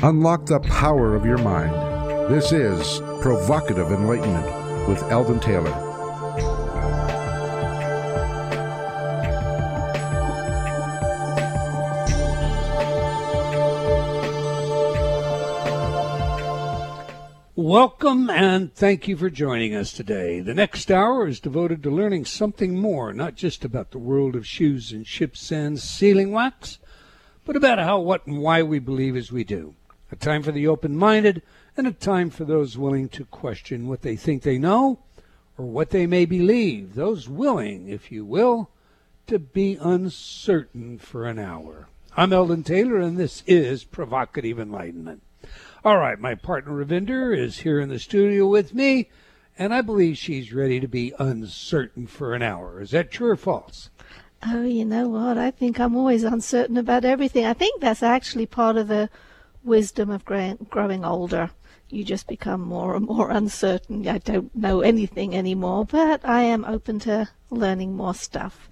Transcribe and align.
Unlock 0.00 0.46
the 0.46 0.60
power 0.60 1.16
of 1.16 1.26
your 1.26 1.38
mind. 1.38 1.74
This 2.32 2.52
is 2.52 3.00
Provocative 3.20 3.90
Enlightenment 3.90 4.88
with 4.88 5.02
Eldon 5.10 5.40
Taylor. 5.40 5.72
Welcome 17.56 18.30
and 18.30 18.72
thank 18.72 19.08
you 19.08 19.16
for 19.16 19.28
joining 19.28 19.74
us 19.74 19.92
today. 19.92 20.38
The 20.38 20.54
next 20.54 20.92
hour 20.92 21.26
is 21.26 21.40
devoted 21.40 21.82
to 21.82 21.90
learning 21.90 22.26
something 22.26 22.78
more, 22.78 23.12
not 23.12 23.34
just 23.34 23.64
about 23.64 23.90
the 23.90 23.98
world 23.98 24.36
of 24.36 24.46
shoes 24.46 24.92
and 24.92 25.04
ships 25.04 25.50
and 25.50 25.76
sealing 25.76 26.30
wax, 26.30 26.78
but 27.44 27.56
about 27.56 27.80
how, 27.80 27.98
what, 27.98 28.28
and 28.28 28.38
why 28.38 28.62
we 28.62 28.78
believe 28.78 29.16
as 29.16 29.32
we 29.32 29.42
do. 29.42 29.74
A 30.10 30.16
time 30.16 30.42
for 30.42 30.52
the 30.52 30.66
open 30.66 30.96
minded 30.96 31.42
and 31.76 31.86
a 31.86 31.92
time 31.92 32.30
for 32.30 32.44
those 32.44 32.78
willing 32.78 33.08
to 33.10 33.24
question 33.26 33.88
what 33.88 34.02
they 34.02 34.16
think 34.16 34.42
they 34.42 34.58
know 34.58 35.00
or 35.58 35.66
what 35.66 35.90
they 35.90 36.06
may 36.06 36.24
believe, 36.24 36.94
those 36.94 37.28
willing, 37.28 37.88
if 37.88 38.10
you 38.10 38.24
will, 38.24 38.70
to 39.26 39.38
be 39.38 39.76
uncertain 39.80 40.98
for 40.98 41.26
an 41.26 41.38
hour. 41.38 41.88
I'm 42.16 42.32
Eldon 42.32 42.62
Taylor, 42.62 42.98
and 42.98 43.18
this 43.18 43.42
is 43.46 43.84
Provocative 43.84 44.58
Enlightenment. 44.58 45.22
All 45.84 45.98
right, 45.98 46.18
my 46.18 46.34
partner 46.34 46.72
Ravinder 46.72 47.36
is 47.36 47.58
here 47.58 47.78
in 47.78 47.90
the 47.90 47.98
studio 47.98 48.46
with 48.46 48.72
me, 48.72 49.10
and 49.58 49.74
I 49.74 49.82
believe 49.82 50.16
she's 50.16 50.52
ready 50.52 50.80
to 50.80 50.88
be 50.88 51.12
uncertain 51.18 52.06
for 52.06 52.34
an 52.34 52.42
hour. 52.42 52.80
Is 52.80 52.92
that 52.92 53.10
true 53.10 53.30
or 53.30 53.36
false? 53.36 53.90
Oh, 54.46 54.62
you 54.62 54.84
know 54.84 55.08
what? 55.08 55.36
I 55.36 55.50
think 55.50 55.78
I'm 55.78 55.96
always 55.96 56.24
uncertain 56.24 56.76
about 56.76 57.04
everything. 57.04 57.44
I 57.44 57.52
think 57.52 57.80
that's 57.80 58.02
actually 58.02 58.46
part 58.46 58.76
of 58.76 58.88
the 58.88 59.10
wisdom 59.68 60.10
of 60.10 60.24
growing 60.24 61.04
older. 61.04 61.50
You 61.90 62.04
just 62.04 62.26
become 62.26 62.60
more 62.60 62.96
and 62.96 63.06
more 63.06 63.30
uncertain. 63.30 64.06
I 64.08 64.18
don't 64.18 64.54
know 64.54 64.80
anything 64.80 65.36
anymore, 65.36 65.84
but 65.84 66.24
I 66.24 66.42
am 66.42 66.64
open 66.64 66.98
to 67.00 67.28
learning 67.50 67.96
more 67.96 68.14
stuff. 68.14 68.68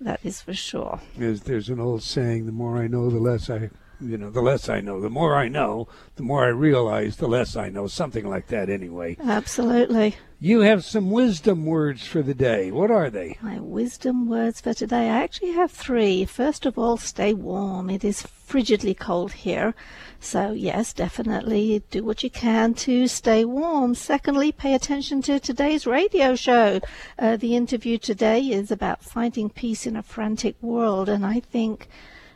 That 0.00 0.20
is 0.24 0.40
for 0.40 0.54
sure. 0.54 1.00
There's, 1.16 1.42
there's 1.42 1.68
an 1.68 1.80
old 1.80 2.02
saying: 2.02 2.46
"The 2.46 2.52
more 2.52 2.78
I 2.78 2.86
know, 2.86 3.10
the 3.10 3.18
less 3.18 3.50
I 3.50 3.70
you 4.00 4.16
know, 4.16 4.30
the 4.30 4.40
less 4.40 4.68
I 4.68 4.80
know. 4.80 5.00
The 5.00 5.10
more 5.10 5.34
I 5.34 5.48
know, 5.48 5.88
the 6.16 6.22
more 6.22 6.44
I 6.44 6.48
realize, 6.48 7.16
the 7.16 7.26
less 7.26 7.56
I 7.56 7.68
know. 7.68 7.86
Something 7.86 8.28
like 8.28 8.46
that, 8.48 8.70
anyway. 8.70 9.16
Absolutely. 9.22 10.16
You 10.40 10.60
have 10.60 10.84
some 10.84 11.10
wisdom 11.10 11.66
words 11.66 12.06
for 12.06 12.22
the 12.22 12.34
day. 12.34 12.70
What 12.70 12.90
are 12.90 13.10
they? 13.10 13.38
My 13.42 13.58
wisdom 13.58 14.28
words 14.28 14.60
for 14.60 14.72
today. 14.72 15.10
I 15.10 15.22
actually 15.22 15.52
have 15.52 15.72
three. 15.72 16.24
First 16.24 16.64
of 16.64 16.78
all, 16.78 16.96
stay 16.96 17.34
warm. 17.34 17.90
It 17.90 18.04
is 18.04 18.22
frigidly 18.22 18.96
cold 18.96 19.32
here. 19.32 19.74
So, 20.20 20.50
yes, 20.52 20.92
definitely 20.92 21.82
do 21.90 22.02
what 22.02 22.22
you 22.22 22.30
can 22.30 22.74
to 22.74 23.06
stay 23.06 23.44
warm. 23.44 23.94
Secondly, 23.94 24.50
pay 24.50 24.74
attention 24.74 25.22
to 25.22 25.38
today's 25.38 25.86
radio 25.86 26.34
show. 26.34 26.80
Uh, 27.18 27.36
the 27.36 27.54
interview 27.54 27.98
today 27.98 28.40
is 28.40 28.70
about 28.70 29.04
finding 29.04 29.48
peace 29.48 29.86
in 29.86 29.96
a 29.96 30.02
frantic 30.02 30.56
world, 30.60 31.08
and 31.08 31.24
I 31.24 31.40
think 31.40 31.88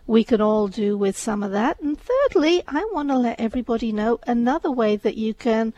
we 0.06 0.22
can 0.22 0.40
all 0.40 0.68
do 0.68 0.96
with 0.96 1.18
some 1.18 1.42
of 1.42 1.50
that. 1.52 1.80
And 1.80 1.98
thirdly, 1.98 2.62
I 2.68 2.88
want 2.92 3.08
to 3.08 3.18
let 3.18 3.40
everybody 3.40 3.92
know 3.92 4.20
another 4.26 4.70
way 4.70 4.96
that 4.96 5.16
you 5.16 5.34
can 5.34 5.74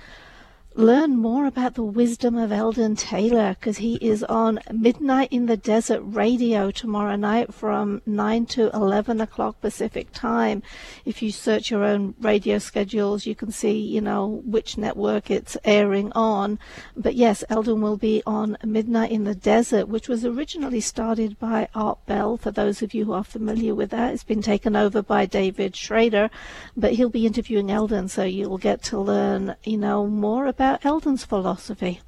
learn 0.76 1.16
more 1.16 1.46
about 1.46 1.74
the 1.74 1.84
wisdom 1.84 2.36
of 2.36 2.50
Eldon 2.50 2.96
Taylor 2.96 3.54
because 3.54 3.76
he 3.76 3.94
is 3.96 4.24
on 4.24 4.58
Midnight 4.72 5.28
in 5.30 5.46
the 5.46 5.56
Desert 5.56 6.00
Radio 6.00 6.72
tomorrow 6.72 7.14
night 7.14 7.54
from 7.54 8.02
9 8.06 8.46
to 8.46 8.70
11 8.74 9.20
o'clock 9.20 9.60
Pacific 9.60 10.08
time. 10.12 10.64
If 11.04 11.22
you 11.22 11.30
search 11.30 11.70
your 11.70 11.84
own 11.84 12.14
radio 12.20 12.58
schedules, 12.58 13.24
you 13.24 13.36
can 13.36 13.52
see, 13.52 13.78
you 13.78 14.00
know, 14.00 14.42
which 14.44 14.76
network 14.76 15.30
it's 15.30 15.56
airing 15.64 16.10
on. 16.12 16.58
But 16.96 17.14
yes, 17.14 17.44
Eldon 17.48 17.80
will 17.80 17.96
be 17.96 18.24
on 18.26 18.56
Midnight 18.64 19.12
in 19.12 19.22
the 19.22 19.34
Desert, 19.36 19.86
which 19.86 20.08
was 20.08 20.24
originally 20.24 20.80
started 20.80 21.38
by 21.38 21.68
Art 21.72 22.04
Bell. 22.06 22.36
For 22.36 22.50
those 22.50 22.82
of 22.82 22.94
you 22.94 23.04
who 23.04 23.12
are 23.12 23.22
familiar 23.22 23.76
with 23.76 23.90
that, 23.90 24.12
it's 24.12 24.24
been 24.24 24.42
taken 24.42 24.74
over 24.74 25.02
by 25.02 25.24
David 25.24 25.76
Schrader, 25.76 26.30
but 26.76 26.94
he'll 26.94 27.10
be 27.10 27.26
interviewing 27.26 27.70
Eldon, 27.70 28.08
so 28.08 28.24
you'll 28.24 28.58
get 28.58 28.82
to 28.84 28.98
learn, 28.98 29.54
you 29.62 29.78
know, 29.78 30.08
more 30.08 30.46
about 30.46 30.63
about 30.64 30.86
Eldon's 30.86 31.26
philosophy. 31.26 32.00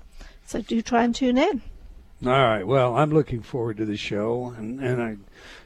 So 0.46 0.62
do 0.62 0.80
try 0.80 1.04
and 1.04 1.14
tune 1.14 1.36
in. 1.36 1.60
All 2.24 2.30
right. 2.30 2.66
Well, 2.66 2.96
I'm 2.96 3.10
looking 3.10 3.42
forward 3.42 3.76
to 3.76 3.84
the 3.84 3.98
show, 3.98 4.54
and, 4.56 4.80
and 4.80 5.02
I, 5.02 5.16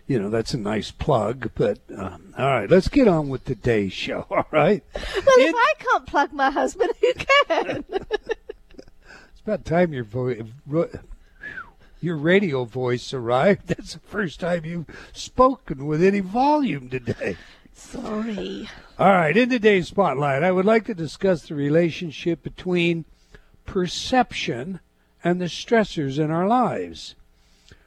you 0.09 0.19
know, 0.19 0.29
that's 0.29 0.55
a 0.55 0.59
nice 0.59 0.91
plug. 0.91 1.53
But 1.55 1.79
um, 1.97 2.35
all 2.37 2.47
right, 2.47 2.69
let's 2.69 2.89
get 2.89 3.07
on 3.07 3.29
with 3.29 3.45
today's 3.45 3.93
show. 3.93 4.27
All 4.31 4.47
right. 4.51 4.83
Well, 4.93 5.05
it, 5.39 5.51
if 5.51 5.55
I 5.55 5.73
can't 5.79 6.07
plug 6.07 6.33
my 6.33 6.51
husband, 6.51 6.91
who 7.01 7.13
can? 7.15 7.85
it's 7.91 9.41
about 9.45 9.65
time 9.65 9.93
your 9.93 10.03
voice, 10.03 10.43
your 12.01 12.17
radio 12.17 12.65
voice 12.65 13.15
arrived. 13.15 13.69
That's 13.69 13.93
the 13.93 14.01
first 14.01 14.41
time 14.41 14.65
you've 14.65 14.87
spoken 15.13 15.87
with 15.87 16.03
any 16.03 16.21
volume 16.21 16.89
today. 16.89 17.37
Sorry. 17.73 18.69
All 19.01 19.13
right, 19.13 19.35
in 19.35 19.49
today's 19.49 19.89
spotlight, 19.89 20.43
I 20.43 20.53
would 20.53 20.67
like 20.67 20.85
to 20.85 20.95
discuss 20.95 21.49
the 21.49 21.55
relationship 21.55 22.43
between 22.43 23.07
perception 23.65 24.79
and 25.25 25.41
the 25.41 25.47
stressors 25.47 26.19
in 26.19 26.31
our 26.31 26.47
lives. 26.47 27.15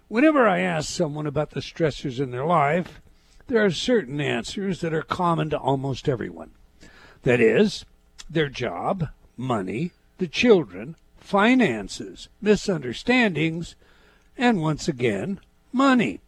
Whenever 0.08 0.48
I 0.48 0.62
ask 0.62 0.90
someone 0.90 1.28
about 1.28 1.52
the 1.52 1.60
stressors 1.60 2.20
in 2.20 2.32
their 2.32 2.48
life, 2.48 3.00
there 3.46 3.64
are 3.64 3.70
certain 3.70 4.20
answers 4.20 4.82
that 4.82 4.92
are 4.92 5.04
common 5.04 5.52
to 5.52 5.58
almost 5.60 6.10
everyone. 6.10 6.50
That 7.22 7.40
is, 7.40 7.86
their 8.28 8.50
job, 8.50 9.10
money, 9.38 9.92
the 10.18 10.28
children, 10.28 10.96
finances, 11.20 12.28
misunderstandings, 12.42 13.76
and 14.36 14.64
once 14.64 14.88
again, 14.88 15.40
money. 15.72 16.22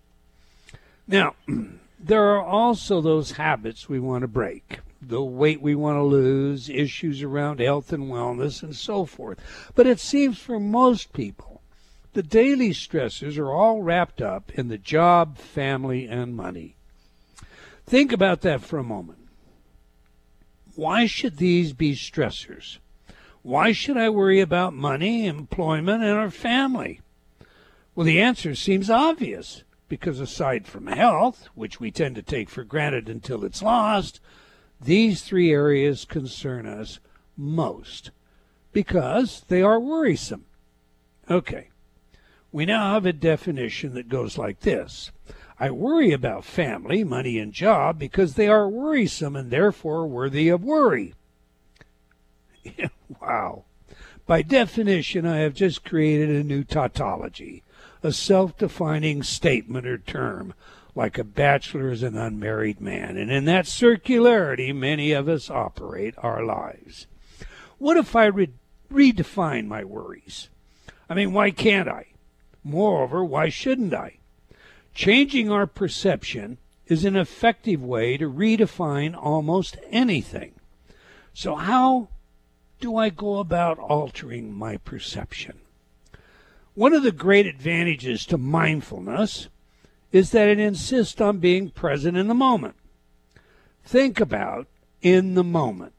Now, 1.08 1.34
there 2.08 2.24
are 2.24 2.42
also 2.42 3.02
those 3.02 3.32
habits 3.32 3.90
we 3.90 4.00
want 4.00 4.22
to 4.22 4.28
break 4.28 4.80
the 5.08 5.24
weight 5.24 5.62
we 5.62 5.76
want 5.76 5.98
to 5.98 6.04
lose, 6.04 6.70
issues 6.70 7.22
around 7.22 7.60
health 7.60 7.94
and 7.94 8.06
wellness, 8.06 8.64
and 8.64 8.76
so 8.76 9.06
forth. 9.06 9.40
But 9.76 9.88
it 9.88 10.00
seems 10.00 10.40
for 10.40 10.60
most 10.60 11.14
people, 11.14 11.62
the 12.14 12.24
daily 12.24 12.74
stresses 12.74 13.38
are 13.38 13.52
all 13.52 13.82
wrapped 13.82 14.22
up 14.22 14.52
in 14.54 14.68
the 14.68 14.78
job, 14.78 15.38
family, 15.38 16.08
and 16.08 16.36
money. 16.36 16.76
Think 17.86 18.12
about 18.12 18.42
that 18.42 18.62
for 18.62 18.80
a 18.80 18.84
moment. 18.84 19.20
Why 20.76 21.06
should 21.06 21.38
these 21.38 21.74
be 21.74 21.94
stressors? 21.94 22.78
Why 23.44 23.74
should 23.74 23.98
I 23.98 24.10
worry 24.10 24.42
about 24.42 24.74
money, 24.74 25.28
employment, 25.28 26.04
and 26.04 26.14
our 26.14 26.32
family? 26.32 27.02
Well, 27.94 28.06
the 28.06 28.20
answer 28.20 28.56
seems 28.56 28.90
obvious 28.90 29.64
because 29.88 30.20
aside 30.20 30.66
from 30.68 30.88
health, 30.88 31.48
which 31.56 31.80
we 31.80 31.92
tend 31.92 32.16
to 32.16 32.22
take 32.22 32.50
for 32.50 32.64
granted 32.64 33.10
until 33.10 33.44
it's 33.44 33.62
lost, 33.62 34.20
these 34.82 35.22
three 35.22 35.52
areas 35.52 36.06
concern 36.06 36.66
us 36.66 37.00
most 37.38 38.12
because 38.72 39.44
they 39.48 39.62
are 39.62 39.80
worrisome. 39.80 40.46
Okay, 41.30 41.70
we 42.52 42.66
now 42.66 42.94
have 42.94 43.06
a 43.06 43.14
definition 43.14 43.94
that 43.94 44.10
goes 44.10 44.38
like 44.38 44.62
this 44.62 45.12
I 45.58 45.72
worry 45.72 46.12
about 46.12 46.44
family, 46.44 47.04
money, 47.04 47.40
and 47.40 47.54
job 47.54 47.98
because 47.98 48.36
they 48.36 48.48
are 48.48 48.68
worrisome 48.68 49.36
and 49.36 49.50
therefore 49.50 50.06
worthy 50.06 50.50
of 50.50 50.64
worry. 50.64 51.14
wow. 53.22 53.64
By 54.26 54.42
definition, 54.42 55.26
I 55.26 55.38
have 55.38 55.54
just 55.54 55.86
created 55.86 56.30
a 56.30 56.44
new 56.44 56.64
tautology 56.64 57.64
a 58.06 58.14
self 58.14 58.58
defining 58.58 59.24
statement 59.24 59.88
or 59.88 59.98
term, 59.98 60.54
like 60.94 61.18
a 61.18 61.24
bachelor 61.24 61.90
is 61.90 62.04
an 62.04 62.16
unmarried 62.16 62.80
man. 62.80 63.18
And 63.18 63.32
in 63.32 63.46
that 63.46 63.66
circularity, 63.66 64.74
many 64.74 65.12
of 65.12 65.28
us 65.28 65.50
operate 65.50 66.14
our 66.20 66.46
lives. 66.46 67.08
What 67.78 67.98
if 67.98 68.16
I 68.16 68.26
re- 68.26 68.54
redefine 68.92 69.68
my 69.68 69.84
worries? 69.84 70.50
I 71.10 71.16
mean, 71.16 71.34
why 71.34 71.52
can't 71.52 71.90
I? 71.90 72.08
Moreover, 72.64 73.26
why 73.26 73.50
shouldn't 73.50 73.94
I? 73.94 74.20
Changing 74.94 75.52
our 75.52 75.68
perception 75.68 76.58
is 76.88 77.04
an 77.04 77.16
effective 77.16 77.84
way 77.84 78.18
to 78.18 78.32
redefine 78.32 79.16
almost 79.16 79.78
anything. 79.90 80.54
So, 81.34 81.56
how 81.56 82.08
do 82.80 82.96
I 82.96 83.10
go 83.10 83.40
about 83.40 83.80
altering 83.80 84.54
my 84.54 84.78
perception? 84.78 85.60
One 86.76 86.94
of 86.94 87.04
the 87.04 87.12
great 87.14 87.46
advantages 87.46 88.26
to 88.28 88.38
mindfulness 88.38 89.48
is 90.12 90.32
that 90.32 90.50
it 90.50 90.60
insists 90.60 91.20
on 91.22 91.40
being 91.40 91.70
present 91.70 92.18
in 92.18 92.28
the 92.28 92.34
moment. 92.34 92.76
Think 93.86 94.20
about 94.20 94.68
in 95.02 95.36
the 95.36 95.44
moment. 95.44 95.94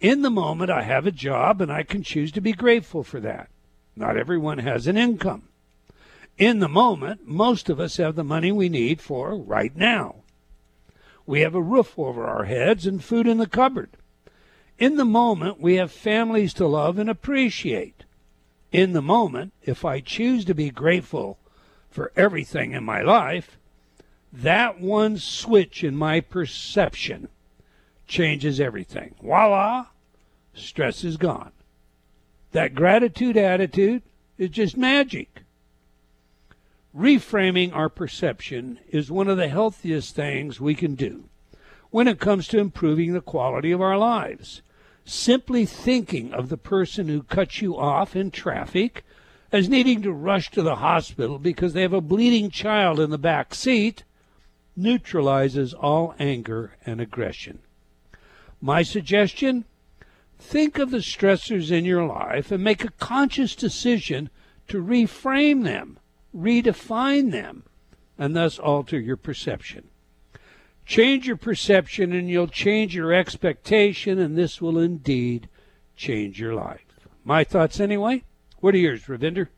In 0.00 0.22
the 0.22 0.30
moment, 0.30 0.70
I 0.70 0.82
have 0.82 1.06
a 1.06 1.12
job 1.12 1.60
and 1.60 1.70
I 1.72 1.84
can 1.84 2.02
choose 2.02 2.32
to 2.32 2.40
be 2.40 2.52
grateful 2.52 3.04
for 3.04 3.20
that. 3.20 3.50
Not 3.94 4.16
everyone 4.16 4.58
has 4.58 4.88
an 4.88 4.96
income. 4.96 5.44
In 6.38 6.58
the 6.58 6.68
moment, 6.68 7.28
most 7.28 7.70
of 7.70 7.78
us 7.78 7.98
have 7.98 8.16
the 8.16 8.24
money 8.24 8.50
we 8.50 8.68
need 8.68 9.00
for 9.00 9.36
right 9.36 9.76
now. 9.76 10.16
We 11.24 11.42
have 11.42 11.54
a 11.54 11.62
roof 11.62 11.96
over 11.96 12.26
our 12.26 12.44
heads 12.44 12.84
and 12.84 13.02
food 13.02 13.28
in 13.28 13.38
the 13.38 13.46
cupboard. 13.46 13.90
In 14.76 14.96
the 14.96 15.04
moment, 15.04 15.60
we 15.60 15.76
have 15.76 15.92
families 15.92 16.52
to 16.54 16.66
love 16.66 16.98
and 16.98 17.08
appreciate. 17.08 18.02
In 18.72 18.94
the 18.94 19.02
moment, 19.02 19.52
if 19.62 19.84
I 19.84 20.00
choose 20.00 20.46
to 20.46 20.54
be 20.54 20.70
grateful 20.70 21.38
for 21.90 22.10
everything 22.16 22.72
in 22.72 22.84
my 22.84 23.02
life, 23.02 23.58
that 24.32 24.80
one 24.80 25.18
switch 25.18 25.84
in 25.84 25.94
my 25.94 26.20
perception 26.20 27.28
changes 28.08 28.58
everything. 28.60 29.14
Voila, 29.22 29.86
stress 30.54 31.04
is 31.04 31.18
gone. 31.18 31.52
That 32.52 32.74
gratitude 32.74 33.36
attitude 33.36 34.02
is 34.38 34.50
just 34.50 34.76
magic. 34.76 35.42
Reframing 36.96 37.74
our 37.74 37.90
perception 37.90 38.78
is 38.90 39.10
one 39.10 39.28
of 39.28 39.36
the 39.36 39.48
healthiest 39.48 40.14
things 40.14 40.60
we 40.60 40.74
can 40.74 40.94
do 40.94 41.24
when 41.90 42.08
it 42.08 42.18
comes 42.20 42.48
to 42.48 42.58
improving 42.58 43.12
the 43.12 43.20
quality 43.20 43.70
of 43.70 43.82
our 43.82 43.98
lives. 43.98 44.62
Simply 45.04 45.66
thinking 45.66 46.32
of 46.32 46.48
the 46.48 46.56
person 46.56 47.08
who 47.08 47.22
cuts 47.22 47.60
you 47.60 47.76
off 47.76 48.14
in 48.14 48.30
traffic 48.30 49.04
as 49.50 49.68
needing 49.68 50.00
to 50.02 50.12
rush 50.12 50.50
to 50.50 50.62
the 50.62 50.76
hospital 50.76 51.38
because 51.38 51.72
they 51.72 51.82
have 51.82 51.92
a 51.92 52.00
bleeding 52.00 52.50
child 52.50 52.98
in 52.98 53.10
the 53.10 53.18
back 53.18 53.54
seat 53.54 54.04
neutralizes 54.76 55.74
all 55.74 56.14
anger 56.18 56.76
and 56.86 57.00
aggression. 57.00 57.58
My 58.60 58.82
suggestion 58.82 59.64
think 60.38 60.78
of 60.78 60.90
the 60.90 60.98
stressors 60.98 61.70
in 61.70 61.84
your 61.84 62.06
life 62.06 62.50
and 62.50 62.64
make 62.64 62.84
a 62.84 62.92
conscious 62.92 63.54
decision 63.54 64.30
to 64.68 64.82
reframe 64.82 65.64
them, 65.64 65.98
redefine 66.34 67.30
them, 67.30 67.64
and 68.16 68.34
thus 68.34 68.58
alter 68.58 68.98
your 68.98 69.16
perception. 69.16 69.88
Change 70.92 71.26
your 71.26 71.38
perception 71.38 72.12
and 72.12 72.28
you'll 72.28 72.46
change 72.46 72.94
your 72.94 73.14
expectation, 73.14 74.18
and 74.18 74.36
this 74.36 74.60
will 74.60 74.78
indeed 74.78 75.48
change 75.96 76.38
your 76.38 76.54
life. 76.54 76.84
My 77.24 77.44
thoughts, 77.44 77.80
anyway. 77.80 78.24
What 78.60 78.74
are 78.74 78.78
yours, 78.78 79.04
Ravinder? 79.04 79.48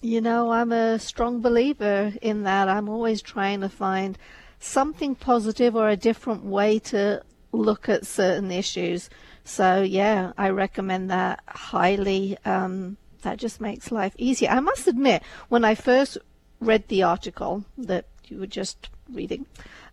You 0.00 0.20
know, 0.20 0.52
I'm 0.52 0.70
a 0.70 1.00
strong 1.00 1.40
believer 1.40 2.12
in 2.22 2.44
that. 2.44 2.68
I'm 2.68 2.88
always 2.88 3.20
trying 3.20 3.62
to 3.62 3.68
find 3.68 4.16
something 4.60 5.16
positive 5.16 5.74
or 5.74 5.88
a 5.88 5.96
different 5.96 6.44
way 6.44 6.78
to 6.78 7.24
look 7.50 7.88
at 7.88 8.06
certain 8.06 8.52
issues. 8.52 9.10
So, 9.42 9.82
yeah, 9.82 10.34
I 10.38 10.50
recommend 10.50 11.10
that 11.10 11.42
highly. 11.48 12.38
Um, 12.44 12.96
that 13.22 13.38
just 13.38 13.60
makes 13.60 13.90
life 13.90 14.14
easier. 14.18 14.50
I 14.50 14.60
must 14.60 14.86
admit, 14.86 15.24
when 15.48 15.64
I 15.64 15.74
first 15.74 16.16
read 16.60 16.86
the 16.86 17.02
article 17.02 17.64
that 17.76 18.06
you 18.30 18.38
were 18.38 18.46
just 18.46 18.88
reading, 19.12 19.46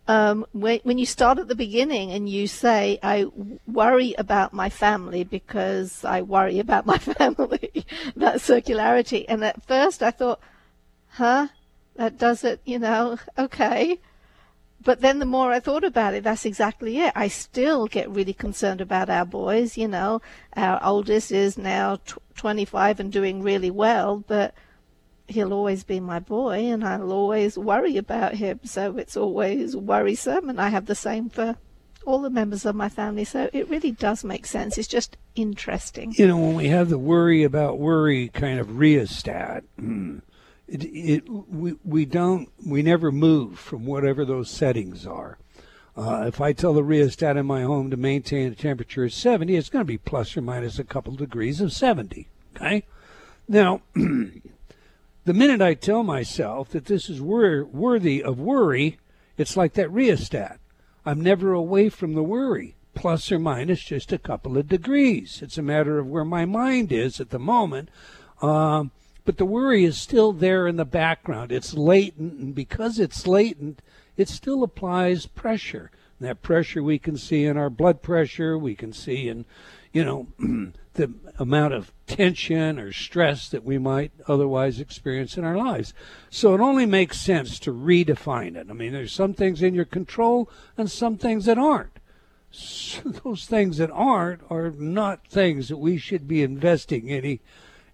um, 0.07 0.45
when, 0.51 0.79
when 0.83 0.97
you 0.97 1.05
start 1.05 1.39
at 1.39 1.47
the 1.47 1.55
beginning 1.55 2.11
and 2.11 2.27
you 2.27 2.47
say, 2.47 2.99
I 3.03 3.25
worry 3.67 4.13
about 4.17 4.53
my 4.53 4.69
family 4.69 5.23
because 5.23 6.03
I 6.03 6.21
worry 6.21 6.59
about 6.59 6.85
my 6.85 6.97
family, 6.97 7.85
that 8.15 8.37
circularity. 8.37 9.25
And 9.27 9.43
at 9.43 9.65
first 9.65 10.01
I 10.01 10.11
thought, 10.11 10.39
huh, 11.09 11.49
that 11.95 12.17
does 12.17 12.43
it, 12.43 12.61
you 12.65 12.79
know, 12.79 13.17
okay. 13.37 13.99
But 14.83 15.01
then 15.01 15.19
the 15.19 15.25
more 15.25 15.51
I 15.51 15.59
thought 15.59 15.83
about 15.83 16.15
it, 16.15 16.23
that's 16.23 16.45
exactly 16.45 16.97
it. 16.97 17.13
I 17.15 17.27
still 17.27 17.85
get 17.85 18.09
really 18.09 18.33
concerned 18.33 18.81
about 18.81 19.11
our 19.11 19.25
boys, 19.25 19.77
you 19.77 19.87
know. 19.87 20.21
Our 20.55 20.83
oldest 20.83 21.31
is 21.31 21.57
now 21.57 21.99
25 22.35 22.99
and 22.99 23.11
doing 23.11 23.43
really 23.43 23.69
well, 23.69 24.23
but 24.27 24.55
he'll 25.31 25.53
always 25.53 25.83
be 25.83 25.99
my 25.99 26.19
boy 26.19 26.59
and 26.59 26.83
I'll 26.83 27.11
always 27.11 27.57
worry 27.57 27.97
about 27.97 28.35
him. 28.35 28.59
So 28.63 28.97
it's 28.97 29.17
always 29.17 29.75
worrisome. 29.75 30.49
And 30.49 30.61
I 30.61 30.69
have 30.69 30.85
the 30.85 30.95
same 30.95 31.29
for 31.29 31.55
all 32.05 32.21
the 32.21 32.29
members 32.29 32.65
of 32.65 32.75
my 32.75 32.89
family. 32.89 33.23
So 33.23 33.49
it 33.53 33.69
really 33.69 33.91
does 33.91 34.23
make 34.23 34.45
sense. 34.45 34.77
It's 34.77 34.87
just 34.87 35.17
interesting. 35.35 36.13
You 36.17 36.27
know, 36.27 36.37
when 36.37 36.55
we 36.55 36.67
have 36.67 36.89
the 36.89 36.97
worry 36.97 37.43
about 37.43 37.79
worry 37.79 38.29
kind 38.29 38.59
of 38.59 38.77
rheostat, 38.77 39.63
it, 40.67 40.83
it, 40.83 41.29
we, 41.29 41.75
we 41.83 42.05
don't, 42.05 42.49
we 42.65 42.81
never 42.81 43.11
move 43.11 43.59
from 43.59 43.85
whatever 43.85 44.25
those 44.25 44.49
settings 44.49 45.05
are. 45.05 45.37
Uh, 45.95 46.23
if 46.25 46.39
I 46.39 46.53
tell 46.53 46.73
the 46.73 46.83
rheostat 46.83 47.35
in 47.35 47.45
my 47.45 47.63
home 47.63 47.91
to 47.91 47.97
maintain 47.97 48.51
a 48.51 48.55
temperature 48.55 49.03
of 49.03 49.13
70, 49.13 49.55
it's 49.55 49.69
going 49.69 49.81
to 49.81 49.87
be 49.87 49.97
plus 49.97 50.37
or 50.37 50.41
minus 50.41 50.79
a 50.79 50.85
couple 50.85 51.13
degrees 51.15 51.59
of 51.59 51.73
70. 51.73 52.29
Okay? 52.55 52.85
Now, 53.47 53.81
the 55.25 55.33
minute 55.33 55.61
I 55.61 55.73
tell 55.75 56.03
myself 56.03 56.69
that 56.69 56.85
this 56.85 57.09
is 57.09 57.21
wor- 57.21 57.65
worthy 57.65 58.23
of 58.23 58.39
worry, 58.39 58.97
it's 59.37 59.55
like 59.55 59.73
that 59.73 59.91
rheostat. 59.91 60.59
I'm 61.05 61.21
never 61.21 61.53
away 61.53 61.89
from 61.89 62.13
the 62.13 62.23
worry, 62.23 62.75
plus 62.93 63.31
or 63.31 63.39
minus 63.39 63.83
just 63.83 64.11
a 64.11 64.17
couple 64.17 64.57
of 64.57 64.67
degrees. 64.67 65.41
It's 65.41 65.57
a 65.57 65.63
matter 65.63 65.99
of 65.99 66.07
where 66.07 66.25
my 66.25 66.45
mind 66.45 66.91
is 66.91 67.19
at 67.19 67.29
the 67.29 67.39
moment. 67.39 67.89
Um, 68.41 68.91
but 69.23 69.37
the 69.37 69.45
worry 69.45 69.83
is 69.85 69.99
still 69.99 70.33
there 70.33 70.67
in 70.67 70.77
the 70.77 70.85
background. 70.85 71.51
It's 71.51 71.75
latent, 71.75 72.39
and 72.39 72.55
because 72.55 72.99
it's 72.99 73.27
latent, 73.27 73.81
it 74.17 74.27
still 74.27 74.63
applies 74.63 75.27
pressure. 75.27 75.91
And 76.19 76.27
that 76.27 76.41
pressure 76.41 76.81
we 76.81 76.99
can 76.99 77.17
see 77.17 77.45
in 77.45 77.57
our 77.57 77.69
blood 77.69 78.01
pressure, 78.01 78.57
we 78.57 78.75
can 78.75 78.93
see 78.93 79.27
in, 79.27 79.45
you 79.91 80.03
know, 80.03 80.27
the 80.93 81.13
amount 81.37 81.73
of 81.73 81.91
tension 82.11 82.77
or 82.77 82.91
stress 82.91 83.47
that 83.47 83.63
we 83.63 83.77
might 83.77 84.11
otherwise 84.27 84.81
experience 84.81 85.37
in 85.37 85.45
our 85.45 85.55
lives. 85.55 85.93
So 86.29 86.53
it 86.53 86.59
only 86.59 86.85
makes 86.85 87.21
sense 87.21 87.57
to 87.59 87.73
redefine 87.73 88.57
it. 88.57 88.67
I 88.69 88.73
mean, 88.73 88.91
there's 88.91 89.13
some 89.13 89.33
things 89.33 89.61
in 89.61 89.73
your 89.73 89.85
control 89.85 90.49
and 90.77 90.91
some 90.91 91.17
things 91.17 91.45
that 91.45 91.57
aren't. 91.57 91.99
So 92.51 93.09
those 93.23 93.45
things 93.45 93.77
that 93.77 93.91
aren't 93.91 94.41
are 94.49 94.71
not 94.71 95.25
things 95.25 95.69
that 95.69 95.77
we 95.77 95.97
should 95.97 96.27
be 96.27 96.43
investing 96.43 97.09
any 97.09 97.39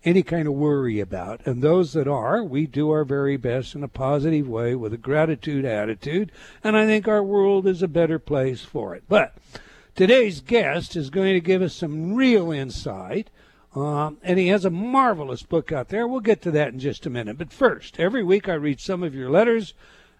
any 0.04 0.24
kind 0.24 0.48
of 0.48 0.54
worry 0.54 1.00
about. 1.00 1.46
And 1.46 1.62
those 1.62 1.94
that 1.94 2.08
are, 2.08 2.42
we 2.44 2.66
do 2.66 2.92
our 2.92 3.04
very 3.04 3.36
best 3.36 3.75
in 3.75 3.84
a 3.84 3.90
positive 3.90 4.48
way 4.48 4.74
with 4.74 4.94
a 4.94 4.98
gratitude 4.98 5.66
attitude, 5.66 6.31
and 6.64 6.78
I 6.78 6.86
think 6.86 7.08
our 7.08 7.24
world 7.24 7.68
is 7.68 7.81
a 7.81 7.90
better 7.90 8.18
place 8.18 8.62
for 8.62 8.96
it. 8.96 9.04
But 9.10 9.36
Today's 9.98 10.42
guest 10.42 10.96
is 10.96 11.10
going 11.10 11.34
to 11.34 11.40
give 11.40 11.64
us 11.64 11.74
some 11.74 12.14
real 12.14 12.52
insight, 12.52 13.31
um, 13.77 14.18
and 14.24 14.39
he 14.39 14.47
has 14.47 14.65
a 14.65 14.69
marvelous 14.69 15.44
book 15.44 15.71
out 15.71 15.89
there. 15.89 16.07
We'll 16.07 16.19
get 16.19 16.41
to 16.44 16.51
that 16.51 16.74
in 16.74 16.79
just 16.79 17.06
a 17.06 17.09
minute. 17.09 17.38
But 17.38 17.53
first, 17.53 18.00
every 18.00 18.24
week 18.24 18.50
I 18.50 18.53
read 18.53 18.79
some 18.79 19.03
of 19.03 19.13
your 19.13 19.29
letters 19.29 19.74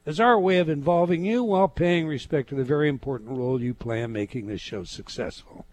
as 0.06 0.20
our 0.20 0.40
way 0.40 0.58
of 0.58 0.70
involving 0.70 1.26
you 1.26 1.44
while 1.44 1.68
paying 1.68 2.08
respect 2.08 2.50
to 2.50 2.56
the 2.56 2.64
very 2.64 2.88
important 2.88 3.32
role 3.32 3.62
you 3.62 3.74
play 3.74 4.02
in 4.02 4.12
making 4.12 4.48
this 4.48 4.62
show 4.62 4.84
successful. 4.84 5.66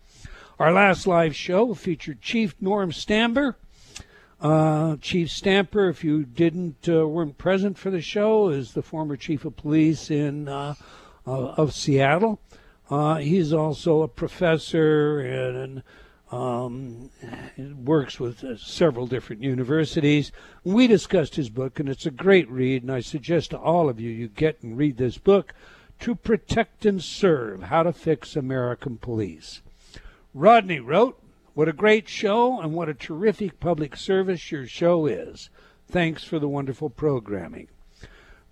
Our 0.58 0.72
last 0.72 1.06
live 1.06 1.36
show 1.36 1.74
featured 1.74 2.22
Chief 2.22 2.54
Norm 2.60 2.90
Stamper. 2.90 3.56
Uh, 4.40 4.96
chief 5.00 5.30
Stamper, 5.30 5.88
if 5.88 6.02
you 6.02 6.24
didn't 6.24 6.88
uh, 6.88 7.06
weren't 7.06 7.38
present 7.38 7.76
for 7.76 7.90
the 7.90 8.00
show, 8.00 8.48
is 8.48 8.72
the 8.72 8.82
former 8.82 9.16
chief 9.16 9.44
of 9.44 9.56
police 9.56 10.10
in 10.10 10.48
uh, 10.48 10.74
of 11.26 11.74
Seattle. 11.74 12.40
Uh, 12.90 13.16
he's 13.16 13.52
also 13.52 14.02
a 14.02 14.08
professor 14.08 15.18
and, 15.20 15.82
um, 16.30 17.10
works 17.58 18.18
with 18.18 18.42
uh, 18.42 18.56
several 18.56 19.06
different 19.06 19.42
universities. 19.42 20.32
We 20.64 20.86
discussed 20.86 21.36
his 21.36 21.50
book, 21.50 21.78
and 21.78 21.88
it's 21.88 22.06
a 22.06 22.10
great 22.10 22.50
read, 22.50 22.82
and 22.82 22.90
I 22.90 23.00
suggest 23.00 23.50
to 23.50 23.58
all 23.58 23.88
of 23.88 24.00
you 24.00 24.10
you 24.10 24.28
get 24.28 24.62
and 24.62 24.76
read 24.76 24.96
this 24.96 25.18
book, 25.18 25.54
To 26.00 26.14
Protect 26.14 26.86
and 26.86 27.02
Serve 27.02 27.64
How 27.64 27.82
to 27.84 27.92
Fix 27.92 28.36
American 28.36 28.96
Police. 28.96 29.60
Rodney 30.32 30.80
wrote, 30.80 31.20
What 31.54 31.68
a 31.68 31.72
great 31.72 32.08
show, 32.08 32.60
and 32.60 32.74
what 32.74 32.88
a 32.88 32.94
terrific 32.94 33.60
public 33.60 33.96
service 33.96 34.50
your 34.50 34.66
show 34.66 35.06
is. 35.06 35.50
Thanks 35.88 36.24
for 36.24 36.38
the 36.38 36.48
wonderful 36.48 36.90
programming. 36.90 37.68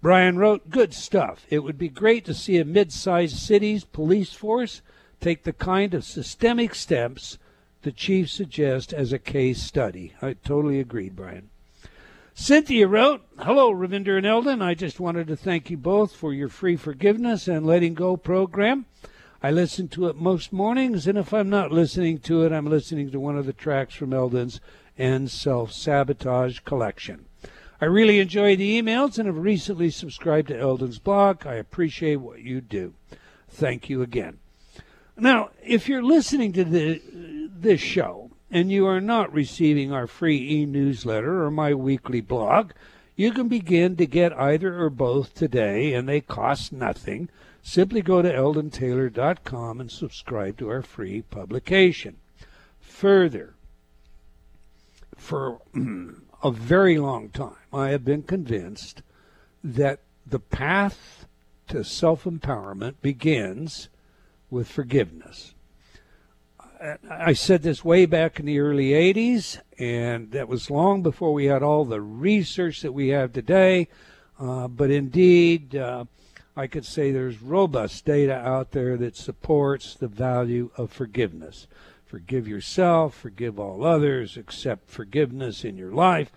Brian 0.00 0.36
wrote, 0.36 0.70
Good 0.70 0.94
stuff. 0.94 1.46
It 1.48 1.60
would 1.60 1.78
be 1.78 1.88
great 1.88 2.24
to 2.26 2.34
see 2.34 2.58
a 2.58 2.64
mid 2.64 2.92
sized 2.92 3.38
city's 3.38 3.84
police 3.84 4.32
force 4.32 4.82
take 5.20 5.44
the 5.44 5.52
kind 5.52 5.94
of 5.94 6.04
systemic 6.04 6.74
steps 6.74 7.38
the 7.82 7.92
chief 7.92 8.30
suggests 8.30 8.92
as 8.92 9.12
a 9.12 9.18
case 9.18 9.62
study. 9.62 10.14
I 10.22 10.34
totally 10.34 10.80
agreed, 10.80 11.16
Brian. 11.16 11.50
Cynthia 12.34 12.88
wrote, 12.88 13.22
Hello, 13.38 13.72
Ravinder 13.72 14.16
and 14.16 14.26
Eldon. 14.26 14.62
I 14.62 14.74
just 14.74 14.98
wanted 14.98 15.26
to 15.28 15.36
thank 15.36 15.68
you 15.68 15.76
both 15.76 16.14
for 16.14 16.32
your 16.32 16.48
free 16.48 16.76
forgiveness 16.76 17.46
and 17.46 17.66
letting 17.66 17.94
go 17.94 18.16
program. 18.16 18.86
I 19.42 19.50
listen 19.50 19.88
to 19.88 20.06
it 20.06 20.16
most 20.16 20.52
mornings, 20.52 21.06
and 21.06 21.18
if 21.18 21.34
I'm 21.34 21.50
not 21.50 21.72
listening 21.72 22.20
to 22.20 22.44
it, 22.44 22.52
I'm 22.52 22.66
listening 22.66 23.10
to 23.10 23.20
one 23.20 23.36
of 23.36 23.44
the 23.44 23.52
tracks 23.52 23.94
from 23.94 24.14
Eldon's 24.14 24.60
End 24.96 25.30
Self 25.30 25.72
Sabotage 25.72 26.60
collection. 26.60 27.26
I 27.80 27.86
really 27.86 28.20
enjoy 28.20 28.54
the 28.54 28.80
emails 28.80 29.18
and 29.18 29.26
have 29.26 29.36
recently 29.36 29.90
subscribed 29.90 30.48
to 30.48 30.58
Eldon's 30.58 31.00
blog. 31.00 31.44
I 31.44 31.54
appreciate 31.54 32.16
what 32.16 32.40
you 32.40 32.60
do. 32.60 32.94
Thank 33.48 33.90
you 33.90 34.02
again. 34.02 34.38
Now, 35.16 35.50
if 35.62 35.88
you're 35.88 36.02
listening 36.02 36.52
to 36.52 36.64
the, 36.64 37.02
this 37.62 37.80
show 37.80 38.30
and 38.50 38.70
you 38.70 38.86
are 38.86 39.00
not 39.00 39.32
receiving 39.32 39.92
our 39.92 40.06
free 40.06 40.36
e 40.36 40.66
newsletter 40.66 41.42
or 41.42 41.50
my 41.50 41.72
weekly 41.72 42.20
blog, 42.20 42.72
You 43.16 43.32
can 43.32 43.48
begin 43.48 43.96
to 43.96 44.06
get 44.06 44.32
either 44.32 44.82
or 44.82 44.90
both 44.90 45.34
today, 45.34 45.92
and 45.92 46.08
they 46.08 46.20
cost 46.20 46.72
nothing. 46.72 47.28
Simply 47.62 48.02
go 48.02 48.22
to 48.22 48.32
eldontaylor.com 48.32 49.80
and 49.80 49.90
subscribe 49.90 50.56
to 50.58 50.70
our 50.70 50.82
free 50.82 51.22
publication. 51.22 52.16
Further, 52.80 53.54
for 55.16 55.60
a 56.42 56.50
very 56.50 56.98
long 56.98 57.28
time, 57.28 57.54
I 57.72 57.90
have 57.90 58.04
been 58.04 58.22
convinced 58.22 59.02
that 59.62 60.00
the 60.26 60.40
path 60.40 61.26
to 61.68 61.84
self 61.84 62.24
empowerment 62.24 62.94
begins 63.02 63.88
with 64.50 64.68
forgiveness. 64.68 65.54
I 67.08 67.32
said 67.32 67.62
this 67.62 67.84
way 67.84 68.06
back 68.06 68.40
in 68.40 68.46
the 68.46 68.58
early 68.58 68.90
80s, 68.90 69.60
and 69.78 70.32
that 70.32 70.48
was 70.48 70.68
long 70.68 71.02
before 71.02 71.32
we 71.32 71.44
had 71.44 71.62
all 71.62 71.84
the 71.84 72.00
research 72.00 72.80
that 72.80 72.92
we 72.92 73.08
have 73.08 73.32
today. 73.32 73.86
Uh, 74.36 74.66
but 74.66 74.90
indeed, 74.90 75.76
uh, 75.76 76.06
I 76.56 76.66
could 76.66 76.84
say 76.84 77.12
there's 77.12 77.40
robust 77.40 78.04
data 78.04 78.34
out 78.34 78.72
there 78.72 78.96
that 78.96 79.16
supports 79.16 79.94
the 79.94 80.08
value 80.08 80.70
of 80.76 80.90
forgiveness. 80.90 81.68
Forgive 82.04 82.48
yourself, 82.48 83.14
forgive 83.14 83.60
all 83.60 83.84
others, 83.84 84.36
accept 84.36 84.90
forgiveness 84.90 85.64
in 85.64 85.76
your 85.76 85.92
life, 85.92 86.32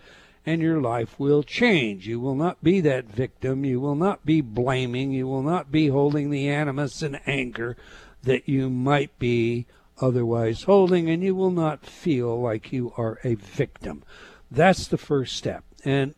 and 0.45 0.61
your 0.61 0.79
life 0.79 1.19
will 1.19 1.41
change. 1.41 2.07
You 2.07 2.19
will 2.19 2.35
not 2.35 2.63
be 2.63 2.81
that 2.81 3.05
victim. 3.05 3.65
You 3.65 3.79
will 3.79 3.95
not 3.95 4.27
be 4.27 4.41
blaming. 4.41 5.11
You 5.11 5.25
will 5.25 5.41
not 5.41 5.71
be 5.71 5.87
holding 5.87 6.29
the 6.29 6.47
animus 6.47 7.01
and 7.01 7.19
anger 7.25 7.75
that 8.21 8.47
you 8.47 8.69
might 8.69 9.17
be 9.17 9.65
otherwise 10.01 10.63
holding, 10.63 11.09
and 11.09 11.23
you 11.23 11.35
will 11.35 11.51
not 11.51 11.85
feel 11.85 12.39
like 12.39 12.73
you 12.73 12.93
are 12.97 13.19
a 13.23 13.35
victim. 13.35 14.03
That's 14.51 14.87
the 14.87 14.97
first 14.97 15.35
step. 15.35 15.63
And 15.83 16.15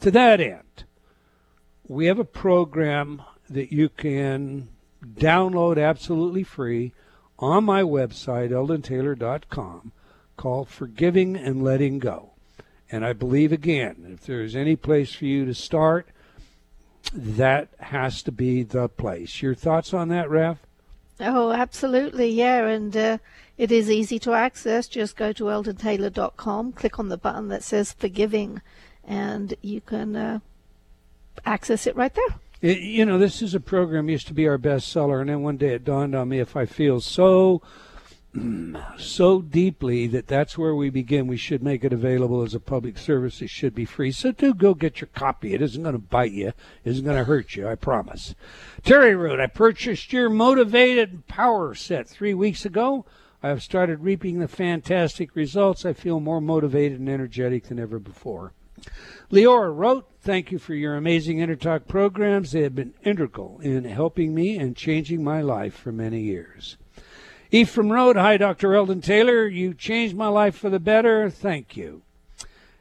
to 0.00 0.10
that 0.10 0.40
end, 0.40 0.84
we 1.88 2.06
have 2.06 2.18
a 2.18 2.24
program 2.24 3.22
that 3.48 3.72
you 3.72 3.88
can 3.88 4.68
download 5.04 5.82
absolutely 5.82 6.42
free 6.42 6.92
on 7.38 7.64
my 7.64 7.82
website, 7.82 8.50
eldontaylor.com, 8.50 9.92
called 10.36 10.68
Forgiving 10.68 11.36
and 11.36 11.62
Letting 11.62 11.98
Go. 11.98 12.32
And 12.90 13.04
I 13.04 13.12
believe, 13.12 13.52
again, 13.52 14.10
if 14.12 14.26
there's 14.26 14.56
any 14.56 14.76
place 14.76 15.12
for 15.12 15.24
you 15.24 15.44
to 15.44 15.54
start, 15.54 16.08
that 17.12 17.68
has 17.78 18.22
to 18.22 18.32
be 18.32 18.62
the 18.62 18.88
place. 18.88 19.42
Your 19.42 19.54
thoughts 19.54 19.92
on 19.94 20.08
that, 20.08 20.30
Ref? 20.30 20.65
Oh, 21.18 21.50
absolutely, 21.50 22.28
yeah, 22.30 22.66
and 22.66 22.94
uh, 22.96 23.18
it 23.56 23.72
is 23.72 23.90
easy 23.90 24.18
to 24.20 24.32
access. 24.32 24.86
Just 24.86 25.16
go 25.16 25.32
to 25.32 25.44
eldontaylor.com, 25.44 26.72
click 26.72 26.98
on 26.98 27.08
the 27.08 27.16
button 27.16 27.48
that 27.48 27.62
says 27.62 27.92
Forgiving, 27.92 28.60
and 29.02 29.54
you 29.62 29.80
can 29.80 30.14
uh, 30.14 30.38
access 31.44 31.86
it 31.86 31.96
right 31.96 32.14
there. 32.14 32.36
It, 32.60 32.78
you 32.78 33.04
know, 33.04 33.18
this 33.18 33.40
is 33.40 33.54
a 33.54 33.60
program 33.60 34.08
used 34.08 34.26
to 34.28 34.34
be 34.34 34.46
our 34.46 34.58
bestseller, 34.58 35.20
and 35.20 35.30
then 35.30 35.42
one 35.42 35.56
day 35.56 35.74
it 35.74 35.84
dawned 35.84 36.14
on 36.14 36.28
me 36.28 36.38
if 36.38 36.56
I 36.56 36.66
feel 36.66 37.00
so 37.00 37.62
so 38.98 39.40
deeply 39.40 40.06
that 40.08 40.26
that's 40.26 40.58
where 40.58 40.74
we 40.74 40.90
begin. 40.90 41.26
We 41.26 41.36
should 41.36 41.62
make 41.62 41.84
it 41.84 41.92
available 41.92 42.42
as 42.42 42.54
a 42.54 42.60
public 42.60 42.98
service. 42.98 43.40
It 43.40 43.50
should 43.50 43.74
be 43.74 43.84
free. 43.84 44.12
So 44.12 44.32
do 44.32 44.54
go 44.54 44.74
get 44.74 45.00
your 45.00 45.08
copy. 45.08 45.54
It 45.54 45.62
isn't 45.62 45.82
going 45.82 45.94
to 45.94 45.98
bite 45.98 46.32
you. 46.32 46.48
It 46.48 46.54
isn't 46.84 47.04
going 47.04 47.16
to 47.16 47.24
hurt 47.24 47.54
you. 47.56 47.68
I 47.68 47.74
promise. 47.74 48.34
Terry 48.84 49.14
wrote, 49.14 49.40
I 49.40 49.46
purchased 49.46 50.12
your 50.12 50.28
motivated 50.28 51.26
power 51.26 51.74
set 51.74 52.08
three 52.08 52.34
weeks 52.34 52.64
ago. 52.64 53.06
I 53.42 53.48
have 53.48 53.62
started 53.62 54.00
reaping 54.00 54.38
the 54.38 54.48
fantastic 54.48 55.36
results. 55.36 55.84
I 55.84 55.92
feel 55.92 56.20
more 56.20 56.40
motivated 56.40 56.98
and 56.98 57.08
energetic 57.08 57.68
than 57.68 57.78
ever 57.78 57.98
before. 57.98 58.52
Leora 59.30 59.74
wrote, 59.74 60.08
Thank 60.20 60.50
you 60.50 60.58
for 60.58 60.74
your 60.74 60.96
amazing 60.96 61.38
InnerTalk 61.38 61.86
programs. 61.86 62.52
They 62.52 62.62
have 62.62 62.74
been 62.74 62.94
integral 63.04 63.60
in 63.60 63.84
helping 63.84 64.34
me 64.34 64.58
and 64.58 64.76
changing 64.76 65.22
my 65.22 65.40
life 65.40 65.74
for 65.74 65.92
many 65.92 66.20
years. 66.20 66.76
Ephraim 67.52 67.92
Road, 67.92 68.16
hi, 68.16 68.36
Dr. 68.36 68.74
Eldon 68.74 69.00
Taylor. 69.00 69.46
You 69.46 69.72
changed 69.72 70.16
my 70.16 70.26
life 70.26 70.56
for 70.56 70.68
the 70.68 70.80
better. 70.80 71.30
Thank 71.30 71.76
you. 71.76 72.02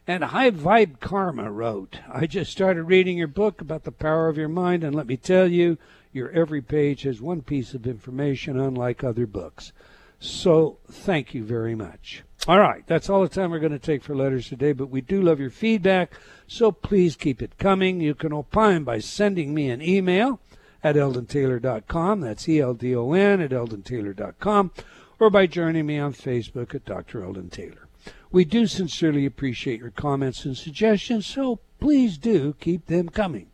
And 0.07 0.23
High 0.23 0.49
Vibe 0.49 0.99
Karma 0.99 1.51
wrote, 1.51 1.99
I 2.11 2.25
just 2.25 2.51
started 2.51 2.83
reading 2.83 3.17
your 3.17 3.27
book 3.27 3.61
about 3.61 3.83
the 3.83 3.91
power 3.91 4.27
of 4.27 4.37
your 4.37 4.49
mind, 4.49 4.83
and 4.83 4.95
let 4.95 5.05
me 5.05 5.17
tell 5.17 5.47
you, 5.47 5.77
your 6.11 6.31
every 6.31 6.61
page 6.61 7.03
has 7.03 7.21
one 7.21 7.41
piece 7.41 7.75
of 7.75 7.85
information 7.85 8.59
unlike 8.59 9.03
other 9.03 9.27
books. 9.27 9.71
So 10.19 10.77
thank 10.89 11.35
you 11.35 11.43
very 11.43 11.75
much. 11.75 12.23
All 12.47 12.59
right, 12.59 12.85
that's 12.87 13.09
all 13.09 13.21
the 13.21 13.29
time 13.29 13.51
we're 13.51 13.59
going 13.59 13.71
to 13.71 13.79
take 13.79 14.03
for 14.03 14.15
letters 14.15 14.49
today, 14.49 14.71
but 14.71 14.89
we 14.89 15.01
do 15.01 15.21
love 15.21 15.39
your 15.39 15.51
feedback, 15.51 16.13
so 16.47 16.71
please 16.71 17.15
keep 17.15 17.41
it 17.41 17.59
coming. 17.59 18.01
You 18.01 18.15
can 18.15 18.33
opine 18.33 18.83
by 18.83 18.97
sending 18.97 19.53
me 19.53 19.69
an 19.69 19.81
email 19.81 20.39
at 20.85 20.95
eldontaylor.com. 20.95 22.21
That's 22.21 22.47
E 22.47 22.61
L 22.61 22.75
D 22.75 22.95
O 22.95 23.11
N 23.13 23.41
at 23.41 23.49
eldontaylor.com. 23.49 24.71
Or 25.19 25.31
by 25.31 25.47
joining 25.47 25.87
me 25.87 25.97
on 25.97 26.13
Facebook 26.13 26.75
at 26.75 26.85
Dr. 26.85 27.23
Eldon 27.23 27.49
Taylor. 27.49 27.87
We 28.31 28.45
do 28.45 28.67
sincerely 28.67 29.25
appreciate 29.25 29.79
your 29.79 29.89
comments 29.89 30.45
and 30.45 30.55
suggestions, 30.55 31.25
so 31.25 31.59
please 31.79 32.19
do 32.19 32.53
keep 32.59 32.85
them 32.85 33.09
coming. 33.09 33.47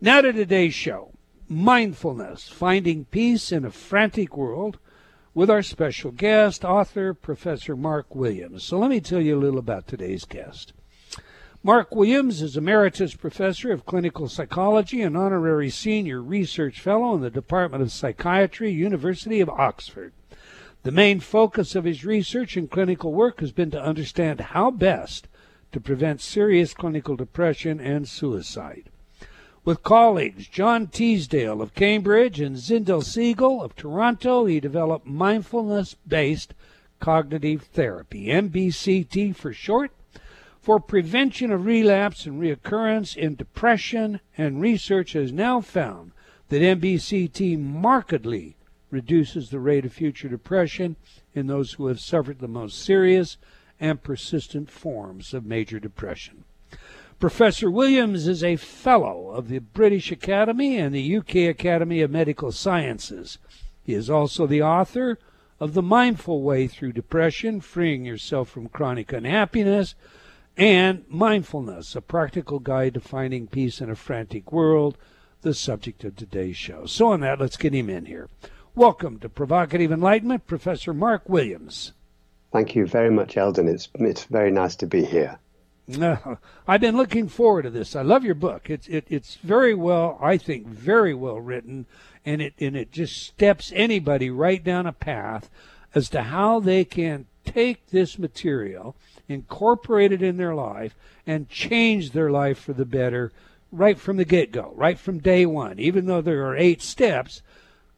Now 0.00 0.20
to 0.20 0.32
today's 0.32 0.74
show 0.74 1.10
Mindfulness 1.48 2.48
Finding 2.48 3.06
Peace 3.06 3.50
in 3.50 3.64
a 3.64 3.70
Frantic 3.72 4.36
World 4.36 4.78
with 5.34 5.50
our 5.50 5.62
special 5.62 6.12
guest, 6.12 6.64
author, 6.64 7.14
Professor 7.14 7.74
Mark 7.74 8.14
Williams. 8.14 8.62
So 8.62 8.78
let 8.78 8.90
me 8.90 9.00
tell 9.00 9.20
you 9.20 9.36
a 9.36 9.40
little 9.40 9.58
about 9.58 9.88
today's 9.88 10.24
guest. 10.24 10.72
Mark 11.66 11.94
Williams 11.94 12.42
is 12.42 12.58
Emeritus 12.58 13.14
Professor 13.14 13.72
of 13.72 13.86
Clinical 13.86 14.28
Psychology 14.28 15.00
and 15.00 15.16
Honorary 15.16 15.70
Senior 15.70 16.20
Research 16.20 16.78
Fellow 16.78 17.14
in 17.14 17.22
the 17.22 17.30
Department 17.30 17.82
of 17.82 17.90
Psychiatry, 17.90 18.70
University 18.70 19.40
of 19.40 19.48
Oxford. 19.48 20.12
The 20.82 20.92
main 20.92 21.20
focus 21.20 21.74
of 21.74 21.84
his 21.84 22.04
research 22.04 22.58
and 22.58 22.70
clinical 22.70 23.14
work 23.14 23.40
has 23.40 23.50
been 23.50 23.70
to 23.70 23.82
understand 23.82 24.40
how 24.40 24.70
best 24.72 25.26
to 25.72 25.80
prevent 25.80 26.20
serious 26.20 26.74
clinical 26.74 27.16
depression 27.16 27.80
and 27.80 28.06
suicide. 28.06 28.90
With 29.64 29.82
colleagues 29.82 30.46
John 30.46 30.88
Teasdale 30.88 31.62
of 31.62 31.74
Cambridge 31.74 32.40
and 32.40 32.56
Zindel 32.56 33.02
Segal 33.02 33.64
of 33.64 33.74
Toronto, 33.74 34.44
he 34.44 34.60
developed 34.60 35.06
mindfulness 35.06 35.96
based 36.06 36.52
cognitive 37.00 37.62
therapy, 37.62 38.26
MBCT 38.26 39.34
for 39.34 39.54
short, 39.54 39.92
for 40.64 40.80
prevention 40.80 41.52
of 41.52 41.66
relapse 41.66 42.24
and 42.24 42.40
reoccurrence 42.40 43.14
in 43.14 43.34
depression, 43.34 44.18
and 44.38 44.62
research 44.62 45.12
has 45.12 45.30
now 45.30 45.60
found 45.60 46.12
that 46.48 46.62
MBCT 46.62 47.58
markedly 47.58 48.56
reduces 48.90 49.50
the 49.50 49.60
rate 49.60 49.84
of 49.84 49.92
future 49.92 50.26
depression 50.26 50.96
in 51.34 51.48
those 51.48 51.74
who 51.74 51.88
have 51.88 52.00
suffered 52.00 52.38
the 52.38 52.48
most 52.48 52.78
serious 52.78 53.36
and 53.78 54.02
persistent 54.02 54.70
forms 54.70 55.34
of 55.34 55.44
major 55.44 55.78
depression. 55.78 56.44
Professor 57.20 57.70
Williams 57.70 58.26
is 58.26 58.42
a 58.42 58.56
fellow 58.56 59.32
of 59.32 59.48
the 59.48 59.58
British 59.58 60.10
Academy 60.10 60.78
and 60.78 60.94
the 60.94 61.16
UK 61.18 61.36
Academy 61.50 62.00
of 62.00 62.10
Medical 62.10 62.52
Sciences. 62.52 63.36
He 63.82 63.92
is 63.92 64.08
also 64.08 64.46
the 64.46 64.62
author 64.62 65.18
of 65.60 65.74
The 65.74 65.82
Mindful 65.82 66.40
Way 66.40 66.68
Through 66.68 66.92
Depression, 66.92 67.60
Freeing 67.60 68.06
Yourself 68.06 68.48
from 68.48 68.70
Chronic 68.70 69.12
Unhappiness, 69.12 69.94
and 70.56 71.04
mindfulness, 71.08 71.96
a 71.96 72.00
practical 72.00 72.58
guide 72.58 72.94
to 72.94 73.00
finding 73.00 73.46
peace 73.46 73.80
in 73.80 73.90
a 73.90 73.96
frantic 73.96 74.52
world, 74.52 74.96
the 75.42 75.54
subject 75.54 76.04
of 76.04 76.16
today's 76.16 76.56
show. 76.56 76.86
So, 76.86 77.08
on 77.08 77.20
that, 77.20 77.40
let's 77.40 77.56
get 77.56 77.74
him 77.74 77.90
in 77.90 78.06
here. 78.06 78.28
Welcome 78.74 79.18
to 79.20 79.28
Provocative 79.28 79.92
Enlightenment, 79.92 80.46
Professor 80.46 80.94
Mark 80.94 81.28
Williams. 81.28 81.92
Thank 82.52 82.76
you 82.76 82.86
very 82.86 83.10
much, 83.10 83.36
Eldon. 83.36 83.68
It's 83.68 83.88
it's 83.94 84.24
very 84.24 84.50
nice 84.50 84.76
to 84.76 84.86
be 84.86 85.04
here. 85.04 85.38
Uh, 86.00 86.36
I've 86.68 86.80
been 86.80 86.96
looking 86.96 87.28
forward 87.28 87.62
to 87.62 87.70
this. 87.70 87.96
I 87.96 88.02
love 88.02 88.24
your 88.24 88.36
book. 88.36 88.70
It's 88.70 88.86
it, 88.88 89.06
it's 89.08 89.36
very 89.36 89.74
well, 89.74 90.18
I 90.20 90.36
think, 90.36 90.66
very 90.66 91.14
well 91.14 91.40
written, 91.40 91.86
and 92.24 92.40
it 92.40 92.54
and 92.60 92.76
it 92.76 92.92
just 92.92 93.22
steps 93.22 93.72
anybody 93.74 94.30
right 94.30 94.62
down 94.62 94.86
a 94.86 94.92
path 94.92 95.50
as 95.94 96.08
to 96.10 96.22
how 96.22 96.60
they 96.60 96.84
can 96.84 97.26
take 97.44 97.90
this 97.90 98.18
material 98.18 98.96
incorporate 99.28 100.12
it 100.12 100.22
in 100.22 100.36
their 100.36 100.54
life, 100.54 100.94
and 101.26 101.48
change 101.48 102.10
their 102.10 102.30
life 102.30 102.58
for 102.58 102.72
the 102.72 102.84
better 102.84 103.32
right 103.74 103.98
from 103.98 104.16
the 104.16 104.24
get 104.24 104.52
go, 104.52 104.72
right 104.76 104.98
from 104.98 105.18
day 105.18 105.44
one. 105.44 105.78
Even 105.78 106.06
though 106.06 106.20
there 106.20 106.46
are 106.46 106.56
eight 106.56 106.80
steps, 106.80 107.42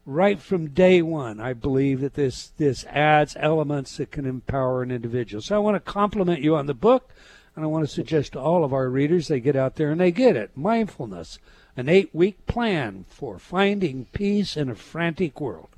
right 0.05 0.39
from 0.39 0.69
day 0.69 1.01
one, 1.01 1.39
I 1.39 1.53
believe 1.53 2.01
that 2.01 2.15
this, 2.15 2.47
this 2.57 2.83
adds 2.85 3.37
elements 3.39 3.97
that 3.97 4.11
can 4.11 4.25
empower 4.25 4.81
an 4.81 4.91
individual. 4.91 5.41
So 5.41 5.55
I 5.55 5.59
want 5.59 5.75
to 5.75 5.91
compliment 5.91 6.41
you 6.41 6.55
on 6.55 6.65
the 6.65 6.73
book, 6.73 7.11
and 7.55 7.63
I 7.63 7.67
want 7.67 7.87
to 7.87 7.93
suggest 7.93 8.33
to 8.33 8.39
all 8.39 8.63
of 8.63 8.73
our 8.73 8.89
readers 8.89 9.27
they 9.27 9.39
get 9.39 9.55
out 9.55 9.75
there 9.75 9.91
and 9.91 10.01
they 10.01 10.11
get 10.11 10.35
it. 10.35 10.55
Mindfulness, 10.55 11.39
an 11.75 11.89
eight 11.89 12.13
week 12.13 12.45
plan 12.47 13.05
for 13.07 13.37
finding 13.37 14.05
peace 14.05 14.57
in 14.57 14.69
a 14.69 14.75
frantic 14.75 15.39
world. 15.39 15.69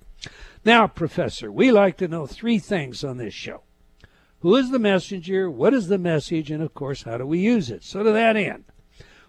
Now, 0.65 0.87
Professor, 0.87 1.51
we 1.51 1.71
like 1.71 1.97
to 1.97 2.07
know 2.07 2.27
three 2.27 2.59
things 2.59 3.03
on 3.03 3.17
this 3.17 3.33
show. 3.33 3.61
Who 4.41 4.55
is 4.55 4.71
the 4.71 4.79
messenger? 4.79 5.49
What 5.51 5.73
is 5.73 5.87
the 5.87 5.97
message? 5.97 6.49
And 6.51 6.63
of 6.63 6.73
course, 6.73 7.03
how 7.03 7.17
do 7.17 7.25
we 7.25 7.39
use 7.39 7.69
it? 7.69 7.83
So, 7.83 8.03
to 8.03 8.11
that 8.11 8.37
end, 8.37 8.65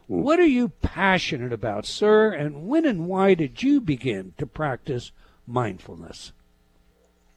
What 0.06 0.40
are 0.40 0.46
you 0.46 0.70
passionate 0.82 1.52
about, 1.52 1.86
sir? 1.86 2.32
And 2.32 2.66
when 2.66 2.84
and 2.84 3.06
why 3.06 3.34
did 3.34 3.62
you 3.62 3.80
begin 3.80 4.34
to 4.38 4.46
practice 4.46 5.12
mindfulness? 5.46 6.32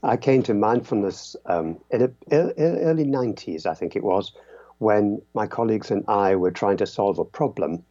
I 0.01 0.17
came 0.17 0.43
to 0.43 0.53
mindfulness 0.53 1.35
um, 1.45 1.77
in 1.91 1.99
the 1.99 2.13
early 2.57 3.05
90s, 3.05 3.65
I 3.65 3.73
think 3.73 3.95
it 3.95 4.03
was, 4.03 4.33
when 4.79 5.21
my 5.33 5.47
colleagues 5.47 5.91
and 5.91 6.03
I 6.07 6.35
were 6.35 6.51
trying 6.51 6.77
to 6.77 6.85
solve 6.87 7.19
a 7.19 7.25
problem. 7.25 7.85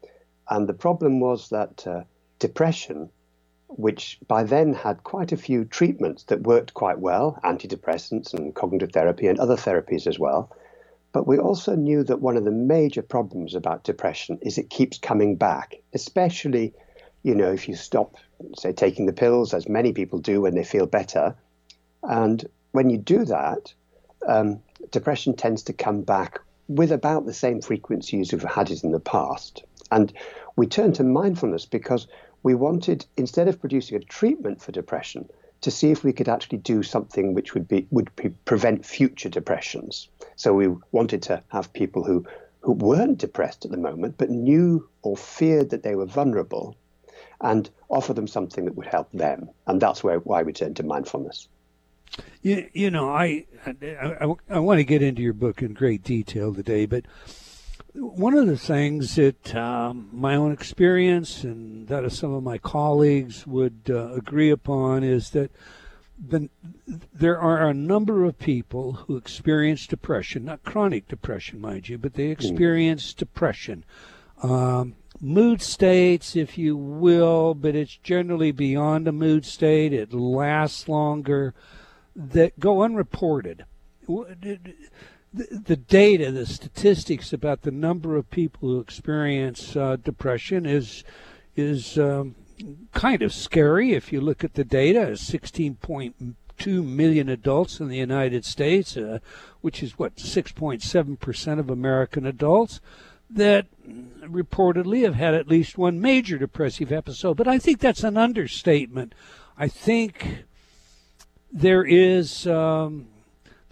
And 0.51 0.69
the 0.69 0.75
problem 0.75 1.21
was 1.21 1.49
that 1.51 1.87
uh, 1.87 2.03
depression, 2.39 3.09
which 3.77 4.19
by 4.29 4.43
then 4.43 4.73
had 4.73 5.05
quite 5.05 5.33
a 5.33 5.37
few 5.37 5.65
treatments 5.65 6.25
that 6.25 6.43
worked 6.43 6.75
quite 6.75 6.99
well 6.99 7.39
antidepressants 7.45 8.35
and 8.35 8.55
cognitive 8.55 8.93
therapy 8.93 9.27
and 9.27 9.39
other 9.39 9.57
therapies 9.57 10.07
as 10.07 10.19
well. 10.19 10.55
But 11.13 11.27
we 11.27 11.39
also 11.39 11.75
knew 11.75 12.05
that 12.05 12.21
one 12.21 12.37
of 12.37 12.45
the 12.45 12.51
major 12.51 13.03
problems 13.03 13.55
about 13.55 13.85
depression 13.85 14.39
is 14.41 14.57
it 14.57 14.71
keeps 14.71 14.99
coming 14.99 15.37
back, 15.37 15.75
especially, 15.93 16.73
you 17.23 17.35
know, 17.35 17.53
if 17.53 17.69
you 17.69 17.77
stop, 17.77 18.17
say, 18.59 18.73
taking 18.73 19.07
the 19.07 19.13
pills, 19.13 19.53
as 19.53 19.69
many 19.69 19.93
people 19.93 20.19
do 20.19 20.41
when 20.41 20.55
they 20.55 20.65
feel 20.65 20.87
better 20.87 21.35
and 22.03 22.45
when 22.73 22.91
you 22.91 22.99
do 22.99 23.25
that, 23.25 23.73
um, 24.27 24.61
depression 24.91 25.35
tends 25.35 25.63
to 25.65 25.73
come 25.73 26.03
back 26.03 26.41
with 26.69 26.93
about 26.93 27.27
the 27.27 27.35
same 27.35 27.61
frequency 27.61 28.21
as 28.21 28.33
you've 28.33 28.43
had 28.43 28.71
it 28.71 28.83
in 28.83 28.93
the 28.93 29.01
past. 29.01 29.63
And 29.91 30.13
we 30.57 30.67
turn 30.67 30.93
to 30.95 31.05
mindfulness 31.05 31.67
because 31.67 32.07
we 32.43 32.55
wanted, 32.55 33.07
instead 33.17 33.49
of 33.49 33.61
producing 33.61 33.97
a 33.97 34.01
treatment 34.01 34.61
for 34.61 34.73
depression, 34.73 35.29
to 35.61 35.71
see 35.71 35.91
if 35.91 36.03
we 36.03 36.13
could 36.13 36.29
actually 36.29 36.59
do 36.59 36.83
something 36.83 37.35
which 37.35 37.55
would 37.55 37.69
be 37.69 37.87
would 37.91 38.11
prevent 38.45 38.85
future 38.85 39.29
depressions. 39.29 40.09
So 40.37 40.53
we 40.53 40.69
wanted 40.91 41.23
to 41.23 41.43
have 41.49 41.73
people 41.73 42.03
who 42.05 42.27
who 42.61 42.73
weren't 42.73 43.19
depressed 43.19 43.65
at 43.65 43.71
the 43.71 43.77
moment 43.77 44.17
but 44.19 44.31
knew 44.31 44.89
or 45.03 45.17
feared 45.17 45.71
that 45.71 45.83
they 45.83 45.95
were 45.95 46.07
vulnerable, 46.07 46.77
and 47.41 47.69
offer 47.89 48.13
them 48.13 48.27
something 48.27 48.65
that 48.65 48.77
would 48.77 48.87
help 48.87 49.11
them. 49.13 49.51
And 49.67 49.81
that's 49.81 50.03
where 50.03 50.19
why 50.19 50.43
we 50.43 50.53
turned 50.53 50.77
to 50.77 50.83
mindfulness. 50.83 51.49
You, 52.43 52.69
you 52.73 52.91
know, 52.91 53.09
I, 53.09 53.47
I, 53.65 53.75
I, 54.21 54.35
I 54.51 54.59
want 54.59 54.79
to 54.79 54.85
get 54.85 55.03
into 55.03 55.23
your 55.23 55.33
book 55.33 55.63
in 55.63 55.73
great 55.73 56.03
detail 56.03 56.53
today, 56.53 56.87
but 56.87 57.05
one 57.95 58.35
of 58.35 58.47
the 58.47 58.57
things 58.57 59.17
that 59.17 59.55
um, 59.55 60.09
my 60.13 60.35
own 60.35 60.53
experience 60.53 61.45
and 61.45 61.89
that 61.89 62.05
of 62.05 62.13
some 62.13 62.33
of 62.33 62.43
my 62.43 62.59
colleagues 62.59 63.47
would 63.47 63.83
uh, 63.91 64.13
agree 64.13 64.51
upon 64.51 65.05
is 65.05 65.31
that 65.31 65.51
the, 66.19 66.49
there 67.13 67.39
are 67.39 67.67
a 67.67 67.75
number 67.75 68.25
of 68.25 68.39
people 68.39 68.93
who 68.93 69.17
experience 69.17 69.87
depression, 69.87 70.45
not 70.45 70.63
chronic 70.63 71.09
depression, 71.09 71.61
mind 71.61 71.89
you, 71.89 71.99
but 71.99 72.15
they 72.15 72.27
hmm. 72.27 72.33
experience 72.33 73.13
depression. 73.13 73.85
Um, 74.43 74.97
mood 75.21 75.63
states, 75.63 76.35
if 76.35 76.57
you 76.57 76.77
will, 76.77 77.55
but 77.55 77.75
it's 77.75 77.97
generally 77.97 78.53
beyond 78.53 79.07
a 79.07 79.13
mood 79.13 79.45
state. 79.45 79.93
It 79.93 80.13
lasts 80.13 80.89
longer 80.89 81.55
that 82.17 82.59
go 82.59 82.83
unreported. 82.83 83.65
The, 85.35 85.77
data, 85.77 86.31
the 86.31 86.45
statistics 86.45 87.33
about 87.33 87.63
the 87.63 87.71
number 87.71 88.17
of 88.17 88.31
people 88.31 88.69
who 88.69 88.81
experience 88.81 89.75
uh, 89.75 89.97
depression 89.97 90.67
is 90.67 91.05
is 91.57 91.99
um, 91.99 92.35
kind 92.93 93.23
of 93.23 93.33
scary. 93.33 93.93
If 93.93 94.13
you 94.13 94.21
look 94.21 94.45
at 94.45 94.55
the 94.55 94.65
data, 94.65 95.13
16.2 95.13 96.85
million 96.85 97.29
adults 97.29 97.81
in 97.81 97.89
the 97.89 97.97
United 97.97 98.45
States, 98.45 98.97
uh, 98.97 99.21
which 99.63 99.83
is 99.83 99.99
what 99.99 100.17
6.7 100.17 101.19
percent 101.19 101.61
of 101.61 101.71
American 101.71 102.27
adults, 102.27 102.81
that 103.31 103.67
reportedly 104.23 105.03
have 105.03 105.15
had 105.15 105.35
at 105.35 105.49
least 105.49 105.79
one 105.79 106.01
major 106.01 106.39
depressive 106.39 106.93
episode. 106.93 107.37
But 107.37 107.49
I 107.49 107.59
think 107.59 107.81
that's 107.81 108.05
an 108.05 108.17
understatement. 108.17 109.15
I 109.57 109.69
think 109.69 110.45
there 111.51 111.85
is 111.85 112.47
um, 112.47 113.09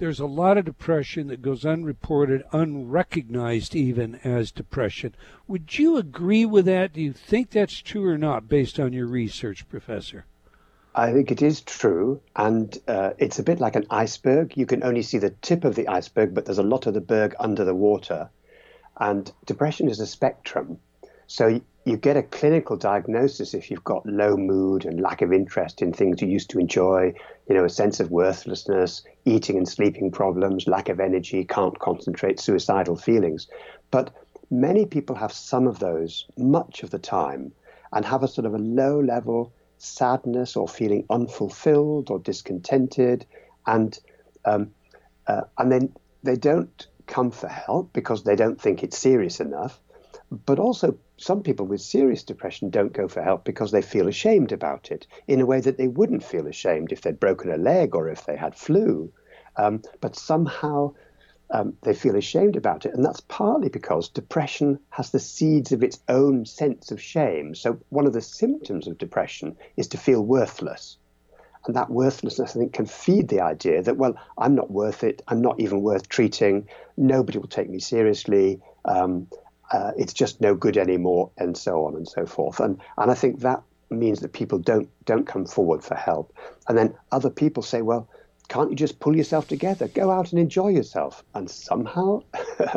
there's 0.00 0.18
a 0.18 0.26
lot 0.26 0.56
of 0.56 0.64
depression 0.64 1.28
that 1.28 1.42
goes 1.42 1.66
unreported, 1.66 2.42
unrecognized 2.52 3.76
even 3.76 4.14
as 4.24 4.50
depression. 4.50 5.14
Would 5.46 5.78
you 5.78 5.98
agree 5.98 6.46
with 6.46 6.64
that? 6.64 6.94
Do 6.94 7.02
you 7.02 7.12
think 7.12 7.50
that's 7.50 7.76
true 7.76 8.08
or 8.08 8.16
not, 8.16 8.48
based 8.48 8.80
on 8.80 8.94
your 8.94 9.06
research, 9.06 9.68
Professor? 9.68 10.24
I 10.94 11.12
think 11.12 11.30
it 11.30 11.42
is 11.42 11.60
true, 11.60 12.22
and 12.34 12.76
uh, 12.88 13.10
it's 13.18 13.38
a 13.38 13.42
bit 13.42 13.60
like 13.60 13.76
an 13.76 13.86
iceberg. 13.90 14.56
You 14.56 14.64
can 14.64 14.82
only 14.82 15.02
see 15.02 15.18
the 15.18 15.34
tip 15.42 15.64
of 15.64 15.74
the 15.74 15.88
iceberg, 15.88 16.34
but 16.34 16.46
there's 16.46 16.58
a 16.58 16.62
lot 16.62 16.86
of 16.86 16.94
the 16.94 17.02
berg 17.02 17.34
under 17.38 17.64
the 17.66 17.74
water. 17.74 18.30
And 18.98 19.30
depression 19.44 19.90
is 19.90 20.00
a 20.00 20.06
spectrum. 20.06 20.78
So 21.26 21.60
you 21.84 21.96
get 21.96 22.16
a 22.16 22.22
clinical 22.22 22.76
diagnosis 22.76 23.54
if 23.54 23.70
you've 23.70 23.84
got 23.84 24.04
low 24.04 24.36
mood 24.36 24.84
and 24.84 25.00
lack 25.00 25.22
of 25.22 25.32
interest 25.32 25.80
in 25.80 25.92
things 25.92 26.20
you 26.20 26.28
used 26.28 26.50
to 26.50 26.58
enjoy, 26.58 27.14
you 27.48 27.54
know, 27.54 27.64
a 27.64 27.70
sense 27.70 28.00
of 28.00 28.10
worthlessness, 28.10 29.02
eating 29.24 29.56
and 29.56 29.68
sleeping 29.68 30.10
problems, 30.10 30.66
lack 30.66 30.88
of 30.88 31.00
energy, 31.00 31.44
can't 31.44 31.78
concentrate, 31.78 32.38
suicidal 32.38 32.96
feelings. 32.96 33.48
But 33.90 34.10
many 34.50 34.84
people 34.84 35.16
have 35.16 35.32
some 35.32 35.66
of 35.66 35.78
those 35.78 36.26
much 36.36 36.82
of 36.82 36.90
the 36.90 36.98
time 36.98 37.52
and 37.92 38.04
have 38.04 38.22
a 38.22 38.28
sort 38.28 38.46
of 38.46 38.54
a 38.54 38.58
low 38.58 39.00
level 39.00 39.52
sadness 39.78 40.56
or 40.56 40.68
feeling 40.68 41.06
unfulfilled 41.08 42.10
or 42.10 42.18
discontented 42.18 43.24
and 43.66 43.98
um, 44.44 44.70
uh, 45.26 45.42
and 45.56 45.72
then 45.72 45.92
they 46.22 46.36
don't 46.36 46.86
come 47.06 47.30
for 47.30 47.48
help 47.48 47.92
because 47.92 48.22
they 48.22 48.36
don't 48.36 48.60
think 48.60 48.82
it's 48.82 48.98
serious 48.98 49.40
enough 49.40 49.80
but 50.30 50.58
also 50.58 50.96
some 51.16 51.42
people 51.42 51.66
with 51.66 51.80
serious 51.80 52.22
depression 52.22 52.70
don't 52.70 52.92
go 52.92 53.08
for 53.08 53.22
help 53.22 53.44
because 53.44 53.72
they 53.72 53.82
feel 53.82 54.08
ashamed 54.08 54.52
about 54.52 54.90
it 54.90 55.06
in 55.26 55.40
a 55.40 55.46
way 55.46 55.60
that 55.60 55.76
they 55.76 55.88
wouldn't 55.88 56.22
feel 56.22 56.46
ashamed 56.46 56.92
if 56.92 57.00
they'd 57.00 57.20
broken 57.20 57.50
a 57.50 57.56
leg 57.56 57.94
or 57.94 58.08
if 58.08 58.26
they 58.26 58.36
had 58.36 58.54
flu. 58.54 59.12
Um, 59.56 59.82
but 60.00 60.16
somehow 60.16 60.94
um, 61.50 61.76
they 61.82 61.94
feel 61.94 62.16
ashamed 62.16 62.56
about 62.56 62.86
it. 62.86 62.94
And 62.94 63.04
that's 63.04 63.20
partly 63.20 63.68
because 63.68 64.08
depression 64.08 64.78
has 64.90 65.10
the 65.10 65.18
seeds 65.18 65.72
of 65.72 65.82
its 65.82 66.00
own 66.08 66.46
sense 66.46 66.90
of 66.90 67.02
shame. 67.02 67.54
So, 67.54 67.78
one 67.88 68.06
of 68.06 68.12
the 68.12 68.20
symptoms 68.20 68.86
of 68.86 68.98
depression 68.98 69.56
is 69.76 69.88
to 69.88 69.98
feel 69.98 70.22
worthless. 70.22 70.96
And 71.66 71.76
that 71.76 71.90
worthlessness, 71.90 72.56
I 72.56 72.60
think, 72.60 72.72
can 72.72 72.86
feed 72.86 73.28
the 73.28 73.40
idea 73.40 73.82
that, 73.82 73.96
well, 73.96 74.14
I'm 74.38 74.54
not 74.54 74.70
worth 74.70 75.04
it. 75.04 75.20
I'm 75.28 75.42
not 75.42 75.60
even 75.60 75.82
worth 75.82 76.08
treating. 76.08 76.68
Nobody 76.96 77.38
will 77.38 77.48
take 77.48 77.68
me 77.68 77.80
seriously. 77.80 78.60
Um, 78.86 79.26
uh, 79.70 79.92
it's 79.96 80.12
just 80.12 80.40
no 80.40 80.54
good 80.54 80.76
anymore, 80.76 81.30
and 81.38 81.56
so 81.56 81.86
on 81.86 81.94
and 81.94 82.08
so 82.08 82.26
forth. 82.26 82.60
And 82.60 82.80
and 82.98 83.10
I 83.10 83.14
think 83.14 83.40
that 83.40 83.62
means 83.90 84.20
that 84.20 84.32
people 84.32 84.58
don't 84.58 84.88
don't 85.04 85.26
come 85.26 85.46
forward 85.46 85.82
for 85.84 85.94
help. 85.94 86.32
And 86.68 86.76
then 86.76 86.94
other 87.12 87.30
people 87.30 87.62
say, 87.62 87.82
well, 87.82 88.08
can't 88.48 88.70
you 88.70 88.76
just 88.76 88.98
pull 88.98 89.16
yourself 89.16 89.46
together, 89.46 89.88
go 89.88 90.10
out 90.10 90.32
and 90.32 90.40
enjoy 90.40 90.68
yourself? 90.68 91.22
And 91.34 91.48
somehow, 91.48 92.22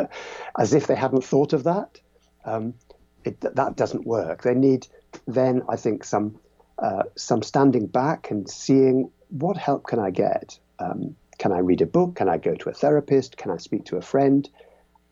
as 0.57 0.73
if 0.73 0.87
they 0.87 0.95
haven't 0.95 1.23
thought 1.23 1.53
of 1.53 1.63
that, 1.63 1.99
um, 2.45 2.75
it, 3.23 3.41
that 3.41 3.75
doesn't 3.75 4.05
work. 4.05 4.43
They 4.43 4.53
need 4.53 4.87
then, 5.27 5.63
I 5.67 5.75
think, 5.75 6.03
some 6.03 6.39
uh, 6.77 7.03
some 7.15 7.41
standing 7.41 7.87
back 7.87 8.29
and 8.31 8.49
seeing 8.49 9.11
what 9.29 9.57
help 9.57 9.87
can 9.87 9.99
I 9.99 10.11
get. 10.11 10.59
Um, 10.79 11.15
can 11.39 11.51
I 11.51 11.59
read 11.59 11.81
a 11.81 11.85
book? 11.85 12.15
Can 12.15 12.29
I 12.29 12.37
go 12.37 12.55
to 12.55 12.69
a 12.69 12.73
therapist? 12.73 13.37
Can 13.37 13.51
I 13.51 13.57
speak 13.57 13.85
to 13.85 13.97
a 13.97 14.01
friend? 14.01 14.47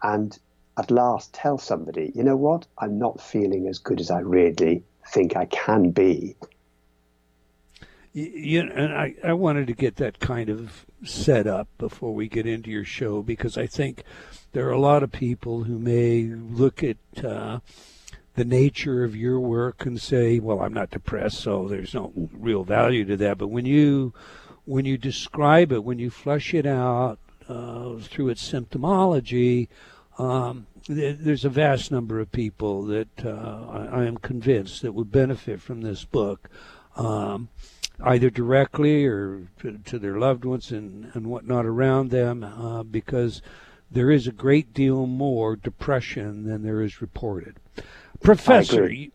And 0.04 0.38
at 0.78 0.92
last 0.92 1.34
tell 1.34 1.58
somebody, 1.58 2.12
you 2.16 2.24
know 2.24 2.38
what, 2.38 2.66
I'm 2.78 2.98
not 2.98 3.22
feeling 3.22 3.68
as 3.68 3.80
good 3.80 4.00
as 4.00 4.10
I 4.12 4.20
really 4.20 4.84
think 5.08 5.36
I 5.36 5.46
can 5.46 5.92
be. 5.92 6.36
You 8.14 8.62
and 8.62 8.94
I, 8.94 9.16
I 9.24 9.34
wanted 9.34 9.68
to 9.68 9.74
get 9.74 9.96
that 9.98 10.20
kind 10.20 10.50
of 10.50 10.86
set 11.06 11.48
up 11.48 11.70
before 11.78 12.14
we 12.14 12.28
get 12.28 12.46
into 12.46 12.70
your 12.70 12.84
show 12.84 13.22
because 13.22 13.58
I 13.58 13.68
think 13.68 14.04
there 14.52 14.68
are 14.68 14.74
a 14.74 14.80
lot 14.80 15.02
of 15.02 15.14
people 15.14 15.64
who 15.64 15.80
may 15.80 16.24
look 16.24 16.84
at 16.84 16.98
uh, 17.24 17.60
the 18.36 18.44
nature 18.44 19.06
of 19.06 19.16
your 19.16 19.40
work 19.40 19.86
and 19.86 20.00
say, 20.00 20.40
"Well, 20.40 20.60
I'm 20.60 20.74
not 20.74 20.90
depressed, 20.90 21.40
so 21.40 21.70
there's 21.70 21.94
no 21.94 22.12
real 22.34 22.66
value 22.66 23.06
to 23.06 23.16
that." 23.18 23.38
But 23.38 23.48
when 23.48 23.66
you 23.66 24.14
when 24.66 24.84
you 24.84 24.98
describe 24.98 25.72
it, 25.72 25.86
when 25.86 26.00
you 26.00 26.10
flesh 26.10 26.54
it 26.54 26.66
out 26.66 27.18
uh, 27.48 27.96
through 28.00 28.30
its 28.30 28.52
symptomology, 28.52 29.70
um, 30.22 30.68
there's 30.88 31.46
a 31.46 31.50
vast 31.50 31.92
number 31.92 32.20
of 32.20 32.32
people 32.32 32.84
that 32.84 33.26
uh, 33.26 33.88
I, 33.92 34.06
am 34.06 34.18
convinced 34.18 34.84
that 34.84 34.94
would 34.94 35.12
benefit 35.12 35.62
from 35.62 35.82
this 35.82 36.06
book, 36.06 36.48
um, 36.96 37.50
either 38.04 38.30
directly 38.30 39.06
or 39.06 39.48
to, 39.62 39.80
to, 39.80 39.98
their 39.98 40.20
loved 40.20 40.46
ones 40.46 40.72
and, 40.72 41.10
and 41.16 41.26
whatnot 41.28 41.66
around 41.66 42.12
them, 42.12 42.44
uh, 42.44 42.84
because 42.84 43.42
there 43.90 44.12
is 44.12 44.28
a 44.28 44.32
great 44.32 44.74
deal 44.76 45.08
more 45.08 45.56
depression 45.56 46.46
than 46.46 46.62
there 46.62 46.82
is 46.82 47.02
reported. 47.02 47.58
Professor, 48.22 48.92
you, 48.92 49.12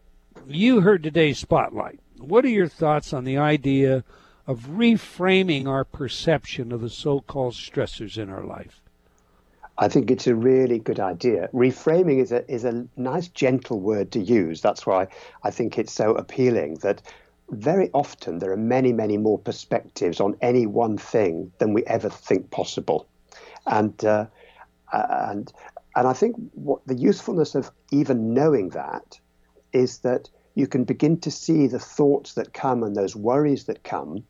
you 0.47 0.81
heard 0.81 1.05
today's 1.05 1.39
spotlight. 1.39 2.01
What 2.19 2.45
are 2.45 2.49
your 2.49 2.69
thoughts 2.69 3.13
on 3.13 3.23
the 3.23 3.39
idea 3.39 4.03
of 4.45 4.71
reframing 4.71 5.69
our 5.69 5.85
perception 5.85 6.73
of 6.73 6.81
the 6.81 6.91
so 6.91 7.21
called 7.21 7.55
stressors 7.55 8.19
in 8.19 8.29
our 8.29 8.45
life? 8.45 8.81
I 9.79 9.89
think 9.89 10.11
it's 10.11 10.27
a 10.27 10.35
really 10.35 10.79
good 10.79 11.01
idea. 11.01 11.49
Reframing 11.53 12.23
is 12.23 12.33
a 12.33 12.51
is 12.51 12.65
a 12.65 12.87
nice, 12.97 13.29
gentle 13.29 13.81
word 13.81 14.11
to 14.13 14.21
use. 14.21 14.63
That's 14.63 14.87
why 14.87 15.09
I 15.43 15.51
think 15.51 15.79
it's 15.79 15.93
so 15.93 16.15
appealing. 16.15 16.77
That 16.77 17.03
very 17.51 17.91
often 17.93 18.39
there 18.39 18.53
are 18.53 18.57
many, 18.57 18.93
many 18.93 19.19
more 19.19 19.39
perspectives 19.39 20.21
on 20.21 20.37
any 20.41 20.67
one 20.67 20.97
thing 20.97 21.53
than 21.59 21.75
we 21.75 21.85
ever 21.85 22.09
think 22.09 22.51
possible, 22.51 23.07
and 23.67 24.03
uh, 24.05 24.27
and 24.93 25.53
and 25.95 26.09
I 26.09 26.13
think 26.15 26.37
what 26.55 26.81
the 26.87 26.97
usefulness 26.97 27.55
of 27.55 27.71
even 27.91 28.33
knowing 28.33 28.71
that 28.71 29.21
is 29.73 29.99
that 29.99 30.31
you 30.55 30.67
can 30.67 30.85
begin 30.85 31.21
to 31.21 31.31
see 31.31 31.67
the 31.67 31.79
thoughts 31.79 32.33
that 32.35 32.55
come 32.55 32.83
and 32.83 32.97
those 32.97 33.15
worries 33.15 33.65
that 33.65 33.85
come, 33.85 34.25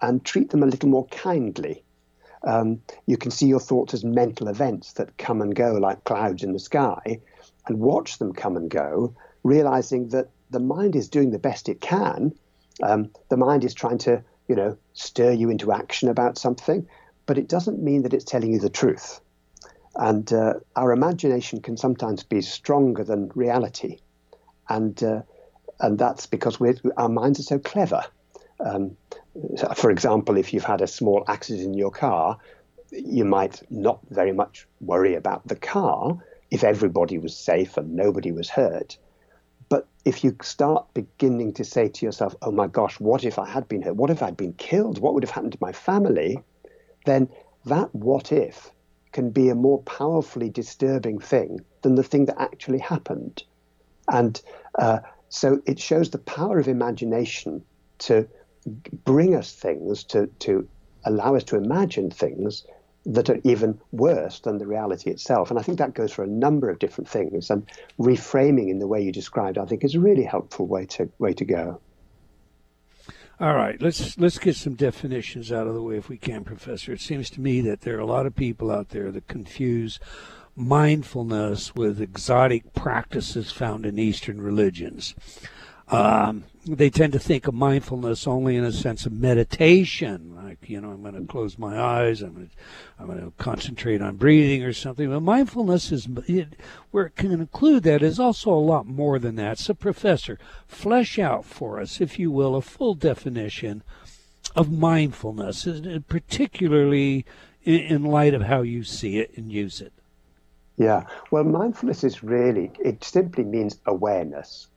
and 0.00 0.24
treat 0.24 0.48
them 0.48 0.62
a 0.62 0.66
little 0.66 0.88
more 0.88 1.06
kindly 1.08 1.84
um, 2.44 2.80
you 3.06 3.16
can 3.16 3.30
see 3.30 3.46
your 3.46 3.60
thoughts 3.60 3.94
as 3.94 4.04
mental 4.04 4.48
events 4.48 4.92
that 4.94 5.16
come 5.18 5.40
and 5.40 5.54
go 5.54 5.72
like 5.74 6.04
clouds 6.04 6.42
in 6.42 6.52
the 6.52 6.58
sky 6.58 7.20
and 7.66 7.80
watch 7.80 8.18
them 8.18 8.32
come 8.32 8.56
and 8.56 8.70
go, 8.70 9.14
realizing 9.42 10.08
that 10.08 10.30
the 10.50 10.60
mind 10.60 10.96
is 10.96 11.08
doing 11.08 11.30
the 11.30 11.38
best 11.38 11.68
it 11.68 11.80
can. 11.80 12.32
Um, 12.82 13.10
the 13.28 13.36
mind 13.36 13.64
is 13.64 13.74
trying 13.74 13.98
to, 13.98 14.22
you 14.48 14.54
know, 14.54 14.76
stir 14.92 15.32
you 15.32 15.50
into 15.50 15.72
action 15.72 16.08
about 16.08 16.38
something, 16.38 16.86
but 17.26 17.38
it 17.38 17.48
doesn't 17.48 17.82
mean 17.82 18.02
that 18.02 18.14
it's 18.14 18.24
telling 18.24 18.52
you 18.52 18.60
the 18.60 18.70
truth. 18.70 19.20
And 19.96 20.32
uh, 20.32 20.54
our 20.76 20.92
imagination 20.92 21.60
can 21.60 21.76
sometimes 21.76 22.22
be 22.22 22.40
stronger 22.40 23.02
than 23.02 23.32
reality, 23.34 23.98
and 24.68 25.02
uh, 25.02 25.22
and 25.80 25.98
that's 25.98 26.26
because 26.26 26.58
our 26.96 27.08
minds 27.08 27.40
are 27.40 27.44
so 27.44 27.58
clever. 27.58 28.04
Um, 28.60 28.96
for 29.76 29.90
example, 29.90 30.36
if 30.36 30.52
you've 30.52 30.64
had 30.64 30.80
a 30.80 30.86
small 30.86 31.24
accident 31.28 31.64
in 31.64 31.74
your 31.74 31.90
car, 31.90 32.38
you 32.90 33.24
might 33.24 33.62
not 33.70 34.00
very 34.10 34.32
much 34.32 34.66
worry 34.80 35.14
about 35.14 35.46
the 35.46 35.56
car 35.56 36.18
if 36.50 36.64
everybody 36.64 37.18
was 37.18 37.36
safe 37.36 37.76
and 37.76 37.94
nobody 37.94 38.32
was 38.32 38.48
hurt. 38.48 38.96
But 39.68 39.86
if 40.04 40.24
you 40.24 40.34
start 40.42 40.86
beginning 40.94 41.52
to 41.54 41.64
say 41.64 41.88
to 41.88 42.06
yourself, 42.06 42.34
oh 42.40 42.50
my 42.50 42.66
gosh, 42.66 42.98
what 42.98 43.24
if 43.24 43.38
I 43.38 43.46
had 43.46 43.68
been 43.68 43.82
hurt? 43.82 43.96
What 43.96 44.10
if 44.10 44.22
I'd 44.22 44.36
been 44.36 44.54
killed? 44.54 44.98
What 44.98 45.14
would 45.14 45.22
have 45.22 45.30
happened 45.30 45.52
to 45.52 45.58
my 45.60 45.72
family? 45.72 46.42
Then 47.04 47.28
that 47.66 47.94
what 47.94 48.32
if 48.32 48.70
can 49.12 49.30
be 49.30 49.50
a 49.50 49.54
more 49.54 49.82
powerfully 49.82 50.48
disturbing 50.48 51.18
thing 51.18 51.60
than 51.82 51.94
the 51.94 52.02
thing 52.02 52.26
that 52.26 52.40
actually 52.40 52.78
happened. 52.78 53.42
And 54.10 54.40
uh, 54.78 55.00
so 55.28 55.60
it 55.66 55.78
shows 55.78 56.10
the 56.10 56.18
power 56.18 56.58
of 56.58 56.68
imagination 56.68 57.64
to 57.98 58.26
bring 59.04 59.34
us 59.34 59.52
things 59.52 60.04
to, 60.04 60.26
to 60.40 60.68
allow 61.04 61.34
us 61.34 61.44
to 61.44 61.56
imagine 61.56 62.10
things 62.10 62.64
that 63.06 63.30
are 63.30 63.40
even 63.44 63.80
worse 63.92 64.40
than 64.40 64.58
the 64.58 64.66
reality 64.66 65.10
itself. 65.10 65.50
And 65.50 65.58
I 65.58 65.62
think 65.62 65.78
that 65.78 65.94
goes 65.94 66.12
for 66.12 66.24
a 66.24 66.28
number 66.28 66.68
of 66.68 66.78
different 66.78 67.08
things. 67.08 67.50
And 67.50 67.66
reframing 67.98 68.70
in 68.70 68.78
the 68.78 68.86
way 68.86 69.00
you 69.00 69.12
described, 69.12 69.56
I 69.56 69.64
think, 69.64 69.84
is 69.84 69.94
a 69.94 70.00
really 70.00 70.24
helpful 70.24 70.66
way 70.66 70.86
to 70.86 71.10
way 71.18 71.32
to 71.34 71.44
go. 71.44 71.80
All 73.40 73.54
right, 73.54 73.80
let's 73.80 74.18
let's 74.18 74.38
get 74.38 74.56
some 74.56 74.74
definitions 74.74 75.52
out 75.52 75.68
of 75.68 75.74
the 75.74 75.82
way 75.82 75.96
if 75.96 76.08
we 76.08 76.18
can, 76.18 76.44
Professor. 76.44 76.92
It 76.92 77.00
seems 77.00 77.30
to 77.30 77.40
me 77.40 77.60
that 77.62 77.82
there 77.82 77.96
are 77.96 78.00
a 78.00 78.06
lot 78.06 78.26
of 78.26 78.34
people 78.34 78.70
out 78.70 78.88
there 78.88 79.12
that 79.12 79.28
confuse 79.28 80.00
mindfulness 80.56 81.74
with 81.74 82.00
exotic 82.00 82.74
practices 82.74 83.52
found 83.52 83.86
in 83.86 83.96
Eastern 83.96 84.40
religions. 84.40 85.14
Um, 85.86 86.44
they 86.76 86.90
tend 86.90 87.12
to 87.14 87.18
think 87.18 87.46
of 87.46 87.54
mindfulness 87.54 88.26
only 88.26 88.56
in 88.56 88.64
a 88.64 88.72
sense 88.72 89.06
of 89.06 89.12
meditation, 89.12 90.34
like 90.36 90.68
you 90.68 90.80
know, 90.80 90.90
I'm 90.90 91.02
going 91.02 91.14
to 91.14 91.30
close 91.30 91.58
my 91.58 91.80
eyes, 91.80 92.22
I'm 92.22 92.34
going 92.34 92.48
to, 92.48 92.52
I'm 92.98 93.06
going 93.06 93.20
to 93.20 93.32
concentrate 93.38 94.02
on 94.02 94.16
breathing 94.16 94.62
or 94.62 94.72
something. 94.72 95.08
But 95.10 95.20
mindfulness 95.20 95.92
is 95.92 96.08
it, 96.26 96.54
where 96.90 97.06
it 97.06 97.16
can 97.16 97.32
include 97.32 97.82
that 97.84 98.02
is 98.02 98.20
also 98.20 98.52
a 98.52 98.54
lot 98.54 98.86
more 98.86 99.18
than 99.18 99.36
that. 99.36 99.58
So, 99.58 99.74
Professor, 99.74 100.38
flesh 100.66 101.18
out 101.18 101.44
for 101.44 101.80
us, 101.80 102.00
if 102.00 102.18
you 102.18 102.30
will, 102.30 102.54
a 102.54 102.62
full 102.62 102.94
definition 102.94 103.82
of 104.54 104.70
mindfulness, 104.70 105.66
particularly 106.08 107.24
in 107.64 108.04
light 108.04 108.34
of 108.34 108.42
how 108.42 108.62
you 108.62 108.84
see 108.84 109.18
it 109.18 109.36
and 109.36 109.52
use 109.52 109.80
it. 109.80 109.92
Yeah, 110.76 111.06
well, 111.30 111.44
mindfulness 111.44 112.04
is 112.04 112.22
really, 112.22 112.70
it 112.78 113.02
simply 113.02 113.44
means 113.44 113.80
awareness 113.86 114.68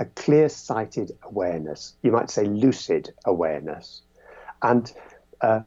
a 0.00 0.06
clear 0.06 0.48
sighted 0.48 1.12
awareness. 1.22 1.94
You 2.02 2.10
might 2.10 2.30
say 2.30 2.44
lucid 2.44 3.12
awareness. 3.26 4.02
And 4.62 4.90
uh, 5.42 5.60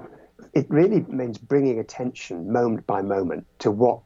it 0.53 0.65
really 0.69 1.01
means 1.07 1.37
bringing 1.37 1.79
attention 1.79 2.51
moment 2.51 2.85
by 2.87 3.03
moment 3.03 3.45
to 3.59 3.71
what 3.71 3.99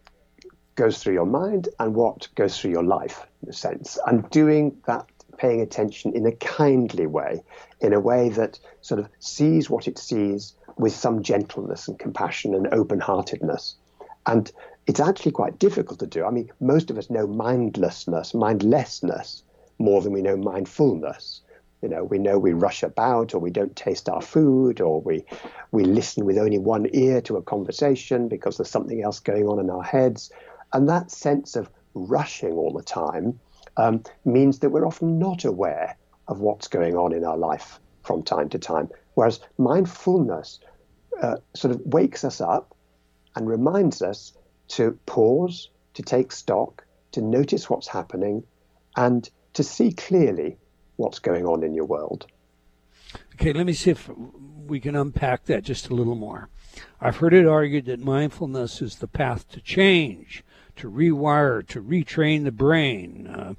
goes 0.75 1.01
through 1.01 1.13
your 1.13 1.25
mind 1.25 1.69
and 1.79 1.95
what 1.95 2.27
goes 2.35 2.59
through 2.59 2.71
your 2.71 2.83
life, 2.83 3.25
in 3.41 3.49
a 3.49 3.53
sense, 3.53 3.97
and 4.05 4.29
doing 4.29 4.77
that, 4.85 5.07
paying 5.37 5.61
attention 5.61 6.13
in 6.13 6.25
a 6.25 6.31
kindly 6.33 7.07
way, 7.07 7.41
in 7.79 7.93
a 7.93 7.99
way 7.99 8.29
that 8.29 8.59
sort 8.81 8.99
of 8.99 9.07
sees 9.19 9.69
what 9.69 9.87
it 9.87 9.97
sees 9.97 10.53
with 10.77 10.93
some 10.93 11.23
gentleness 11.23 11.87
and 11.87 11.97
compassion 11.97 12.53
and 12.53 12.67
open 12.73 12.99
heartedness. 12.99 13.75
And 14.25 14.51
it's 14.87 14.99
actually 14.99 15.31
quite 15.31 15.57
difficult 15.57 15.99
to 15.99 16.07
do. 16.07 16.25
I 16.25 16.31
mean, 16.31 16.51
most 16.59 16.91
of 16.91 16.97
us 16.97 17.09
know 17.09 17.27
mindlessness, 17.27 18.33
mindlessness, 18.33 19.43
more 19.79 20.01
than 20.01 20.13
we 20.13 20.21
know 20.21 20.37
mindfulness. 20.37 21.41
You 21.81 21.89
know, 21.89 22.03
we 22.03 22.17
know 22.17 22.39
we 22.39 22.53
rush 22.53 22.81
about, 22.81 23.33
or 23.33 23.39
we 23.39 23.51
don't 23.51 23.75
taste 23.75 24.09
our 24.09 24.21
food, 24.21 24.81
or 24.81 24.99
we 25.01 25.23
we 25.71 25.83
listen 25.83 26.25
with 26.25 26.37
only 26.37 26.57
one 26.57 26.87
ear 26.93 27.21
to 27.21 27.37
a 27.37 27.41
conversation 27.43 28.27
because 28.27 28.57
there's 28.57 28.69
something 28.69 29.03
else 29.03 29.19
going 29.19 29.47
on 29.47 29.59
in 29.59 29.69
our 29.69 29.83
heads, 29.83 30.31
and 30.73 30.89
that 30.89 31.11
sense 31.11 31.55
of 31.55 31.69
rushing 31.93 32.53
all 32.53 32.73
the 32.73 32.83
time 32.83 33.39
um, 33.77 34.03
means 34.25 34.59
that 34.59 34.69
we're 34.69 34.87
often 34.87 35.19
not 35.19 35.45
aware 35.45 35.95
of 36.27 36.39
what's 36.39 36.67
going 36.67 36.95
on 36.95 37.13
in 37.13 37.23
our 37.23 37.37
life 37.37 37.79
from 38.03 38.23
time 38.23 38.49
to 38.49 38.59
time. 38.59 38.89
Whereas 39.13 39.39
mindfulness 39.57 40.59
uh, 41.21 41.37
sort 41.53 41.73
of 41.73 41.81
wakes 41.85 42.23
us 42.23 42.41
up 42.41 42.75
and 43.35 43.47
reminds 43.47 44.01
us 44.01 44.33
to 44.69 44.97
pause, 45.05 45.69
to 45.93 46.03
take 46.03 46.31
stock, 46.31 46.85
to 47.11 47.21
notice 47.21 47.69
what's 47.69 47.87
happening, 47.87 48.43
and 48.95 49.29
to 49.57 49.63
see 49.63 49.91
clearly 49.91 50.55
what's 50.97 51.17
going 51.17 51.45
on 51.45 51.63
in 51.63 51.73
your 51.73 51.85
world. 51.85 52.27
Okay, 53.33 53.53
let 53.53 53.65
me 53.65 53.73
see 53.73 53.89
if 53.89 54.09
we 54.67 54.79
can 54.79 54.95
unpack 54.95 55.45
that 55.45 55.63
just 55.63 55.89
a 55.89 55.95
little 55.95 56.15
more. 56.15 56.49
I've 57.01 57.17
heard 57.17 57.33
it 57.33 57.47
argued 57.47 57.85
that 57.85 57.99
mindfulness 57.99 58.83
is 58.83 58.97
the 58.97 59.07
path 59.07 59.49
to 59.49 59.59
change, 59.59 60.43
to 60.75 60.91
rewire, 60.91 61.65
to 61.67 61.81
retrain 61.81 62.43
the 62.43 62.51
brain. 62.51 63.27
Uh, 63.27 63.53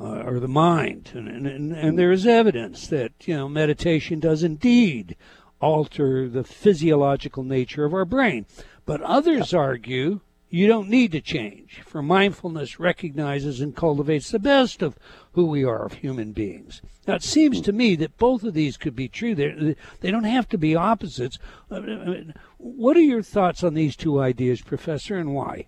uh, 0.00 0.22
or 0.22 0.38
the 0.38 0.46
mind, 0.46 1.10
and, 1.12 1.26
and, 1.26 1.72
and 1.72 1.98
there 1.98 2.12
is 2.12 2.24
evidence 2.24 2.86
that 2.86 3.10
you 3.22 3.34
know 3.36 3.48
meditation 3.48 4.20
does 4.20 4.44
indeed 4.44 5.16
alter 5.60 6.28
the 6.28 6.44
physiological 6.44 7.42
nature 7.42 7.84
of 7.84 7.92
our 7.92 8.04
brain. 8.04 8.46
But 8.86 9.02
others 9.02 9.52
argue 9.52 10.20
you 10.50 10.66
don't 10.66 10.88
need 10.88 11.12
to 11.12 11.20
change, 11.20 11.82
for 11.84 12.02
mindfulness 12.02 12.80
recognizes 12.80 13.60
and 13.60 13.76
cultivates 13.76 14.30
the 14.30 14.38
best 14.38 14.82
of 14.82 14.98
who 15.32 15.46
we 15.46 15.64
are 15.64 15.84
of 15.84 15.94
human 15.94 16.32
beings. 16.32 16.80
Now, 17.06 17.14
it 17.14 17.22
seems 17.22 17.60
to 17.62 17.72
me 17.72 17.96
that 17.96 18.16
both 18.16 18.44
of 18.44 18.54
these 18.54 18.76
could 18.76 18.96
be 18.96 19.08
true. 19.08 19.34
They're, 19.34 19.74
they 20.00 20.10
don't 20.10 20.24
have 20.24 20.48
to 20.50 20.58
be 20.58 20.74
opposites. 20.74 21.38
What 21.68 22.96
are 22.96 23.00
your 23.00 23.22
thoughts 23.22 23.62
on 23.62 23.74
these 23.74 23.96
two 23.96 24.20
ideas, 24.20 24.62
Professor, 24.62 25.16
and 25.16 25.34
why? 25.34 25.66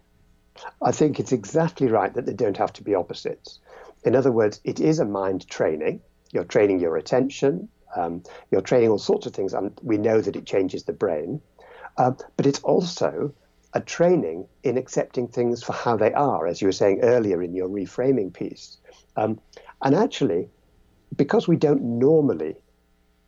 I 0.82 0.92
think 0.92 1.20
it's 1.20 1.32
exactly 1.32 1.88
right 1.88 2.12
that 2.14 2.26
they 2.26 2.34
don't 2.34 2.56
have 2.56 2.72
to 2.74 2.82
be 2.82 2.94
opposites. 2.94 3.58
In 4.04 4.16
other 4.16 4.32
words, 4.32 4.60
it 4.64 4.80
is 4.80 4.98
a 4.98 5.04
mind 5.04 5.46
training. 5.48 6.00
You're 6.32 6.44
training 6.44 6.80
your 6.80 6.96
attention, 6.96 7.68
um, 7.96 8.22
you're 8.50 8.60
training 8.60 8.90
all 8.90 8.98
sorts 8.98 9.26
of 9.26 9.34
things, 9.34 9.52
and 9.52 9.78
we 9.82 9.98
know 9.98 10.20
that 10.20 10.36
it 10.36 10.46
changes 10.46 10.84
the 10.84 10.92
brain. 10.92 11.40
Uh, 11.96 12.12
but 12.36 12.46
it's 12.46 12.60
also 12.60 13.34
a 13.72 13.80
training 13.80 14.46
in 14.62 14.76
accepting 14.76 15.28
things 15.28 15.62
for 15.62 15.72
how 15.72 15.96
they 15.96 16.12
are, 16.12 16.46
as 16.46 16.60
you 16.60 16.68
were 16.68 16.72
saying 16.72 17.00
earlier 17.02 17.42
in 17.42 17.54
your 17.54 17.68
reframing 17.68 18.32
piece. 18.32 18.78
Um, 19.16 19.40
and 19.82 19.94
actually, 19.94 20.48
because 21.16 21.46
we 21.46 21.56
don't 21.56 21.82
normally 21.82 22.56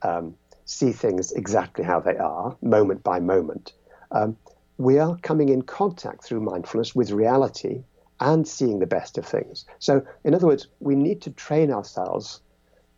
um, 0.02 0.34
see 0.64 0.92
things 0.92 1.32
exactly 1.32 1.84
how 1.84 2.00
they 2.00 2.16
are, 2.16 2.56
moment 2.62 3.02
by 3.02 3.20
moment, 3.20 3.72
um, 4.10 4.36
we 4.78 4.98
are 4.98 5.16
coming 5.18 5.48
in 5.48 5.62
contact 5.62 6.24
through 6.24 6.40
mindfulness 6.40 6.94
with 6.94 7.10
reality 7.10 7.84
and 8.20 8.46
seeing 8.46 8.78
the 8.78 8.86
best 8.86 9.18
of 9.18 9.26
things. 9.26 9.64
So, 9.78 10.04
in 10.24 10.34
other 10.34 10.46
words, 10.46 10.68
we 10.80 10.94
need 10.94 11.22
to 11.22 11.30
train 11.30 11.72
ourselves 11.72 12.40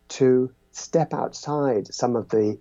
to 0.09 0.51
step 0.71 1.13
outside 1.13 1.93
some 1.93 2.15
of 2.15 2.29
the 2.29 2.57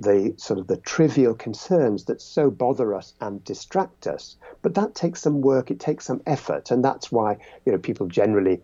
the 0.00 0.34
sort 0.36 0.60
of 0.60 0.66
the 0.68 0.76
trivial 0.76 1.34
concerns 1.34 2.04
that 2.04 2.20
so 2.20 2.50
bother 2.50 2.94
us 2.94 3.14
and 3.20 3.42
distract 3.44 4.06
us. 4.06 4.36
But 4.62 4.74
that 4.74 4.94
takes 4.94 5.22
some 5.22 5.40
work, 5.40 5.70
it 5.70 5.80
takes 5.80 6.06
some 6.06 6.22
effort, 6.26 6.70
and 6.70 6.84
that's 6.84 7.10
why 7.10 7.38
you 7.66 7.72
know 7.72 7.78
people 7.78 8.06
generally 8.06 8.60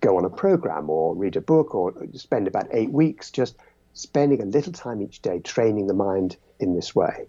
go 0.00 0.16
on 0.16 0.24
a 0.24 0.30
program 0.30 0.88
or 0.90 1.14
read 1.14 1.36
a 1.36 1.40
book 1.40 1.74
or 1.74 1.92
spend 2.14 2.46
about 2.48 2.68
eight 2.72 2.90
weeks 2.90 3.30
just 3.30 3.56
spending 3.94 4.40
a 4.40 4.46
little 4.46 4.72
time 4.72 5.02
each 5.02 5.20
day 5.22 5.38
training 5.40 5.86
the 5.86 5.94
mind 5.94 6.36
in 6.60 6.74
this 6.74 6.94
way. 6.94 7.26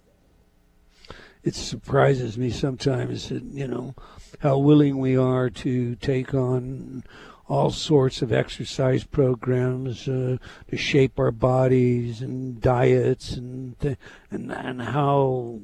it 1.43 1.55
surprises 1.55 2.37
me 2.37 2.49
sometimes 2.49 3.29
that, 3.29 3.43
you 3.43 3.67
know, 3.67 3.93
how 4.39 4.57
willing 4.57 4.97
we 4.97 5.17
are 5.17 5.49
to 5.49 5.95
take 5.95 6.33
on 6.33 7.03
all 7.47 7.71
sorts 7.71 8.21
of 8.21 8.31
exercise 8.31 9.03
programs 9.03 10.07
uh, 10.07 10.37
to 10.69 10.77
shape 10.77 11.19
our 11.19 11.31
bodies 11.31 12.21
and 12.21 12.61
diets 12.61 13.33
and 13.33 13.79
th- 13.79 13.97
and 14.31 14.51
and 14.51 14.81
how 14.81 15.59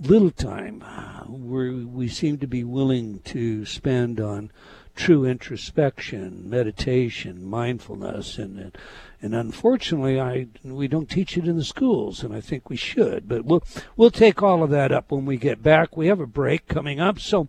little 0.00 0.30
time 0.30 0.82
we 1.28 1.84
we 1.84 2.08
seem 2.08 2.38
to 2.38 2.46
be 2.46 2.64
willing 2.64 3.20
to 3.20 3.64
spend 3.66 4.20
on 4.20 4.50
true 4.94 5.24
introspection, 5.24 6.48
meditation, 6.48 7.44
mindfulness, 7.44 8.38
and 8.38 8.76
and 9.20 9.34
unfortunately, 9.34 10.20
I 10.20 10.48
we 10.62 10.88
don't 10.88 11.08
teach 11.08 11.36
it 11.36 11.46
in 11.46 11.56
the 11.56 11.64
schools, 11.64 12.22
and 12.22 12.34
I 12.34 12.40
think 12.40 12.68
we 12.68 12.76
should. 12.76 13.28
But 13.28 13.44
we'll 13.44 13.62
we'll 13.96 14.10
take 14.10 14.42
all 14.42 14.62
of 14.62 14.70
that 14.70 14.92
up 14.92 15.10
when 15.10 15.24
we 15.24 15.36
get 15.36 15.62
back. 15.62 15.96
We 15.96 16.08
have 16.08 16.20
a 16.20 16.26
break 16.26 16.68
coming 16.68 17.00
up, 17.00 17.18
so. 17.18 17.48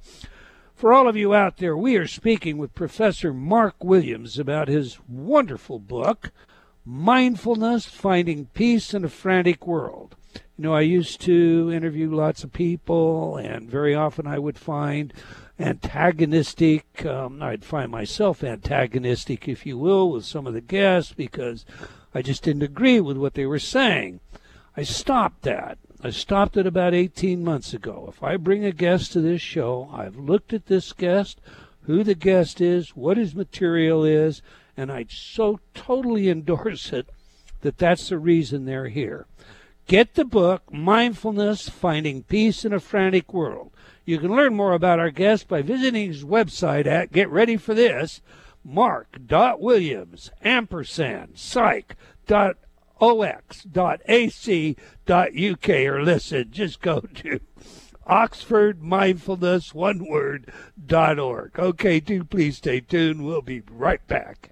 For 0.83 0.91
all 0.91 1.07
of 1.07 1.15
you 1.15 1.33
out 1.33 1.59
there, 1.59 1.77
we 1.77 1.95
are 1.95 2.07
speaking 2.07 2.57
with 2.57 2.75
Professor 2.75 3.33
Mark 3.33 3.81
Williams 3.81 4.37
about 4.37 4.67
his 4.67 4.99
wonderful 5.07 5.79
book, 5.79 6.31
Mindfulness 6.83 7.85
Finding 7.85 8.47
Peace 8.47 8.93
in 8.93 9.05
a 9.05 9.07
Frantic 9.07 9.65
World. 9.65 10.17
You 10.57 10.65
know, 10.65 10.73
I 10.73 10.81
used 10.81 11.21
to 11.21 11.71
interview 11.71 12.13
lots 12.13 12.43
of 12.43 12.51
people, 12.51 13.37
and 13.37 13.69
very 13.69 13.95
often 13.95 14.27
I 14.27 14.39
would 14.39 14.57
find 14.57 15.13
antagonistic. 15.57 17.05
Um, 17.05 17.41
I'd 17.41 17.63
find 17.63 17.89
myself 17.89 18.43
antagonistic, 18.43 19.47
if 19.47 19.65
you 19.65 19.77
will, 19.77 20.11
with 20.11 20.25
some 20.25 20.45
of 20.45 20.53
the 20.53 20.59
guests 20.59 21.13
because 21.13 21.65
I 22.13 22.21
just 22.21 22.43
didn't 22.43 22.61
agree 22.61 22.99
with 22.99 23.15
what 23.15 23.35
they 23.35 23.45
were 23.45 23.57
saying. 23.57 24.19
I 24.75 24.83
stopped 24.83 25.43
that. 25.43 25.77
I 26.05 26.09
stopped 26.09 26.57
it 26.57 26.67
about 26.67 26.93
18 26.93 27.45
months 27.45 27.73
ago. 27.73 28.07
If 28.09 28.21
I 28.21 28.35
bring 28.35 28.65
a 28.65 28.73
guest 28.73 29.13
to 29.13 29.21
this 29.21 29.41
show, 29.41 29.89
I've 29.93 30.17
looked 30.17 30.51
at 30.51 30.65
this 30.65 30.91
guest, 30.91 31.39
who 31.83 32.03
the 32.03 32.13
guest 32.13 32.59
is, 32.59 32.89
what 32.89 33.15
his 33.15 33.33
material 33.33 34.03
is, 34.03 34.41
and 34.75 34.91
I 34.91 35.05
so 35.07 35.61
totally 35.73 36.29
endorse 36.29 36.91
it 36.91 37.07
that 37.61 37.77
that's 37.77 38.09
the 38.09 38.17
reason 38.17 38.65
they're 38.65 38.89
here. 38.89 39.27
Get 39.87 40.15
the 40.15 40.25
book, 40.25 40.73
Mindfulness 40.73 41.69
Finding 41.69 42.23
Peace 42.23 42.65
in 42.65 42.73
a 42.73 42.81
Frantic 42.81 43.33
World. 43.33 43.71
You 44.03 44.17
can 44.17 44.35
learn 44.35 44.55
more 44.55 44.73
about 44.73 44.99
our 44.99 45.09
guest 45.09 45.47
by 45.47 45.61
visiting 45.61 46.07
his 46.07 46.25
website 46.25 46.85
at, 46.85 47.13
get 47.13 47.29
ready 47.29 47.55
for 47.55 47.73
this, 47.73 48.19
mark.williams, 48.65 50.31
ampersand, 50.43 51.37
psych.ox.ac.uk, 53.03 55.69
or 55.69 56.03
listen, 56.03 56.51
just 56.51 56.81
go 56.81 57.01
to 57.01 57.39
Oxford 58.05 58.81
Mindfulness, 58.81 59.73
one 59.73 60.07
word, 60.07 60.51
dot 60.85 61.19
org. 61.19 61.57
Okay, 61.57 61.99
do 61.99 62.23
please 62.23 62.57
stay 62.57 62.79
tuned. 62.79 63.25
We'll 63.25 63.41
be 63.41 63.61
right 63.71 64.05
back. 64.07 64.51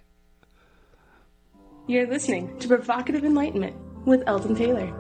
You're 1.88 2.08
listening 2.08 2.58
to 2.60 2.68
Provocative 2.68 3.26
Enlightenment 3.26 3.76
with 4.06 4.24
Eldon 4.28 4.56
Taylor. 4.56 4.92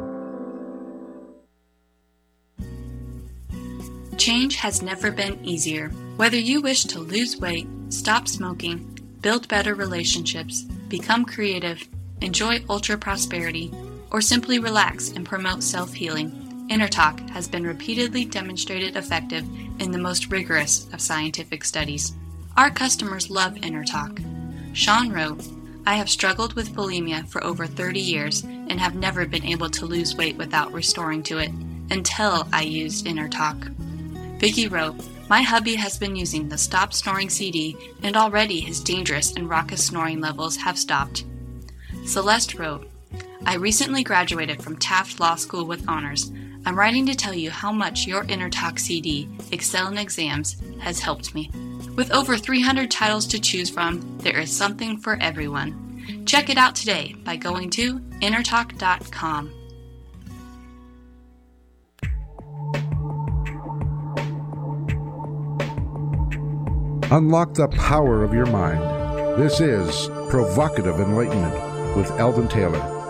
Change 4.17 4.55
has 4.57 4.81
never 4.81 5.11
been 5.11 5.43
easier. 5.43 5.89
Whether 6.17 6.37
you 6.37 6.61
wish 6.61 6.83
to 6.85 6.99
lose 6.99 7.37
weight, 7.37 7.67
stop 7.89 8.27
smoking, 8.27 8.99
build 9.21 9.47
better 9.47 9.73
relationships, 9.73 10.63
become 10.89 11.25
creative, 11.25 11.87
enjoy 12.21 12.63
ultra 12.69 12.97
prosperity, 12.97 13.73
or 14.12 14.21
simply 14.21 14.60
relax 14.60 15.10
and 15.10 15.25
promote 15.25 15.63
self 15.63 15.93
healing, 15.93 16.31
InnerTalk 16.69 17.29
has 17.31 17.47
been 17.47 17.67
repeatedly 17.67 18.23
demonstrated 18.23 18.95
effective 18.95 19.45
in 19.79 19.91
the 19.91 19.97
most 19.97 20.31
rigorous 20.31 20.88
of 20.93 21.01
scientific 21.01 21.65
studies. 21.65 22.13
Our 22.55 22.69
customers 22.69 23.29
love 23.29 23.55
InnerTalk. 23.55 24.25
Sean 24.73 25.12
wrote, 25.12 25.45
I 25.86 25.95
have 25.95 26.10
struggled 26.10 26.53
with 26.53 26.73
bulimia 26.73 27.27
for 27.27 27.43
over 27.43 27.65
30 27.65 27.99
years 27.99 28.43
and 28.43 28.79
have 28.79 28.95
never 28.95 29.25
been 29.25 29.43
able 29.43 29.69
to 29.71 29.86
lose 29.86 30.15
weight 30.15 30.38
without 30.38 30.71
restoring 30.71 31.23
to 31.23 31.39
it 31.39 31.51
until 31.89 32.47
I 32.53 32.62
used 32.62 33.05
InnerTalk. 33.05 33.75
Vicky 34.39 34.67
wrote, 34.67 34.95
My 35.29 35.41
hubby 35.41 35.75
has 35.75 35.97
been 35.97 36.15
using 36.15 36.47
the 36.47 36.57
Stop 36.57 36.93
Snoring 36.93 37.29
CD, 37.29 37.75
and 38.03 38.15
already 38.15 38.60
his 38.60 38.79
dangerous 38.79 39.34
and 39.34 39.49
raucous 39.49 39.86
snoring 39.86 40.21
levels 40.21 40.55
have 40.55 40.77
stopped. 40.77 41.25
Celeste 42.05 42.55
wrote, 42.55 42.89
I 43.45 43.55
recently 43.55 44.03
graduated 44.03 44.61
from 44.61 44.77
Taft 44.77 45.19
Law 45.19 45.35
School 45.35 45.65
with 45.65 45.87
honors. 45.87 46.31
I'm 46.65 46.77
writing 46.77 47.05
to 47.07 47.15
tell 47.15 47.33
you 47.33 47.49
how 47.49 47.71
much 47.71 48.05
your 48.05 48.23
InnerTalk 48.25 48.79
CD, 48.79 49.27
Excel 49.51 49.87
in 49.87 49.97
Exams, 49.97 50.61
has 50.79 50.99
helped 50.99 51.33
me. 51.33 51.49
With 51.95 52.11
over 52.11 52.37
300 52.37 52.91
titles 52.91 53.25
to 53.27 53.39
choose 53.39 53.69
from, 53.69 54.17
there 54.19 54.39
is 54.39 54.55
something 54.55 54.97
for 54.97 55.17
everyone. 55.21 56.23
Check 56.25 56.49
it 56.49 56.57
out 56.57 56.75
today 56.75 57.15
by 57.23 57.35
going 57.35 57.69
to 57.71 57.99
innertalk.com. 58.21 59.53
Unlock 67.11 67.55
the 67.55 67.67
power 67.69 68.23
of 68.23 68.33
your 68.33 68.45
mind. 68.45 68.79
This 69.41 69.59
is 69.59 70.07
Provocative 70.29 70.99
Enlightenment 70.99 71.70
with 71.95 72.12
Eldon 72.19 72.47
Taylor. 72.47 73.00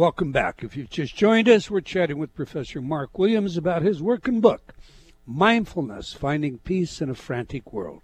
Welcome 0.00 0.32
back. 0.32 0.64
If 0.64 0.76
you've 0.78 0.88
just 0.88 1.14
joined 1.14 1.46
us, 1.46 1.70
we're 1.70 1.82
chatting 1.82 2.16
with 2.16 2.34
Professor 2.34 2.80
Mark 2.80 3.18
Williams 3.18 3.58
about 3.58 3.82
his 3.82 4.00
working 4.00 4.40
book, 4.40 4.72
Mindfulness 5.26 6.14
Finding 6.14 6.56
Peace 6.56 7.02
in 7.02 7.10
a 7.10 7.14
Frantic 7.14 7.70
World. 7.70 8.00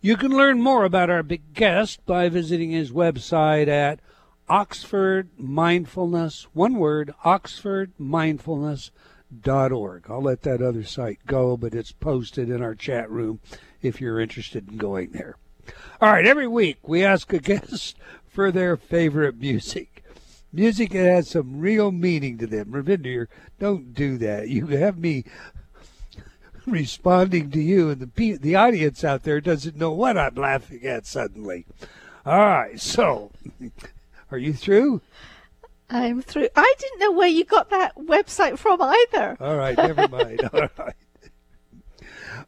You 0.00 0.16
can 0.16 0.30
learn 0.30 0.60
more 0.60 0.84
about 0.84 1.10
our 1.10 1.24
big 1.24 1.52
guest 1.52 2.06
by 2.06 2.28
visiting 2.28 2.70
his 2.70 2.92
website 2.92 3.66
at 3.66 3.98
Oxford 4.48 5.28
Mindfulness, 5.36 6.46
one 6.52 6.76
word, 6.76 7.12
oxfordmindfulness.org. 7.24 10.06
I'll 10.08 10.22
let 10.22 10.42
that 10.42 10.62
other 10.62 10.84
site 10.84 11.18
go, 11.26 11.56
but 11.56 11.74
it's 11.74 11.90
posted 11.90 12.48
in 12.48 12.62
our 12.62 12.76
chat 12.76 13.10
room 13.10 13.40
if 13.82 14.00
you're 14.00 14.20
interested 14.20 14.70
in 14.70 14.76
going 14.76 15.10
there. 15.10 15.34
All 16.00 16.12
right, 16.12 16.28
every 16.28 16.46
week 16.46 16.78
we 16.86 17.04
ask 17.04 17.32
a 17.32 17.38
guest 17.40 17.96
for 18.28 18.52
their 18.52 18.76
favorite 18.76 19.36
music. 19.36 19.93
Music 20.54 20.90
that 20.90 21.04
has 21.04 21.28
some 21.28 21.58
real 21.58 21.90
meaning 21.90 22.38
to 22.38 22.46
them. 22.46 22.66
Ravinder, 22.70 23.26
don't 23.58 23.92
do 23.92 24.16
that. 24.18 24.48
You 24.48 24.68
have 24.68 24.96
me 24.96 25.24
responding 26.66 27.50
to 27.50 27.60
you, 27.60 27.90
and 27.90 28.00
the 28.00 28.36
the 28.36 28.54
audience 28.54 29.02
out 29.02 29.24
there 29.24 29.40
doesn't 29.40 29.76
know 29.76 29.90
what 29.90 30.16
I'm 30.16 30.36
laughing 30.36 30.84
at 30.84 31.06
suddenly. 31.06 31.66
All 32.24 32.38
right, 32.38 32.80
so 32.80 33.32
are 34.30 34.38
you 34.38 34.52
through? 34.52 35.00
I'm 35.90 36.22
through. 36.22 36.48
I 36.54 36.74
didn't 36.78 37.00
know 37.00 37.12
where 37.12 37.28
you 37.28 37.44
got 37.44 37.70
that 37.70 37.96
website 37.96 38.56
from 38.56 38.80
either. 38.80 39.36
All 39.40 39.56
right, 39.56 39.76
never 39.76 40.06
mind. 40.08 40.48
All 40.52 40.68
right. 40.78 40.94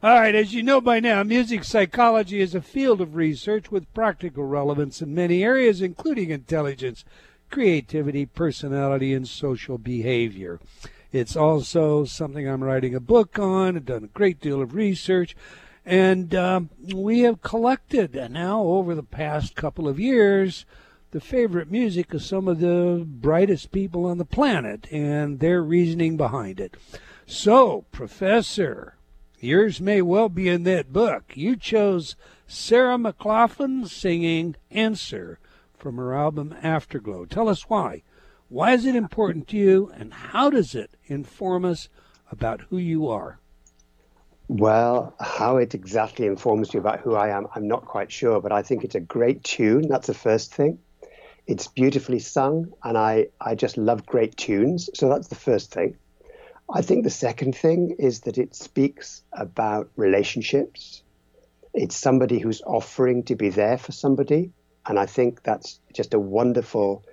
All 0.01 0.19
right, 0.19 0.35
as 0.35 0.53
you 0.53 0.63
know 0.63 0.79
by 0.79 0.99
now, 0.99 1.23
music 1.23 1.63
psychology 1.63 2.39
is 2.39 2.53
a 2.53 2.61
field 2.61 3.01
of 3.01 3.15
research 3.15 3.71
with 3.71 3.91
practical 3.93 4.43
relevance 4.43 5.01
in 5.01 5.13
many 5.13 5.43
areas, 5.43 5.81
including 5.81 6.29
intelligence, 6.29 7.03
creativity, 7.49 8.25
personality, 8.25 9.13
and 9.13 9.27
social 9.27 9.77
behavior. 9.77 10.59
It's 11.11 11.35
also 11.35 12.05
something 12.05 12.47
I'm 12.47 12.63
writing 12.63 12.93
a 12.93 12.99
book 12.99 13.39
on. 13.39 13.75
I've 13.75 13.85
done 13.85 14.03
a 14.03 14.07
great 14.07 14.39
deal 14.41 14.61
of 14.61 14.75
research. 14.75 15.35
And 15.85 16.35
um, 16.35 16.69
we 16.93 17.21
have 17.21 17.41
collected 17.41 18.13
now 18.29 18.61
over 18.61 18.93
the 18.93 19.03
past 19.03 19.55
couple 19.55 19.87
of 19.87 19.99
years 19.99 20.65
the 21.11 21.21
favorite 21.21 21.71
music 21.71 22.13
of 22.13 22.21
some 22.21 22.49
of 22.49 22.59
the 22.59 23.05
brightest 23.07 23.71
people 23.71 24.05
on 24.05 24.17
the 24.17 24.25
planet 24.25 24.85
and 24.91 25.39
their 25.39 25.63
reasoning 25.63 26.17
behind 26.17 26.59
it. 26.59 26.75
So, 27.25 27.85
Professor, 27.91 28.97
yours 29.39 29.79
may 29.79 30.01
well 30.01 30.27
be 30.27 30.49
in 30.49 30.63
that 30.63 30.91
book. 30.91 31.31
You 31.35 31.55
chose 31.55 32.17
Sarah 32.45 32.97
McLachlan 32.97 33.87
singing 33.87 34.55
Answer 34.69 35.39
from 35.77 35.97
her 35.97 36.13
album 36.13 36.55
Afterglow. 36.61 37.25
Tell 37.25 37.47
us 37.47 37.69
why. 37.69 38.03
Why 38.49 38.73
is 38.73 38.85
it 38.85 38.95
important 38.95 39.47
to 39.49 39.57
you, 39.57 39.91
and 39.93 40.13
how 40.13 40.49
does 40.49 40.73
it 40.73 40.91
inform 41.05 41.65
us 41.65 41.89
about 42.31 42.61
who 42.61 42.77
you 42.77 43.07
are? 43.07 43.39
Well, 44.47 45.13
how 45.19 45.57
it 45.57 45.75
exactly 45.75 46.25
informs 46.25 46.73
you 46.73 46.79
about 46.79 47.01
who 47.01 47.15
I 47.15 47.29
am, 47.29 47.47
I'm 47.53 47.67
not 47.67 47.85
quite 47.85 48.11
sure, 48.11 48.39
but 48.39 48.53
I 48.53 48.61
think 48.61 48.83
it's 48.83 48.95
a 48.95 49.01
great 49.01 49.43
tune. 49.43 49.89
That's 49.89 50.07
the 50.07 50.13
first 50.13 50.53
thing. 50.53 50.79
It's 51.45 51.67
beautifully 51.67 52.19
sung, 52.19 52.73
and 52.83 52.97
I, 52.97 53.27
I 53.39 53.55
just 53.55 53.77
love 53.77 54.05
great 54.05 54.37
tunes. 54.37 54.89
So 54.93 55.09
that's 55.09 55.27
the 55.27 55.35
first 55.35 55.73
thing. 55.73 55.97
I 56.73 56.81
think 56.81 57.03
the 57.03 57.09
second 57.09 57.55
thing 57.55 57.95
is 57.99 58.21
that 58.21 58.37
it 58.37 58.55
speaks 58.55 59.21
about 59.33 59.89
relationships. 59.95 61.03
It's 61.73 61.95
somebody 61.95 62.39
who's 62.39 62.61
offering 62.61 63.23
to 63.23 63.35
be 63.35 63.49
there 63.49 63.77
for 63.77 63.91
somebody. 63.91 64.51
And 64.87 64.97
I 64.97 65.05
think 65.05 65.43
that's 65.43 65.79
just 65.93 66.13
a 66.13 66.19
wonderful 66.19 67.03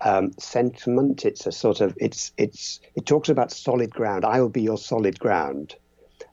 um, 0.00 0.32
sentiment. 0.38 1.24
It's 1.24 1.46
a 1.46 1.52
sort 1.52 1.80
of, 1.80 1.96
it's, 1.98 2.32
it's, 2.36 2.80
it 2.94 3.06
talks 3.06 3.28
about 3.28 3.52
solid 3.52 3.90
ground. 3.90 4.24
I 4.24 4.40
will 4.40 4.48
be 4.48 4.62
your 4.62 4.78
solid 4.78 5.18
ground 5.18 5.76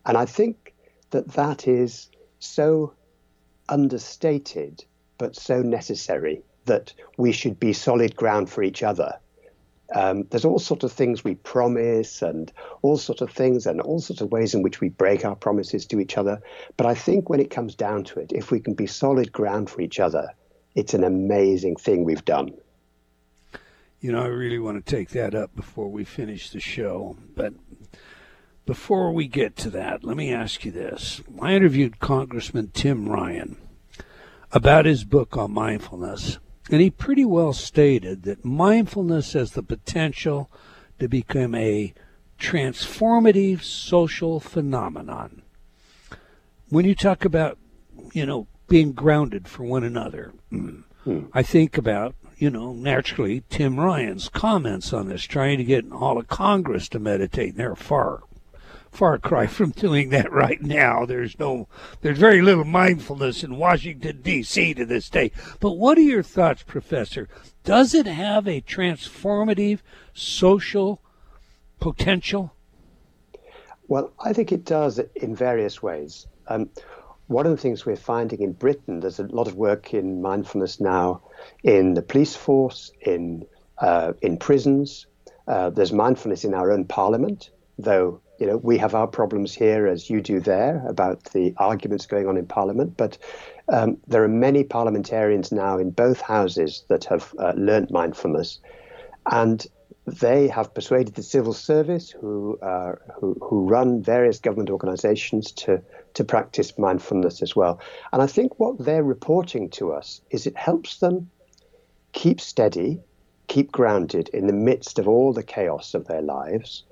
and 0.06 0.18
I 0.18 0.26
think 0.26 0.74
that 1.12 1.28
that 1.34 1.68
is 1.68 2.10
so 2.40 2.94
understated, 3.68 4.84
but 5.18 5.36
so 5.36 5.62
necessary 5.62 6.42
that 6.66 6.94
we 7.18 7.32
should 7.32 7.60
be 7.60 7.74
solid 7.74 8.16
ground 8.16 8.50
for 8.50 8.64
each 8.64 8.84
other. 8.84 9.20
Um, 9.94 10.24
there's 10.30 10.46
all 10.46 10.60
sorts 10.60 10.84
of 10.84 10.92
things 10.92 11.24
we 11.24 11.36
promise 11.36 12.22
and 12.22 12.52
all 12.84 12.98
sorts 12.98 13.22
of 13.22 13.32
things 13.32 13.66
and 13.66 13.82
all 13.82 14.00
sorts 14.00 14.22
of 14.22 14.32
ways 14.32 14.54
in 14.54 14.62
which 14.62 14.80
we 14.80 14.90
break 14.90 15.26
our 15.26 15.36
promises 15.36 15.88
to 15.88 16.00
each 16.00 16.18
other. 16.18 16.42
But 16.78 16.86
I 16.86 16.94
think 16.94 17.28
when 17.28 17.40
it 17.40 17.50
comes 17.50 17.74
down 17.74 18.04
to 18.06 18.20
it, 18.20 18.32
if 18.32 18.52
we 18.52 18.60
can 18.60 18.76
be 18.76 18.86
solid 18.86 19.32
ground 19.32 19.70
for 19.70 19.82
each 19.82 20.00
other, 20.00 20.30
it's 20.76 20.94
an 20.94 21.04
amazing 21.04 21.76
thing 21.76 22.04
we've 22.04 22.26
done. 22.26 22.54
You 24.00 24.12
know, 24.14 24.22
I 24.22 24.28
really 24.28 24.60
want 24.60 24.84
to 24.84 24.96
take 24.96 25.10
that 25.10 25.36
up 25.36 25.56
before 25.56 25.90
we 25.90 26.06
finish 26.06 26.50
the 26.50 26.60
show, 26.60 27.18
but 27.36 27.54
before 28.66 29.12
we 29.12 29.28
get 29.28 29.58
to 29.58 29.70
that, 29.72 30.04
let 30.04 30.16
me 30.16 30.32
ask 30.32 30.64
you 30.64 30.72
this. 30.72 31.22
I 31.42 31.54
interviewed 31.54 32.00
Congressman 32.00 32.70
Tim 32.74 33.10
Ryan 33.10 33.58
about 34.52 34.86
his 34.86 35.04
book 35.04 35.36
on 35.36 35.52
mindfulness, 35.52 36.40
and 36.72 36.80
he 36.80 36.90
pretty 36.90 37.26
well 37.26 37.52
stated 37.52 38.24
that 38.24 38.46
mindfulness 38.46 39.34
has 39.34 39.52
the 39.52 39.64
potential 39.64 40.50
to 41.00 41.10
become 41.10 41.56
a 41.56 41.94
transformative 42.40 43.64
social 43.64 44.40
phenomenon. 44.40 45.42
When 46.70 46.86
you 46.86 46.96
talk 46.96 47.26
about, 47.26 47.58
you 48.14 48.26
know, 48.26 48.48
being 48.70 48.94
grounded 48.94 49.48
for 49.48 49.64
one 49.64 49.84
another, 49.84 50.34
hmm. 50.50 50.82
I 51.34 51.44
think 51.44 51.78
about, 51.78 52.16
you 52.38 52.50
know, 52.50 52.74
naturally 52.74 53.44
Tim 53.50 53.80
Ryan's 53.80 54.30
comments 54.30 54.94
on 54.94 55.10
this, 55.10 55.24
trying 55.24 55.58
to 55.58 55.64
get 55.64 55.92
all 55.92 56.20
of 56.20 56.28
Congress 56.28 56.88
to 56.90 57.00
meditate. 57.00 57.52
And 57.52 57.58
they're 57.58 57.76
far 57.76 58.24
far 58.92 59.18
cry 59.18 59.48
from 59.48 59.72
doing 59.72 60.10
that 60.10 60.32
right 60.32 60.62
now. 60.62 61.06
There's 61.06 61.38
no, 61.40 61.68
there's 62.02 62.18
very 62.18 62.42
little 62.42 62.64
mindfulness 62.64 63.44
in 63.44 63.58
Washington 63.58 64.22
D.C. 64.22 64.74
to 64.76 64.86
this 64.86 65.10
day. 65.10 65.32
But 65.60 65.74
what 65.74 65.98
are 65.98 66.02
your 66.02 66.24
thoughts, 66.24 66.64
Professor? 66.64 67.28
Does 67.64 67.94
it 67.94 68.06
have 68.06 68.48
a 68.48 68.62
transformative 68.62 69.80
social 70.14 71.02
potential? 71.80 72.54
Well, 73.88 74.12
I 74.20 74.34
think 74.34 74.52
it 74.52 74.66
does 74.66 75.00
in 75.16 75.36
various 75.36 75.82
ways. 75.82 76.28
Um, 76.48 76.70
one 77.30 77.46
of 77.46 77.52
the 77.52 77.58
things 77.58 77.86
we're 77.86 77.96
finding 77.96 78.42
in 78.42 78.54
Britain, 78.54 79.00
there's 79.00 79.20
a 79.20 79.24
lot 79.24 79.48
of 79.48 79.56
work 79.56 79.94
in 79.94 80.22
mindfulness 80.22 80.80
now 80.80 81.22
in 81.64 81.94
the 81.94 82.02
police 82.02 82.36
force, 82.36 82.92
in 83.02 83.46
uh, 83.78 84.14
in 84.22 84.38
prisons. 84.38 85.06
Uh, 85.48 85.70
there's 85.70 85.94
mindfulness 85.94 86.44
in 86.44 86.54
our 86.54 86.72
own 86.72 86.86
parliament, 86.86 87.50
though 87.78 88.20
you 88.40 88.48
know, 88.48 88.58
we 88.58 88.78
have 88.78 88.96
our 88.96 89.08
problems 89.08 89.54
here 89.54 89.86
as 89.86 90.10
you 90.10 90.22
do 90.22 90.40
there 90.40 90.84
about 90.88 91.24
the 91.26 91.54
arguments 91.58 92.06
going 92.06 92.28
on 92.28 92.38
in 92.38 92.48
Parliament, 92.48 92.96
but 92.96 93.18
um, 93.68 93.98
there 94.08 94.24
are 94.24 94.30
many 94.30 94.64
parliamentarians 94.64 95.52
now 95.52 95.78
in 95.78 95.92
both 95.92 96.22
houses 96.22 96.86
that 96.88 97.04
have 97.06 97.34
uh, 97.38 97.54
learnt 97.58 97.92
mindfulness, 97.92 98.60
and 99.30 99.68
they 100.08 100.48
have 100.48 100.74
persuaded 100.74 101.16
the 101.16 101.24
civil 101.24 101.54
service, 101.54 102.10
who, 102.10 102.58
uh, 102.62 102.96
who, 103.20 103.36
who 103.42 103.68
run 103.68 104.02
various 104.02 104.40
government 104.40 104.70
organisations, 104.70 105.52
to 105.52 105.82
to 106.14 106.24
practice 106.24 106.78
mindfulness 106.78 107.42
as 107.42 107.56
well. 107.56 107.80
And 108.12 108.22
I 108.22 108.28
think 108.28 108.60
what 108.60 108.78
they're 108.80 109.04
reporting 109.04 109.70
to 109.72 109.94
us 109.94 110.22
is 110.32 110.46
it 110.48 110.58
helps 110.58 111.00
them 111.00 111.30
keep 112.12 112.42
steady, 112.42 113.02
keep 113.48 113.72
grounded 113.72 114.30
in 114.30 114.48
the 114.48 114.54
midst 114.54 115.00
of 115.00 115.08
all 115.08 115.34
the 115.34 115.44
chaos 115.44 115.94
of 115.94 116.08
their 116.08 116.22
lives 116.22 116.84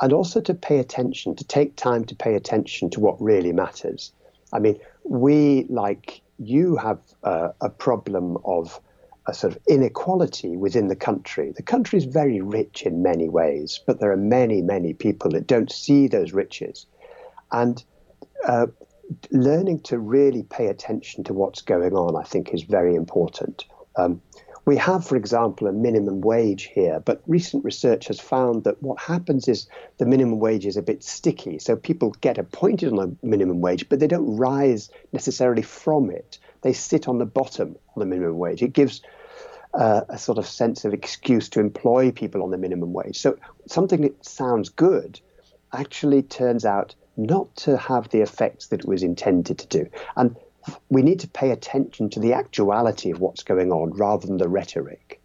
and 0.00 0.12
also 0.12 0.40
to 0.40 0.54
pay 0.54 0.78
attention, 0.78 1.34
to 1.36 1.44
take 1.44 1.76
time 1.76 2.04
to 2.04 2.14
pay 2.14 2.34
attention 2.34 2.90
to 2.90 3.00
what 3.00 3.20
really 3.20 3.52
matters. 3.52 4.12
I 4.52 4.58
mean, 4.58 4.78
we, 5.04 5.66
like 5.68 6.20
you, 6.38 6.76
have 6.76 7.00
uh, 7.24 7.48
a 7.60 7.70
problem 7.70 8.36
of 8.44 8.80
a 9.26 9.34
sort 9.34 9.54
of 9.54 9.62
inequality 9.66 10.56
within 10.56 10.88
the 10.88 10.96
country. 10.96 11.52
The 11.56 11.62
country 11.62 11.98
is 11.98 12.04
very 12.04 12.40
rich 12.40 12.82
in 12.82 13.02
many 13.02 13.28
ways, 13.28 13.80
but 13.86 13.98
there 13.98 14.12
are 14.12 14.16
many, 14.16 14.62
many 14.62 14.92
people 14.92 15.30
that 15.32 15.46
don't 15.46 15.72
see 15.72 16.06
those 16.06 16.32
riches. 16.32 16.86
And 17.50 17.82
uh, 18.46 18.66
learning 19.30 19.80
to 19.80 19.98
really 19.98 20.42
pay 20.42 20.66
attention 20.66 21.24
to 21.24 21.32
what's 21.32 21.62
going 21.62 21.94
on, 21.94 22.16
I 22.16 22.24
think, 22.24 22.52
is 22.52 22.62
very 22.62 22.94
important. 22.94 23.64
Um, 23.96 24.20
we 24.66 24.76
have, 24.78 25.06
for 25.06 25.16
example, 25.16 25.68
a 25.68 25.72
minimum 25.72 26.20
wage 26.20 26.64
here, 26.64 26.98
but 26.98 27.22
recent 27.28 27.64
research 27.64 28.08
has 28.08 28.18
found 28.18 28.64
that 28.64 28.82
what 28.82 28.98
happens 28.98 29.46
is 29.46 29.68
the 29.98 30.06
minimum 30.06 30.40
wage 30.40 30.66
is 30.66 30.76
a 30.76 30.82
bit 30.82 31.04
sticky. 31.04 31.60
So 31.60 31.76
people 31.76 32.10
get 32.20 32.36
appointed 32.36 32.92
on 32.92 32.98
a 32.98 33.26
minimum 33.26 33.60
wage, 33.60 33.88
but 33.88 34.00
they 34.00 34.08
don't 34.08 34.36
rise 34.36 34.90
necessarily 35.12 35.62
from 35.62 36.10
it. 36.10 36.38
They 36.62 36.72
sit 36.72 37.06
on 37.06 37.18
the 37.18 37.26
bottom 37.26 37.76
of 37.94 38.00
the 38.00 38.06
minimum 38.06 38.38
wage. 38.38 38.60
It 38.60 38.72
gives 38.72 39.02
uh, 39.72 40.00
a 40.08 40.18
sort 40.18 40.38
of 40.38 40.46
sense 40.48 40.84
of 40.84 40.92
excuse 40.92 41.48
to 41.50 41.60
employ 41.60 42.10
people 42.10 42.42
on 42.42 42.50
the 42.50 42.58
minimum 42.58 42.92
wage. 42.92 43.20
So 43.20 43.38
something 43.68 44.00
that 44.00 44.24
sounds 44.24 44.68
good 44.68 45.20
actually 45.72 46.22
turns 46.22 46.64
out 46.64 46.96
not 47.16 47.54
to 47.56 47.76
have 47.76 48.08
the 48.10 48.20
effects 48.20 48.68
that 48.68 48.80
it 48.80 48.88
was 48.88 49.02
intended 49.02 49.58
to 49.58 49.66
do. 49.66 49.88
And 50.16 50.36
we 50.88 51.02
need 51.02 51.20
to 51.20 51.28
pay 51.28 51.50
attention 51.50 52.10
to 52.10 52.20
the 52.20 52.32
actuality 52.32 53.10
of 53.10 53.20
what's 53.20 53.42
going 53.42 53.70
on 53.72 53.92
rather 53.92 54.26
than 54.26 54.38
the 54.38 54.48
rhetoric. 54.48 55.20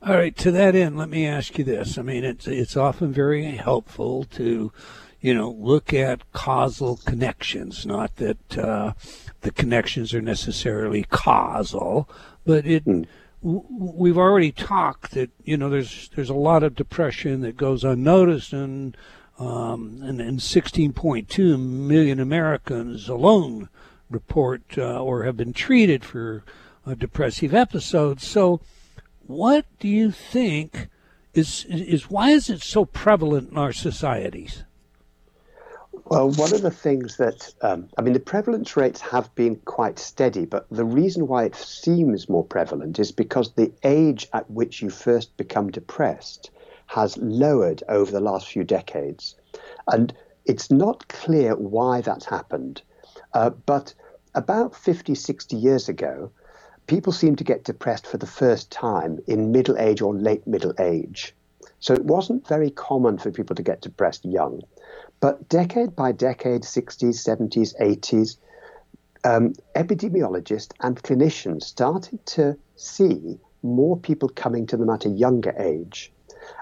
All 0.00 0.14
right. 0.14 0.36
To 0.36 0.50
that 0.52 0.76
end, 0.76 0.96
let 0.96 1.08
me 1.08 1.26
ask 1.26 1.58
you 1.58 1.64
this. 1.64 1.98
I 1.98 2.02
mean, 2.02 2.24
it's 2.24 2.46
it's 2.46 2.76
often 2.76 3.12
very 3.12 3.44
helpful 3.56 4.24
to, 4.24 4.72
you 5.20 5.34
know, 5.34 5.50
look 5.50 5.92
at 5.92 6.30
causal 6.32 6.98
connections. 7.04 7.84
Not 7.84 8.14
that 8.16 8.58
uh, 8.58 8.92
the 9.40 9.50
connections 9.50 10.14
are 10.14 10.22
necessarily 10.22 11.04
causal, 11.04 12.08
but 12.44 12.64
it. 12.64 12.84
Mm. 12.84 13.06
we've 13.42 14.18
already 14.18 14.52
talked 14.52 15.12
that 15.12 15.30
you 15.44 15.56
know 15.56 15.68
there's 15.68 16.10
there's 16.14 16.30
a 16.30 16.34
lot 16.34 16.62
of 16.62 16.76
depression 16.76 17.40
that 17.40 17.56
goes 17.56 17.82
unnoticed 17.82 18.52
and 18.52 18.96
um, 19.38 20.00
and, 20.02 20.20
and 20.20 20.40
16.2 20.40 21.58
million 21.60 22.18
Americans 22.18 23.08
alone 23.08 23.68
report 24.10 24.62
uh, 24.76 25.00
or 25.02 25.24
have 25.24 25.36
been 25.36 25.52
treated 25.52 26.04
for 26.04 26.42
uh, 26.86 26.94
depressive 26.94 27.54
episodes. 27.54 28.26
So, 28.26 28.60
what 29.26 29.66
do 29.78 29.88
you 29.88 30.10
think 30.10 30.88
is 31.34 31.66
is 31.68 32.10
why 32.10 32.30
is 32.30 32.48
it 32.48 32.62
so 32.62 32.84
prevalent 32.84 33.50
in 33.50 33.58
our 33.58 33.72
societies? 33.72 34.64
Well, 36.06 36.30
one 36.30 36.54
of 36.54 36.62
the 36.62 36.70
things 36.70 37.18
that, 37.18 37.52
um, 37.60 37.90
I 37.98 38.02
mean, 38.02 38.14
the 38.14 38.20
prevalence 38.20 38.78
rates 38.78 39.02
have 39.02 39.34
been 39.34 39.56
quite 39.56 39.98
steady, 39.98 40.46
but 40.46 40.66
the 40.70 40.84
reason 40.84 41.26
why 41.26 41.44
it 41.44 41.54
seems 41.54 42.30
more 42.30 42.44
prevalent 42.44 42.98
is 42.98 43.12
because 43.12 43.52
the 43.52 43.70
age 43.82 44.26
at 44.32 44.50
which 44.50 44.80
you 44.80 44.88
first 44.88 45.36
become 45.36 45.70
depressed 45.70 46.50
has 46.88 47.16
lowered 47.18 47.82
over 47.88 48.10
the 48.10 48.20
last 48.20 48.48
few 48.48 48.64
decades. 48.64 49.36
And 49.86 50.12
it's 50.44 50.70
not 50.70 51.06
clear 51.08 51.54
why 51.54 52.00
that's 52.00 52.26
happened. 52.26 52.82
Uh, 53.34 53.50
but 53.50 53.94
about 54.34 54.74
50, 54.74 55.14
60 55.14 55.56
years 55.56 55.88
ago, 55.88 56.30
people 56.86 57.12
seemed 57.12 57.38
to 57.38 57.44
get 57.44 57.64
depressed 57.64 58.06
for 58.06 58.16
the 58.16 58.26
first 58.26 58.70
time 58.70 59.18
in 59.26 59.52
middle 59.52 59.78
age 59.78 60.00
or 60.00 60.14
late 60.14 60.46
middle 60.46 60.74
age. 60.78 61.34
So 61.80 61.92
it 61.92 62.04
wasn't 62.04 62.48
very 62.48 62.70
common 62.70 63.18
for 63.18 63.30
people 63.30 63.54
to 63.56 63.62
get 63.62 63.82
depressed 63.82 64.24
young. 64.24 64.62
But 65.20 65.48
decade 65.48 65.94
by 65.94 66.12
decade, 66.12 66.62
60s, 66.62 67.16
70s, 67.16 67.74
80s, 67.80 68.38
um, 69.24 69.52
epidemiologists 69.76 70.72
and 70.80 71.00
clinicians 71.02 71.64
started 71.64 72.24
to 72.26 72.56
see 72.76 73.38
more 73.62 73.96
people 73.96 74.28
coming 74.28 74.66
to 74.68 74.76
them 74.76 74.90
at 74.90 75.04
a 75.04 75.10
younger 75.10 75.54
age. 75.58 76.12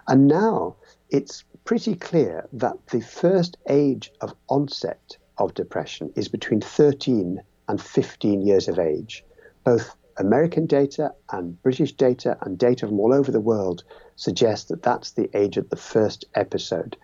And 0.08 0.26
now 0.26 0.76
it's 1.10 1.44
pretty 1.64 1.94
clear 1.94 2.48
that 2.52 2.86
the 2.88 3.00
first 3.00 3.56
age 3.68 4.12
of 4.20 4.34
onset 4.48 5.16
of 5.38 5.54
depression 5.54 6.12
is 6.16 6.28
between 6.28 6.60
13 6.60 7.40
and 7.68 7.80
15 7.80 8.42
years 8.42 8.68
of 8.68 8.78
age. 8.78 9.24
Both 9.64 9.96
American 10.18 10.66
data 10.66 11.12
and 11.30 11.60
British 11.62 11.92
data 11.92 12.38
and 12.40 12.56
data 12.56 12.86
from 12.86 13.00
all 13.00 13.12
over 13.12 13.30
the 13.30 13.40
world 13.40 13.84
suggest 14.16 14.68
that 14.68 14.82
that's 14.82 15.12
the 15.12 15.28
age 15.36 15.56
of 15.56 15.68
the 15.68 15.76
first 15.76 16.24
episode. 16.34 16.96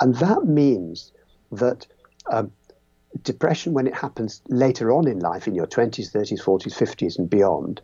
And 0.00 0.14
that 0.16 0.44
means 0.44 1.12
that 1.50 1.86
um, 2.30 2.52
depression, 3.22 3.72
when 3.72 3.86
it 3.86 3.94
happens 3.94 4.40
later 4.48 4.92
on 4.92 5.08
in 5.08 5.18
life, 5.18 5.48
in 5.48 5.54
your 5.54 5.66
20s, 5.66 6.12
30s, 6.12 6.40
40s, 6.40 6.76
50s, 6.76 7.18
and 7.18 7.28
beyond, 7.28 7.80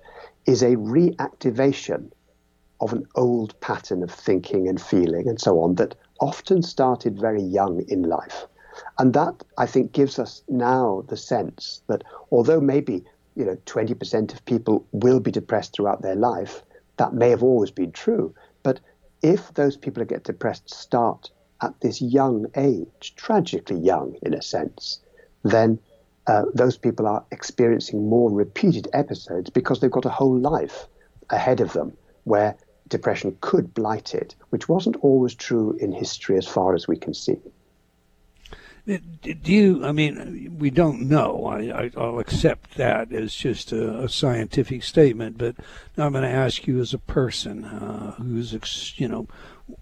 is 0.47 0.63
a 0.63 0.77
reactivation 0.77 2.11
of 2.81 2.93
an 2.93 3.07
old 3.15 3.59
pattern 3.61 4.03
of 4.03 4.11
thinking 4.11 4.69
and 4.69 4.81
feeling 4.81 5.29
and 5.29 5.41
so 5.41 5.61
on 5.61 5.75
that 5.77 5.95
often 6.21 6.63
started 6.63 7.19
very 7.19 7.43
young 7.43 7.85
in 7.89 8.03
life. 8.03 8.47
And 8.99 9.15
that, 9.15 9.43
I 9.57 9.67
think, 9.67 9.93
gives 9.93 10.19
us 10.19 10.43
now 10.49 11.05
the 11.09 11.17
sense 11.17 11.83
that 11.87 12.05
although 12.31 12.61
maybe 12.61 13.05
you 13.35 13.45
know 13.45 13.57
20% 13.67 14.35
of 14.35 14.45
people 14.45 14.87
will 14.93 15.21
be 15.21 15.31
depressed 15.31 15.75
throughout 15.75 16.03
their 16.03 16.15
life, 16.15 16.63
that 16.97 17.15
may 17.15 17.31
have 17.31 17.43
always 17.43 17.71
been 17.71 17.93
true. 17.93 18.35
But 18.63 18.81
if 19.23 19.55
those 19.55 19.77
people 19.77 20.03
who 20.03 20.07
get 20.07 20.25
depressed 20.25 20.73
start 20.73 21.31
at 21.63 21.81
this 21.81 22.03
young 22.03 22.47
age, 22.55 23.15
tragically 23.17 23.79
young 23.79 24.17
in 24.23 24.35
a 24.35 24.43
sense, 24.43 25.01
then 25.43 25.79
uh, 26.27 26.45
those 26.55 26.77
people 26.77 27.07
are 27.07 27.25
experiencing 27.31 28.09
more 28.09 28.31
repeated 28.31 28.89
episodes 28.93 29.49
because 29.49 29.81
they've 29.81 29.91
got 29.91 30.05
a 30.05 30.11
whole 30.11 30.39
life 30.39 30.87
ahead 31.31 31.61
of 31.61 31.73
them 31.73 31.97
where 32.25 32.57
depression 32.89 33.37
could 33.41 33.75
blight 33.75 34.15
it, 34.15 34.35
which 34.51 34.69
wasn't 34.69 34.97
always 35.03 35.35
true 35.35 35.77
in 35.81 35.93
history 35.93 36.37
as 36.37 36.47
far 36.47 36.75
as 36.75 36.87
we 36.87 36.97
can 36.97 37.15
see. 37.15 37.39
Do 38.87 39.53
you? 39.53 39.85
I 39.85 39.91
mean, 39.91 40.59
we 40.61 40.71
don't 40.71 41.09
know. 41.09 41.47
I, 41.47 41.91
will 41.97 42.21
accept 42.21 42.77
that 42.77 43.13
as 43.13 43.35
just 43.35 43.73
a, 43.73 44.05
a, 44.05 44.09
scientific 44.09 44.85
statement, 44.85 45.39
but 45.39 45.57
now 45.97 46.07
I'm 46.07 46.13
going 46.13 46.23
to 46.23 46.31
ask 46.31 46.69
you 46.69 46.81
as 46.81 46.95
a 46.95 46.99
person 46.99 47.65
uh, 47.65 48.13
who's, 48.13 48.95
you 48.97 49.09
know, 49.09 49.27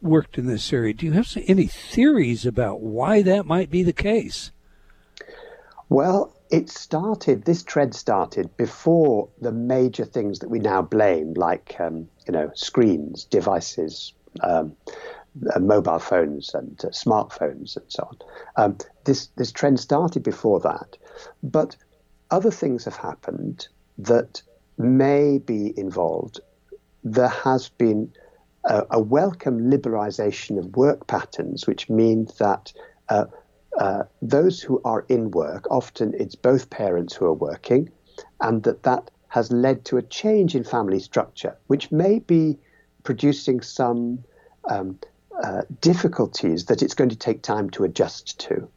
worked 0.01 0.39
in 0.39 0.47
this 0.47 0.73
area. 0.73 0.95
Do 0.95 1.05
you 1.05 1.13
have 1.13 1.37
any 1.47 1.67
theories 1.67 2.47
about 2.47 2.81
why 2.81 3.21
that 3.21 3.45
might 3.45 3.71
be 3.71 3.83
the 3.83 3.93
case? 3.93 4.53
Well, 5.91 6.34
it 6.51 6.69
started. 6.69 7.45
This 7.45 7.63
trend 7.63 7.95
started 7.95 8.57
before 8.57 9.29
the 9.41 9.53
major 9.53 10.05
things 10.05 10.39
that 10.41 10.51
we 10.51 10.59
now 10.59 10.83
blame, 10.83 11.35
like 11.35 11.77
um, 11.81 12.09
you 12.27 12.33
know, 12.33 12.51
screens, 12.55 13.25
devices. 13.25 14.13
Um, 14.43 14.77
uh, 15.53 15.59
mobile 15.59 15.99
phones 15.99 16.55
and 16.55 16.81
uh, 16.85 16.89
smartphones 16.89 17.77
and 17.77 17.85
so 17.89 18.05
on. 18.05 18.17
Um, 18.57 18.79
this 19.05 19.27
this 19.37 19.51
trend 19.51 19.81
started 19.81 20.23
before 20.23 20.61
that, 20.61 20.97
but 21.43 21.77
other 22.31 22.53
things 22.53 22.85
have 22.85 22.97
happened 22.97 23.67
that 23.99 24.43
may 24.79 25.39
be 25.39 25.77
involved. 25.77 26.41
There 27.03 27.29
has 27.29 27.69
been 27.69 28.13
a, 28.65 28.85
a 28.93 29.01
welcome 29.01 29.71
liberalisation 29.71 30.59
of 30.59 30.77
work 30.77 31.07
patterns, 31.07 31.67
which 31.67 31.91
means 31.91 32.39
that 32.39 32.73
uh, 33.09 33.25
uh, 33.79 34.05
those 34.23 34.61
who 34.61 34.81
are 34.85 35.05
in 35.09 35.31
work, 35.31 35.67
often 35.71 36.15
it's 36.19 36.35
both 36.35 36.71
parents 36.71 37.15
who 37.15 37.27
are 37.27 37.35
working, 37.35 37.91
and 38.41 38.63
that 38.63 38.83
that 38.85 39.11
has 39.29 39.51
led 39.51 39.85
to 39.85 39.97
a 39.97 40.03
change 40.03 40.55
in 40.55 40.63
family 40.63 41.01
structure, 41.01 41.57
which 41.67 41.91
may 41.91 42.21
be 42.21 42.57
producing 43.03 43.61
some 43.61 44.23
um, 44.71 44.99
uh, 45.43 45.63
difficulties 45.81 46.67
that 46.67 46.83
it's 46.83 46.95
going 46.95 47.11
to 47.11 47.17
take 47.17 47.43
time 47.43 47.69
to 47.71 47.85
adjust 47.85 48.39
to. 48.39 48.69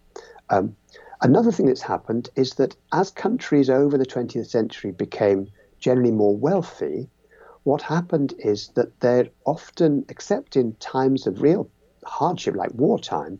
Um, 0.49 0.75
another 1.21 1.51
thing 1.51 1.67
that's 1.67 1.81
happened 1.81 2.29
is 2.35 2.55
that 2.55 2.75
as 2.91 3.11
countries 3.11 3.69
over 3.69 3.97
the 3.97 4.05
20th 4.05 4.47
century 4.47 4.91
became 4.91 5.47
generally 5.79 6.11
more 6.11 6.35
wealthy, 6.35 7.07
what 7.63 7.81
happened 7.81 8.33
is 8.39 8.69
that 8.69 8.99
they're 9.01 9.29
often, 9.45 10.05
except 10.09 10.55
in 10.55 10.73
times 10.75 11.27
of 11.27 11.41
real 11.41 11.69
hardship 12.05 12.55
like 12.55 12.73
wartime, 12.73 13.39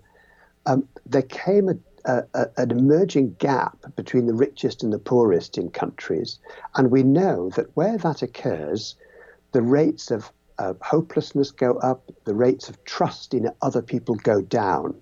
um, 0.68 0.88
there 1.06 1.24
came 1.24 1.70
a, 1.70 2.24
a, 2.34 2.48
an 2.58 2.72
emerging 2.72 3.36
gap 3.40 3.78
between 3.96 4.28
the 4.28 4.34
richest 4.34 4.84
and 4.84 4.94
the 4.94 5.00
poorest 5.00 5.58
in 5.58 5.70
countries. 5.70 6.40
And 6.76 6.92
we 6.92 7.04
know 7.04 7.50
that 7.56 7.76
where 7.76 7.98
that 7.98 8.22
occurs, 8.22 8.96
the 9.54 9.62
rates 9.62 10.12
of 10.12 10.32
uh, 10.60 10.74
hopelessness 10.82 11.52
go 11.52 11.76
up, 11.76 12.12
the 12.26 12.36
rates 12.36 12.70
of 12.70 12.84
trust 12.84 13.34
in 13.34 13.50
other 13.62 13.82
people 13.82 14.16
go 14.16 14.42
down. 14.42 14.96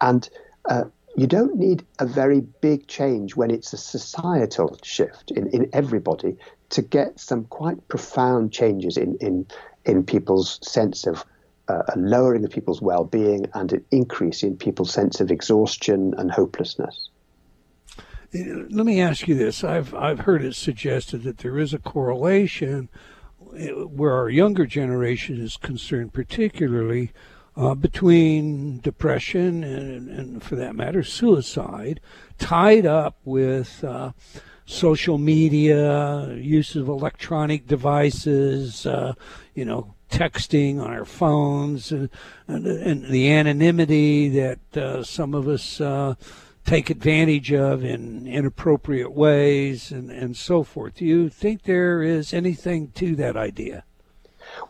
And 0.00 0.28
uh, 0.64 0.84
you 1.16 1.26
don't 1.26 1.56
need 1.56 1.84
a 1.98 2.06
very 2.06 2.40
big 2.40 2.86
change 2.86 3.36
when 3.36 3.50
it's 3.50 3.72
a 3.72 3.76
societal 3.76 4.78
shift 4.82 5.30
in, 5.32 5.48
in 5.48 5.68
everybody 5.72 6.36
to 6.70 6.82
get 6.82 7.18
some 7.20 7.44
quite 7.44 7.88
profound 7.88 8.52
changes 8.52 8.96
in, 8.96 9.16
in, 9.20 9.46
in 9.84 10.04
people's 10.04 10.58
sense 10.62 11.06
of 11.06 11.24
a 11.68 11.94
lowering 11.96 12.44
of 12.44 12.50
people's 12.50 12.80
well 12.80 13.04
being 13.04 13.46
and 13.54 13.72
an 13.72 13.84
increase 13.90 14.42
in 14.42 14.56
people's 14.56 14.92
sense 14.92 15.20
of 15.20 15.30
exhaustion 15.30 16.14
and 16.16 16.30
hopelessness. 16.30 17.10
Let 18.32 18.84
me 18.84 19.00
ask 19.00 19.26
you 19.26 19.34
this. 19.34 19.64
I've, 19.64 19.94
I've 19.94 20.20
heard 20.20 20.44
it 20.44 20.54
suggested 20.54 21.22
that 21.22 21.38
there 21.38 21.58
is 21.58 21.72
a 21.72 21.78
correlation 21.78 22.88
where 23.38 24.12
our 24.12 24.28
younger 24.28 24.66
generation 24.66 25.40
is 25.40 25.56
concerned, 25.56 26.12
particularly 26.12 27.12
uh, 27.56 27.74
between 27.74 28.80
depression 28.80 29.64
and, 29.64 30.08
and, 30.08 30.42
for 30.42 30.56
that 30.56 30.76
matter, 30.76 31.02
suicide, 31.02 32.00
tied 32.38 32.86
up 32.86 33.16
with 33.24 33.82
uh, 33.82 34.12
social 34.64 35.18
media, 35.18 36.34
use 36.34 36.76
of 36.76 36.88
electronic 36.88 37.66
devices, 37.66 38.86
uh, 38.86 39.14
you 39.54 39.64
know, 39.64 39.94
texting 40.10 40.80
on 40.80 40.90
our 40.90 41.04
phones, 41.04 41.92
and, 41.92 42.08
and, 42.46 42.66
and 42.66 43.04
the 43.06 43.30
anonymity 43.30 44.28
that 44.28 44.76
uh, 44.76 45.02
some 45.02 45.34
of 45.34 45.48
us 45.48 45.80
uh, 45.80 46.14
take 46.64 46.90
advantage 46.90 47.52
of 47.52 47.84
in 47.84 48.26
inappropriate 48.26 49.12
ways 49.12 49.90
and, 49.90 50.10
and 50.10 50.36
so 50.36 50.62
forth. 50.62 50.96
Do 50.96 51.04
you 51.04 51.28
think 51.28 51.62
there 51.62 52.02
is 52.02 52.34
anything 52.34 52.90
to 52.92 53.16
that 53.16 53.36
idea? 53.36 53.84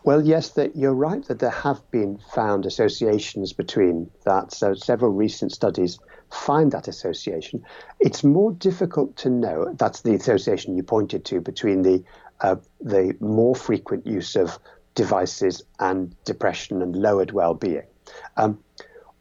Well, 0.03 0.25
yes, 0.25 0.49
that 0.51 0.75
you're 0.75 0.93
right 0.93 1.25
that 1.27 1.39
there 1.39 1.49
have 1.49 1.81
been 1.91 2.19
found 2.33 2.65
associations 2.65 3.53
between 3.53 4.09
that. 4.25 4.53
So 4.53 4.73
several 4.73 5.11
recent 5.11 5.51
studies 5.51 5.99
find 6.31 6.71
that 6.71 6.87
association. 6.87 7.63
It's 7.99 8.23
more 8.23 8.51
difficult 8.51 9.15
to 9.17 9.29
know. 9.29 9.73
That's 9.77 10.01
the 10.01 10.13
association 10.13 10.75
you 10.75 10.83
pointed 10.83 11.25
to 11.25 11.41
between 11.41 11.81
the 11.81 12.03
uh, 12.41 12.55
the 12.79 13.15
more 13.19 13.55
frequent 13.55 14.07
use 14.07 14.35
of 14.35 14.59
devices 14.99 15.63
and 15.79 16.13
depression 16.25 16.81
and 16.81 16.93
lowered 16.93 17.31
well-being. 17.31 17.87
Um, 18.35 18.59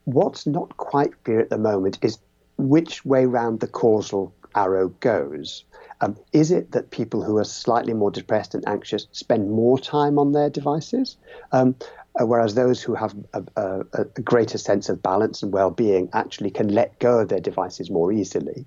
what's 0.07 0.45
not 0.45 0.77
quite 0.77 1.23
clear 1.23 1.39
at 1.39 1.51
the 1.51 1.59
moment 1.59 2.01
is 2.03 2.19
which 2.57 3.05
way 3.05 3.27
round 3.27 3.61
the 3.61 3.69
causal 3.69 4.35
arrow 4.57 4.89
goes. 4.99 5.65
Um, 6.01 6.17
is 6.33 6.51
it 6.51 6.73
that 6.73 6.91
people 6.91 7.23
who 7.23 7.39
are 7.39 7.45
slightly 7.45 7.95
more 7.95 8.11
depressed 8.11 8.57
and 8.57 8.67
anxious 8.67 9.07
spend 9.13 9.53
more 9.53 9.79
time 9.79 10.19
on 10.19 10.33
their 10.33 10.51
devices? 10.51 11.17
Um, 11.53 11.77
uh, 12.21 12.27
whereas 12.27 12.57
those 12.57 12.83
who 12.83 12.97
have 12.97 13.15
a, 13.33 13.45
a, 13.57 13.81
a, 13.93 14.05
greater 14.23 14.59
sense 14.59 14.89
of 14.89 15.01
balance 15.01 15.45
and 15.45 15.53
well-being 15.53 16.09
actually 16.13 16.51
can 16.51 16.75
let 16.75 16.99
go 16.99 17.21
of 17.21 17.29
their 17.29 17.39
devices 17.39 17.89
more 17.89 18.11
easily. 18.11 18.67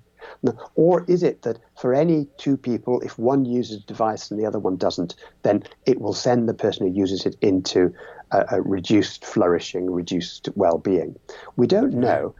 Or 0.74 1.04
is 1.08 1.22
it 1.22 1.42
that 1.42 1.58
for 1.78 1.94
any 1.94 2.26
two 2.36 2.56
people, 2.56 3.00
if 3.00 3.18
one 3.18 3.44
uses 3.44 3.78
a 3.78 3.86
device 3.86 4.30
and 4.30 4.38
the 4.40 4.46
other 4.46 4.58
one 4.58 4.76
doesn't, 4.76 5.14
then 5.42 5.62
it 5.86 6.00
will 6.00 6.12
send 6.12 6.48
the 6.48 6.54
person 6.54 6.86
who 6.86 6.92
uses 6.92 7.26
it 7.26 7.36
into 7.40 7.92
a, 8.30 8.44
a 8.52 8.62
reduced 8.62 9.24
flourishing, 9.24 9.90
reduced 9.90 10.48
well-being? 10.54 11.16
We 11.56 11.66
don't 11.66 11.94
know, 11.94 12.34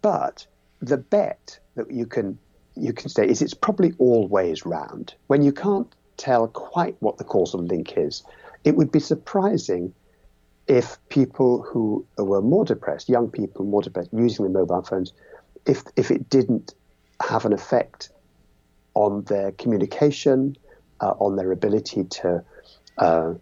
but 0.00 0.46
the 0.80 0.98
bet 0.98 1.58
that 1.76 1.90
you 1.90 2.06
can 2.06 2.38
you 2.74 2.92
can 2.92 3.10
say 3.10 3.26
is 3.26 3.42
it's 3.42 3.54
probably 3.54 3.92
always 3.98 4.64
round. 4.64 5.14
When 5.26 5.42
you 5.42 5.52
can't 5.52 5.94
tell 6.16 6.48
quite 6.48 6.96
what 7.00 7.18
the 7.18 7.24
causal 7.24 7.60
link 7.60 7.98
is, 7.98 8.22
it 8.64 8.76
would 8.76 8.90
be 8.90 9.00
surprising 9.00 9.92
if 10.68 10.96
people 11.08 11.62
who 11.62 12.06
were 12.16 12.40
more 12.40 12.64
depressed, 12.64 13.08
young 13.08 13.28
people 13.28 13.64
more 13.64 13.82
depressed, 13.82 14.10
using 14.12 14.44
the 14.44 14.50
mobile 14.50 14.82
phones, 14.82 15.12
if 15.66 15.82
if 15.96 16.10
it 16.10 16.28
didn't 16.30 16.74
have 17.22 17.44
an 17.44 17.52
effect 17.52 18.10
on 18.94 19.24
their 19.24 19.52
communication, 19.52 20.56
uh, 21.00 21.14
on 21.18 21.36
their 21.36 21.52
ability 21.52 22.04
to 22.04 22.44
uh, 22.98 23.34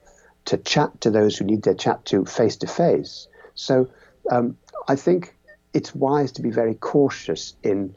to 0.47 0.57
chat 0.57 1.01
to 1.01 1.11
those 1.11 1.37
who 1.37 1.45
need 1.45 1.62
their 1.62 1.74
chat 1.74 2.05
to 2.07 2.24
face 2.24 2.57
to 2.57 2.66
face. 2.66 3.28
So 3.55 3.89
um, 4.31 4.57
I 4.89 4.97
think 4.97 5.37
it's 5.74 5.95
wise 5.95 6.33
to 6.33 6.43
be 6.43 6.51
very 6.51 6.74
cautious 6.74 7.55
in 7.62 7.95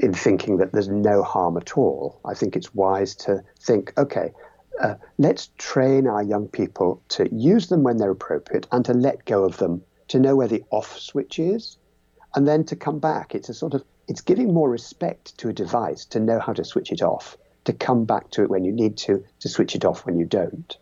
in 0.00 0.14
thinking 0.14 0.56
that 0.58 0.72
there's 0.72 0.88
no 0.88 1.22
harm 1.22 1.56
at 1.56 1.76
all. 1.76 2.20
I 2.24 2.34
think 2.34 2.56
it's 2.56 2.74
wise 2.74 3.14
to 3.16 3.42
think, 3.60 3.92
okay, 3.98 4.32
uh, 4.80 4.94
let's 5.18 5.50
train 5.58 6.06
our 6.06 6.22
young 6.22 6.48
people 6.48 7.02
to 7.08 7.28
use 7.34 7.68
them 7.68 7.82
when 7.82 7.98
they're 7.98 8.10
appropriate 8.10 8.66
and 8.72 8.84
to 8.86 8.94
let 8.94 9.26
go 9.26 9.44
of 9.44 9.58
them, 9.58 9.82
to 10.08 10.18
know 10.18 10.34
where 10.34 10.48
the 10.48 10.64
off 10.70 10.98
switch 10.98 11.38
is, 11.38 11.76
and 12.34 12.48
then 12.48 12.64
to 12.64 12.76
come 12.76 13.00
back. 13.00 13.34
It's 13.34 13.50
a 13.50 13.54
sort 13.54 13.74
of 13.74 13.84
it's 14.12 14.20
giving 14.20 14.52
more 14.52 14.68
respect 14.68 15.38
to 15.38 15.48
a 15.48 15.54
device 15.54 16.04
to 16.04 16.20
know 16.20 16.38
how 16.38 16.52
to 16.52 16.66
switch 16.66 16.92
it 16.92 17.00
off, 17.00 17.38
to 17.64 17.72
come 17.72 18.04
back 18.04 18.30
to 18.32 18.42
it 18.42 18.50
when 18.50 18.62
you 18.62 18.70
need 18.70 18.98
to, 18.98 19.24
to 19.40 19.48
switch 19.48 19.74
it 19.74 19.86
off 19.86 20.04
when 20.04 20.18
you 20.18 20.26
don't. 20.26 20.76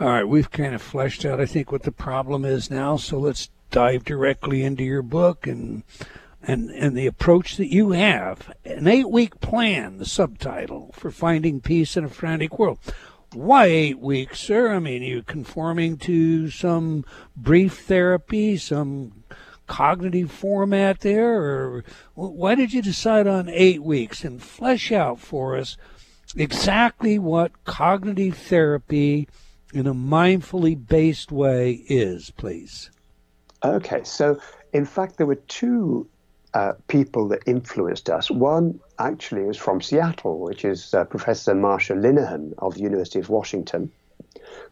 All 0.00 0.08
right, 0.08 0.24
we've 0.24 0.50
kind 0.50 0.74
of 0.74 0.80
fleshed 0.80 1.26
out, 1.26 1.42
I 1.42 1.44
think, 1.44 1.70
what 1.70 1.82
the 1.82 1.92
problem 1.92 2.46
is 2.46 2.70
now. 2.70 2.96
So 2.96 3.18
let's 3.18 3.50
dive 3.70 4.02
directly 4.02 4.62
into 4.62 4.82
your 4.82 5.02
book 5.02 5.46
and 5.46 5.82
and 6.42 6.70
and 6.70 6.96
the 6.96 7.06
approach 7.06 7.58
that 7.58 7.70
you 7.70 7.90
have. 7.90 8.50
An 8.64 8.88
eight-week 8.88 9.40
plan, 9.40 9.98
the 9.98 10.06
subtitle 10.06 10.94
for 10.94 11.10
finding 11.10 11.60
peace 11.60 11.98
in 11.98 12.04
a 12.04 12.08
frantic 12.08 12.58
world. 12.58 12.78
Why 13.34 13.66
eight 13.66 13.98
weeks, 13.98 14.40
sir? 14.40 14.72
I 14.74 14.78
mean, 14.78 15.02
are 15.02 15.06
you 15.06 15.22
conforming 15.22 15.98
to 15.98 16.48
some 16.48 17.04
brief 17.36 17.80
therapy, 17.80 18.56
some 18.56 19.24
cognitive 19.70 20.32
format 20.32 20.98
there, 20.98 21.32
or 21.32 21.84
why 22.14 22.56
did 22.56 22.72
you 22.72 22.82
decide 22.82 23.28
on 23.28 23.48
eight 23.48 23.80
weeks 23.84 24.24
and 24.24 24.42
flesh 24.42 24.90
out 24.90 25.20
for 25.20 25.56
us 25.56 25.76
exactly 26.36 27.20
what 27.20 27.52
cognitive 27.64 28.36
therapy 28.36 29.28
in 29.72 29.86
a 29.86 29.94
mindfully 29.94 30.74
based 30.74 31.30
way 31.30 31.84
is, 31.88 32.32
please? 32.36 32.90
Okay, 33.62 34.02
so 34.02 34.40
in 34.72 34.84
fact, 34.84 35.18
there 35.18 35.26
were 35.28 35.36
two 35.36 36.08
uh, 36.52 36.72
people 36.88 37.28
that 37.28 37.44
influenced 37.46 38.10
us. 38.10 38.28
One 38.28 38.80
actually 38.98 39.44
was 39.44 39.56
from 39.56 39.80
Seattle, 39.80 40.40
which 40.40 40.64
is 40.64 40.92
uh, 40.92 41.04
Professor 41.04 41.54
Marsha 41.54 41.96
Linehan 41.96 42.54
of 42.58 42.74
the 42.74 42.80
University 42.80 43.20
of 43.20 43.28
Washington, 43.28 43.92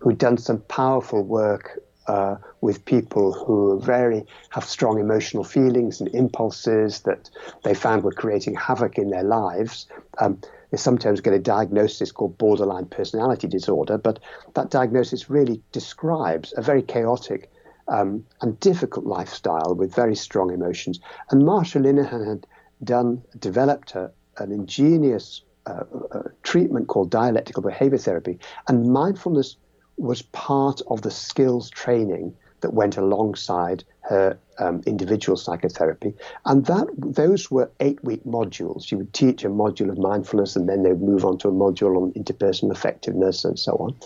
who'd 0.00 0.18
done 0.18 0.38
some 0.38 0.58
powerful 0.62 1.22
work 1.22 1.78
uh, 2.08 2.36
with 2.60 2.84
people 2.84 3.32
who 3.32 3.78
very 3.80 4.24
have 4.50 4.64
strong 4.64 4.98
emotional 4.98 5.44
feelings 5.44 6.00
and 6.00 6.08
impulses 6.14 7.02
that 7.02 7.30
they 7.64 7.74
found 7.74 8.02
were 8.02 8.12
creating 8.12 8.54
havoc 8.54 8.98
in 8.98 9.10
their 9.10 9.22
lives. 9.22 9.86
Um, 10.18 10.40
they 10.70 10.78
sometimes 10.78 11.20
get 11.20 11.32
a 11.32 11.38
diagnosis 11.38 12.10
called 12.12 12.36
borderline 12.38 12.86
personality 12.86 13.46
disorder, 13.46 13.98
but 13.98 14.18
that 14.54 14.70
diagnosis 14.70 15.30
really 15.30 15.62
describes 15.72 16.52
a 16.56 16.62
very 16.62 16.82
chaotic 16.82 17.50
um, 17.88 18.24
and 18.42 18.58
difficult 18.60 19.06
lifestyle 19.06 19.74
with 19.74 19.94
very 19.94 20.14
strong 20.14 20.52
emotions. 20.52 21.00
And 21.30 21.42
Marsha 21.42 21.80
Linehan 21.80 22.26
had 22.26 22.46
done 22.84 23.22
developed 23.38 23.94
a, 23.94 24.10
an 24.38 24.52
ingenious 24.52 25.42
uh, 25.66 25.84
uh, 26.12 26.22
treatment 26.42 26.88
called 26.88 27.10
dialectical 27.10 27.62
behavior 27.62 27.98
therapy, 27.98 28.38
and 28.68 28.92
mindfulness 28.92 29.56
was 29.98 30.22
part 30.22 30.80
of 30.88 31.02
the 31.02 31.10
skills 31.10 31.70
training 31.70 32.34
that 32.60 32.74
went 32.74 32.96
alongside 32.96 33.84
her 34.00 34.38
um, 34.58 34.82
individual 34.86 35.36
psychotherapy. 35.36 36.14
And 36.44 36.66
that 36.66 36.88
those 36.96 37.50
were 37.50 37.70
eight 37.80 38.02
week 38.02 38.24
modules. 38.24 38.86
She 38.86 38.96
would 38.96 39.12
teach 39.12 39.44
a 39.44 39.48
module 39.48 39.90
of 39.90 39.98
mindfulness 39.98 40.56
and 40.56 40.68
then 40.68 40.82
they 40.82 40.90
would 40.90 41.02
move 41.02 41.24
on 41.24 41.38
to 41.38 41.48
a 41.48 41.52
module 41.52 42.02
on 42.02 42.12
interpersonal 42.12 42.72
effectiveness 42.72 43.44
and 43.44 43.58
so 43.58 43.72
on. 43.74 43.96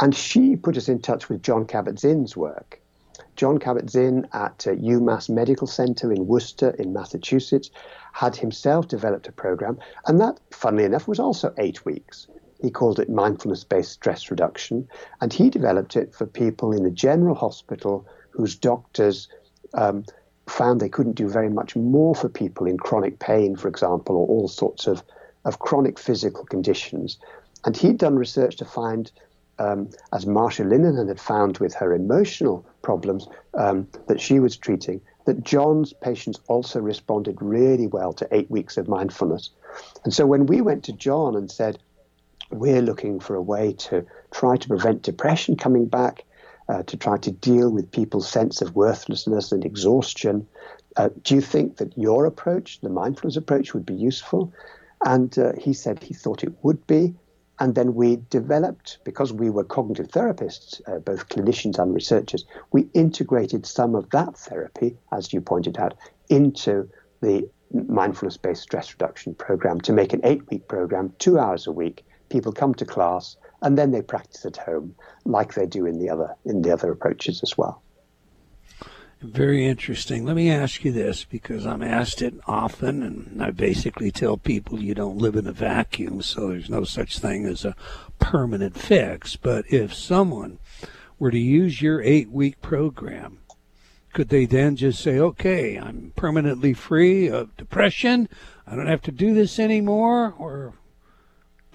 And 0.00 0.14
she 0.14 0.56
put 0.56 0.76
us 0.76 0.88
in 0.88 1.00
touch 1.00 1.28
with 1.28 1.42
Jon 1.42 1.64
Kabat-Zinn's 1.64 2.36
work. 2.36 2.80
Jon 3.36 3.58
Kabat-Zinn 3.58 4.26
at 4.32 4.66
uh, 4.66 4.72
UMass 4.72 5.28
Medical 5.28 5.66
Center 5.66 6.12
in 6.12 6.26
Worcester 6.26 6.70
in 6.70 6.92
Massachusetts 6.92 7.70
had 8.12 8.34
himself 8.34 8.88
developed 8.88 9.28
a 9.28 9.32
program, 9.32 9.78
and 10.06 10.18
that, 10.20 10.40
funnily 10.50 10.84
enough, 10.84 11.06
was 11.06 11.20
also 11.20 11.52
eight 11.58 11.84
weeks. 11.84 12.28
He 12.60 12.70
called 12.70 12.98
it 12.98 13.08
mindfulness 13.08 13.64
based 13.64 13.92
stress 13.92 14.30
reduction. 14.30 14.88
And 15.20 15.32
he 15.32 15.50
developed 15.50 15.96
it 15.96 16.14
for 16.14 16.26
people 16.26 16.72
in 16.72 16.82
the 16.82 16.90
general 16.90 17.34
hospital 17.34 18.06
whose 18.30 18.54
doctors 18.54 19.28
um, 19.74 20.04
found 20.46 20.80
they 20.80 20.88
couldn't 20.88 21.14
do 21.14 21.28
very 21.28 21.50
much 21.50 21.76
more 21.76 22.14
for 22.14 22.28
people 22.28 22.66
in 22.66 22.78
chronic 22.78 23.18
pain, 23.18 23.56
for 23.56 23.68
example, 23.68 24.16
or 24.16 24.26
all 24.26 24.48
sorts 24.48 24.86
of, 24.86 25.02
of 25.44 25.58
chronic 25.58 25.98
physical 25.98 26.44
conditions. 26.44 27.18
And 27.64 27.76
he'd 27.76 27.98
done 27.98 28.16
research 28.16 28.56
to 28.56 28.64
find, 28.64 29.10
um, 29.58 29.90
as 30.12 30.24
Marsha 30.24 30.64
Linehan 30.64 31.08
had 31.08 31.20
found 31.20 31.58
with 31.58 31.74
her 31.74 31.92
emotional 31.92 32.64
problems 32.82 33.26
um, 33.54 33.88
that 34.06 34.20
she 34.20 34.38
was 34.38 34.56
treating, 34.56 35.00
that 35.24 35.42
Jon's 35.42 35.92
patients 35.92 36.38
also 36.46 36.80
responded 36.80 37.36
really 37.40 37.88
well 37.88 38.12
to 38.12 38.28
eight 38.30 38.50
weeks 38.50 38.76
of 38.76 38.86
mindfulness. 38.86 39.50
And 40.04 40.14
so 40.14 40.26
when 40.26 40.46
we 40.46 40.60
went 40.60 40.84
to 40.84 40.92
John 40.92 41.34
and 41.34 41.50
said, 41.50 41.78
we're 42.50 42.82
looking 42.82 43.20
for 43.20 43.34
a 43.34 43.42
way 43.42 43.72
to 43.72 44.04
try 44.32 44.56
to 44.56 44.68
prevent 44.68 45.02
depression 45.02 45.56
coming 45.56 45.86
back, 45.86 46.24
uh, 46.68 46.82
to 46.84 46.96
try 46.96 47.16
to 47.18 47.30
deal 47.30 47.70
with 47.70 47.90
people's 47.90 48.28
sense 48.28 48.62
of 48.62 48.74
worthlessness 48.74 49.52
and 49.52 49.64
exhaustion. 49.64 50.46
Uh, 50.96 51.10
do 51.22 51.34
you 51.34 51.40
think 51.40 51.76
that 51.76 51.96
your 51.96 52.26
approach, 52.26 52.80
the 52.80 52.88
mindfulness 52.88 53.36
approach, 53.36 53.74
would 53.74 53.86
be 53.86 53.94
useful? 53.94 54.52
And 55.04 55.36
uh, 55.38 55.52
he 55.58 55.72
said 55.72 56.02
he 56.02 56.14
thought 56.14 56.42
it 56.42 56.52
would 56.62 56.86
be. 56.86 57.14
And 57.58 57.74
then 57.74 57.94
we 57.94 58.18
developed, 58.28 58.98
because 59.04 59.32
we 59.32 59.48
were 59.48 59.64
cognitive 59.64 60.08
therapists, 60.08 60.80
uh, 60.86 60.98
both 60.98 61.28
clinicians 61.28 61.78
and 61.78 61.94
researchers, 61.94 62.44
we 62.72 62.88
integrated 62.92 63.64
some 63.64 63.94
of 63.94 64.10
that 64.10 64.36
therapy, 64.36 64.96
as 65.10 65.32
you 65.32 65.40
pointed 65.40 65.78
out, 65.78 65.94
into 66.28 66.88
the 67.22 67.48
mindfulness 67.72 68.36
based 68.36 68.62
stress 68.62 68.92
reduction 68.92 69.34
program 69.34 69.80
to 69.80 69.92
make 69.92 70.12
an 70.12 70.20
eight 70.24 70.48
week 70.50 70.68
program, 70.68 71.12
two 71.18 71.38
hours 71.38 71.66
a 71.66 71.72
week, 71.72 72.04
people 72.28 72.52
come 72.52 72.74
to 72.74 72.84
class 72.84 73.36
and 73.62 73.76
then 73.78 73.90
they 73.90 74.02
practice 74.02 74.44
at 74.44 74.56
home 74.56 74.94
like 75.24 75.54
they 75.54 75.66
do 75.66 75.86
in 75.86 75.98
the 75.98 76.10
other 76.10 76.34
in 76.44 76.62
the 76.62 76.72
other 76.72 76.90
approaches 76.90 77.42
as 77.42 77.56
well. 77.56 77.82
Very 79.22 79.64
interesting. 79.64 80.26
Let 80.26 80.36
me 80.36 80.50
ask 80.50 80.84
you 80.84 80.92
this 80.92 81.24
because 81.24 81.66
I'm 81.66 81.82
asked 81.82 82.20
it 82.20 82.34
often, 82.46 83.02
and 83.02 83.42
I 83.42 83.50
basically 83.50 84.10
tell 84.10 84.36
people 84.36 84.82
you 84.82 84.94
don't 84.94 85.16
live 85.16 85.36
in 85.36 85.46
a 85.46 85.52
vacuum, 85.52 86.20
so 86.20 86.48
there's 86.48 86.68
no 86.68 86.84
such 86.84 87.18
thing 87.18 87.46
as 87.46 87.64
a 87.64 87.74
permanent 88.18 88.76
fix. 88.76 89.34
But 89.34 89.64
if 89.72 89.94
someone 89.94 90.58
were 91.18 91.30
to 91.30 91.38
use 91.38 91.80
your 91.80 92.02
eight 92.02 92.30
week 92.30 92.60
program, 92.60 93.38
could 94.12 94.28
they 94.28 94.44
then 94.44 94.76
just 94.76 95.02
say, 95.02 95.18
okay, 95.18 95.76
I'm 95.76 96.12
permanently 96.14 96.74
free 96.74 97.26
of 97.28 97.56
depression? 97.56 98.28
I 98.66 98.76
don't 98.76 98.86
have 98.86 99.02
to 99.02 99.12
do 99.12 99.32
this 99.32 99.58
anymore? 99.58 100.34
Or 100.38 100.74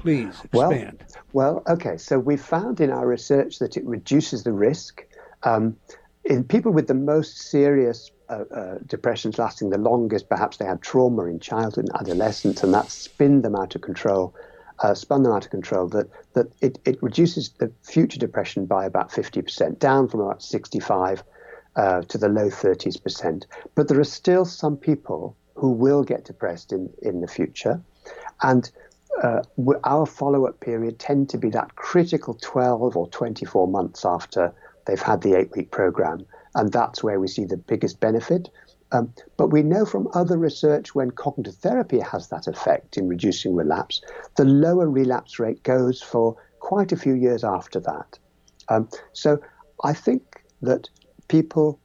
Please 0.01 0.35
expand. 0.43 1.03
Well, 1.31 1.63
well, 1.63 1.75
okay. 1.75 1.97
So 1.97 2.17
we 2.17 2.35
found 2.35 2.81
in 2.81 2.89
our 2.89 3.05
research 3.05 3.59
that 3.59 3.77
it 3.77 3.85
reduces 3.85 4.43
the 4.43 4.51
risk. 4.51 5.05
Um, 5.43 5.77
in 6.23 6.43
people 6.43 6.71
with 6.71 6.87
the 6.87 6.95
most 6.95 7.37
serious 7.37 8.11
uh, 8.27 8.45
uh, 8.51 8.77
depressions 8.85 9.37
lasting 9.37 9.69
the 9.69 9.77
longest, 9.77 10.27
perhaps 10.27 10.57
they 10.57 10.65
had 10.65 10.81
trauma 10.81 11.25
in 11.25 11.39
childhood 11.39 11.87
and 11.89 12.01
adolescence, 12.01 12.63
and 12.63 12.73
that 12.73 12.89
spun 12.89 13.41
them 13.43 13.55
out 13.55 13.75
of 13.75 13.81
control, 13.81 14.33
uh, 14.79 14.95
spun 14.95 15.21
them 15.23 15.33
out 15.33 15.45
of 15.45 15.51
control. 15.51 15.87
That 15.87 16.07
that 16.33 16.47
it, 16.61 16.79
it 16.85 16.97
reduces 17.03 17.49
the 17.59 17.71
future 17.83 18.19
depression 18.19 18.65
by 18.65 18.85
about 18.85 19.11
fifty 19.11 19.41
percent, 19.41 19.79
down 19.79 20.07
from 20.07 20.21
about 20.21 20.41
sixty-five 20.41 21.23
uh, 21.75 22.01
to 22.01 22.17
the 22.17 22.29
low 22.29 22.49
thirties 22.49 22.97
percent. 22.97 23.45
But 23.75 23.87
there 23.87 23.99
are 23.99 24.03
still 24.03 24.45
some 24.45 24.77
people 24.77 25.35
who 25.53 25.69
will 25.69 26.03
get 26.03 26.25
depressed 26.25 26.71
in 26.71 26.89
in 27.03 27.21
the 27.21 27.27
future, 27.27 27.79
and 28.41 28.71
uh, 29.23 29.41
our 29.83 30.05
follow 30.05 30.47
up 30.47 30.59
period 30.59 30.99
tend 30.99 31.29
to 31.29 31.37
be 31.37 31.49
that 31.49 31.75
critical 31.75 32.37
12 32.41 32.95
or 32.95 33.07
24 33.09 33.67
months 33.67 34.05
after 34.05 34.53
they've 34.85 35.01
had 35.01 35.21
the 35.21 35.35
eight 35.35 35.51
week 35.55 35.71
program. 35.71 36.25
And 36.55 36.71
that's 36.71 37.03
where 37.03 37.19
we 37.19 37.27
see 37.27 37.45
the 37.45 37.57
biggest 37.57 37.99
benefit. 37.99 38.49
Um, 38.91 39.13
but 39.37 39.47
we 39.47 39.63
know 39.63 39.85
from 39.85 40.09
other 40.13 40.37
research 40.37 40.93
when 40.93 41.11
cognitive 41.11 41.55
therapy 41.55 41.99
has 41.99 42.27
that 42.27 42.47
effect 42.47 42.97
in 42.97 43.07
reducing 43.07 43.55
relapse, 43.55 44.01
the 44.35 44.43
lower 44.43 44.89
relapse 44.89 45.39
rate 45.39 45.63
goes 45.63 46.01
for 46.01 46.35
quite 46.59 46.91
a 46.91 46.97
few 46.97 47.13
years 47.13 47.43
after 47.43 47.79
that. 47.79 48.19
Um, 48.67 48.89
so 49.13 49.39
I 49.83 49.93
think 49.93 50.43
that 50.61 50.89
people, 51.29 51.79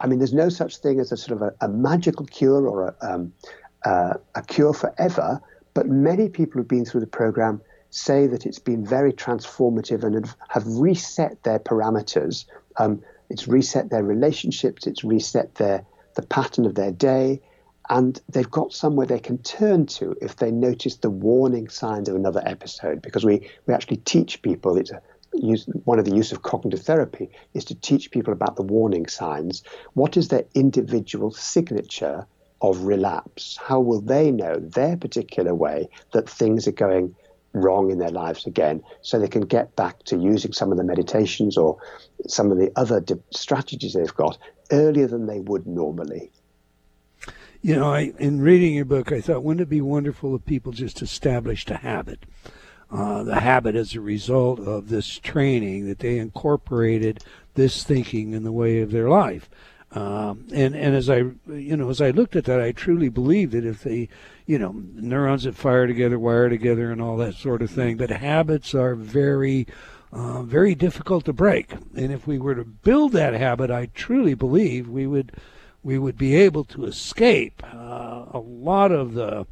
I 0.00 0.06
mean, 0.06 0.18
there's 0.18 0.34
no 0.34 0.50
such 0.50 0.76
thing 0.78 1.00
as 1.00 1.12
a 1.12 1.16
sort 1.16 1.40
of 1.40 1.48
a, 1.48 1.64
a 1.64 1.68
magical 1.68 2.26
cure 2.26 2.66
or 2.66 2.88
a, 2.88 3.14
um, 3.14 3.32
uh, 3.84 4.14
a 4.34 4.42
cure 4.42 4.74
forever, 4.74 5.40
but 5.74 5.86
many 5.86 6.28
people 6.28 6.58
who've 6.58 6.68
been 6.68 6.84
through 6.84 7.00
the 7.00 7.06
program 7.06 7.60
say 7.90 8.26
that 8.26 8.46
it's 8.46 8.58
been 8.58 8.84
very 8.84 9.12
transformative 9.12 10.04
and 10.04 10.32
have 10.48 10.66
reset 10.66 11.42
their 11.42 11.58
parameters. 11.58 12.44
Um, 12.76 13.02
it's 13.28 13.48
reset 13.48 13.90
their 13.90 14.04
relationships, 14.04 14.86
it's 14.86 15.04
reset 15.04 15.54
their 15.56 15.84
the 16.14 16.22
pattern 16.22 16.66
of 16.66 16.74
their 16.74 16.90
day, 16.90 17.40
and 17.88 18.20
they've 18.28 18.50
got 18.50 18.72
somewhere 18.72 19.06
they 19.06 19.18
can 19.18 19.38
turn 19.38 19.86
to 19.86 20.16
if 20.20 20.36
they 20.36 20.50
notice 20.50 20.96
the 20.96 21.10
warning 21.10 21.68
signs 21.68 22.08
of 22.08 22.16
another 22.16 22.42
episode. 22.44 23.00
Because 23.02 23.24
we, 23.24 23.48
we 23.66 23.74
actually 23.74 23.98
teach 23.98 24.42
people, 24.42 24.76
it's 24.76 24.90
a, 24.90 25.00
use, 25.32 25.66
one 25.84 25.98
of 25.98 26.04
the 26.04 26.14
use 26.14 26.32
of 26.32 26.42
cognitive 26.42 26.82
therapy 26.82 27.30
is 27.54 27.64
to 27.66 27.74
teach 27.74 28.10
people 28.10 28.32
about 28.32 28.56
the 28.56 28.62
warning 28.62 29.06
signs. 29.06 29.62
What 29.94 30.16
is 30.16 30.28
their 30.28 30.44
individual 30.54 31.30
signature 31.30 32.26
of 32.62 32.82
relapse? 32.82 33.58
How 33.62 33.80
will 33.80 34.00
they 34.00 34.30
know 34.30 34.56
their 34.56 34.96
particular 34.96 35.54
way 35.54 35.88
that 36.12 36.28
things 36.28 36.68
are 36.68 36.72
going 36.72 37.14
wrong 37.52 37.90
in 37.90 37.98
their 37.98 38.10
lives 38.10 38.46
again 38.46 38.82
so 39.02 39.18
they 39.18 39.28
can 39.28 39.42
get 39.42 39.74
back 39.76 40.02
to 40.04 40.16
using 40.16 40.52
some 40.52 40.70
of 40.70 40.78
the 40.78 40.84
meditations 40.84 41.56
or 41.56 41.78
some 42.26 42.52
of 42.52 42.58
the 42.58 42.70
other 42.76 43.02
strategies 43.32 43.94
they've 43.94 44.14
got 44.14 44.38
earlier 44.70 45.06
than 45.06 45.26
they 45.26 45.40
would 45.40 45.66
normally? 45.66 46.30
You 47.62 47.76
know, 47.76 47.92
I, 47.92 48.12
in 48.18 48.40
reading 48.40 48.74
your 48.74 48.86
book, 48.86 49.12
I 49.12 49.20
thought, 49.20 49.42
wouldn't 49.42 49.60
it 49.62 49.68
be 49.68 49.82
wonderful 49.82 50.34
if 50.34 50.44
people 50.46 50.72
just 50.72 51.02
established 51.02 51.70
a 51.70 51.76
habit? 51.76 52.20
Uh, 52.90 53.22
the 53.22 53.40
habit 53.40 53.76
as 53.76 53.94
a 53.94 54.00
result 54.00 54.58
of 54.60 54.88
this 54.88 55.18
training 55.18 55.86
that 55.86 55.98
they 55.98 56.18
incorporated 56.18 57.22
this 57.54 57.84
thinking 57.84 58.32
in 58.32 58.42
the 58.42 58.50
way 58.50 58.80
of 58.80 58.90
their 58.90 59.08
life. 59.08 59.48
Um, 59.92 60.46
and 60.52 60.76
and 60.76 60.94
as 60.94 61.10
I 61.10 61.16
you 61.48 61.76
know 61.76 61.90
as 61.90 62.00
I 62.00 62.10
looked 62.10 62.36
at 62.36 62.44
that, 62.44 62.60
I 62.60 62.70
truly 62.72 63.08
believe 63.08 63.50
that 63.50 63.64
if 63.64 63.82
the 63.82 64.08
you 64.46 64.58
know 64.58 64.74
neurons 64.94 65.44
that 65.44 65.56
fire 65.56 65.86
together 65.86 66.18
wire 66.18 66.48
together 66.48 66.92
and 66.92 67.02
all 67.02 67.16
that 67.16 67.34
sort 67.34 67.60
of 67.60 67.70
thing, 67.70 67.96
but 67.96 68.10
habits 68.10 68.74
are 68.74 68.94
very 68.94 69.66
uh, 70.12 70.42
very 70.42 70.74
difficult 70.74 71.24
to 71.24 71.32
break. 71.32 71.72
And 71.96 72.12
if 72.12 72.26
we 72.26 72.38
were 72.38 72.54
to 72.54 72.64
build 72.64 73.12
that 73.12 73.34
habit, 73.34 73.70
I 73.70 73.86
truly 73.94 74.34
believe 74.34 74.88
we 74.88 75.06
would 75.06 75.32
we 75.82 75.98
would 75.98 76.16
be 76.16 76.36
able 76.36 76.64
to 76.64 76.84
escape 76.84 77.62
uh, 77.64 78.26
a 78.30 78.38
lot 78.38 78.92
of 78.92 79.14
the 79.14 79.46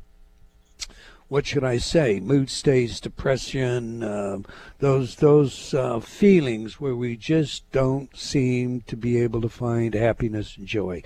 what 1.29 1.47
should 1.47 1.65
I 1.65 1.77
say, 1.77 2.21
mood 2.21 2.49
states, 2.49 3.01
depression, 3.01 4.03
uh, 4.03 4.39
those 4.79 5.17
those 5.17 5.75
uh, 5.75 6.01
feelings 6.01 6.81
where 6.81 6.97
we 6.97 7.17
just 7.17 7.71
don't 7.71 8.15
seem 8.17 8.81
to 8.83 8.97
be 8.97 9.21
able 9.21 9.43
to 9.43 9.49
find 9.49 9.95
happiness 9.95 10.57
and 10.57 10.67
joy. 10.67 11.03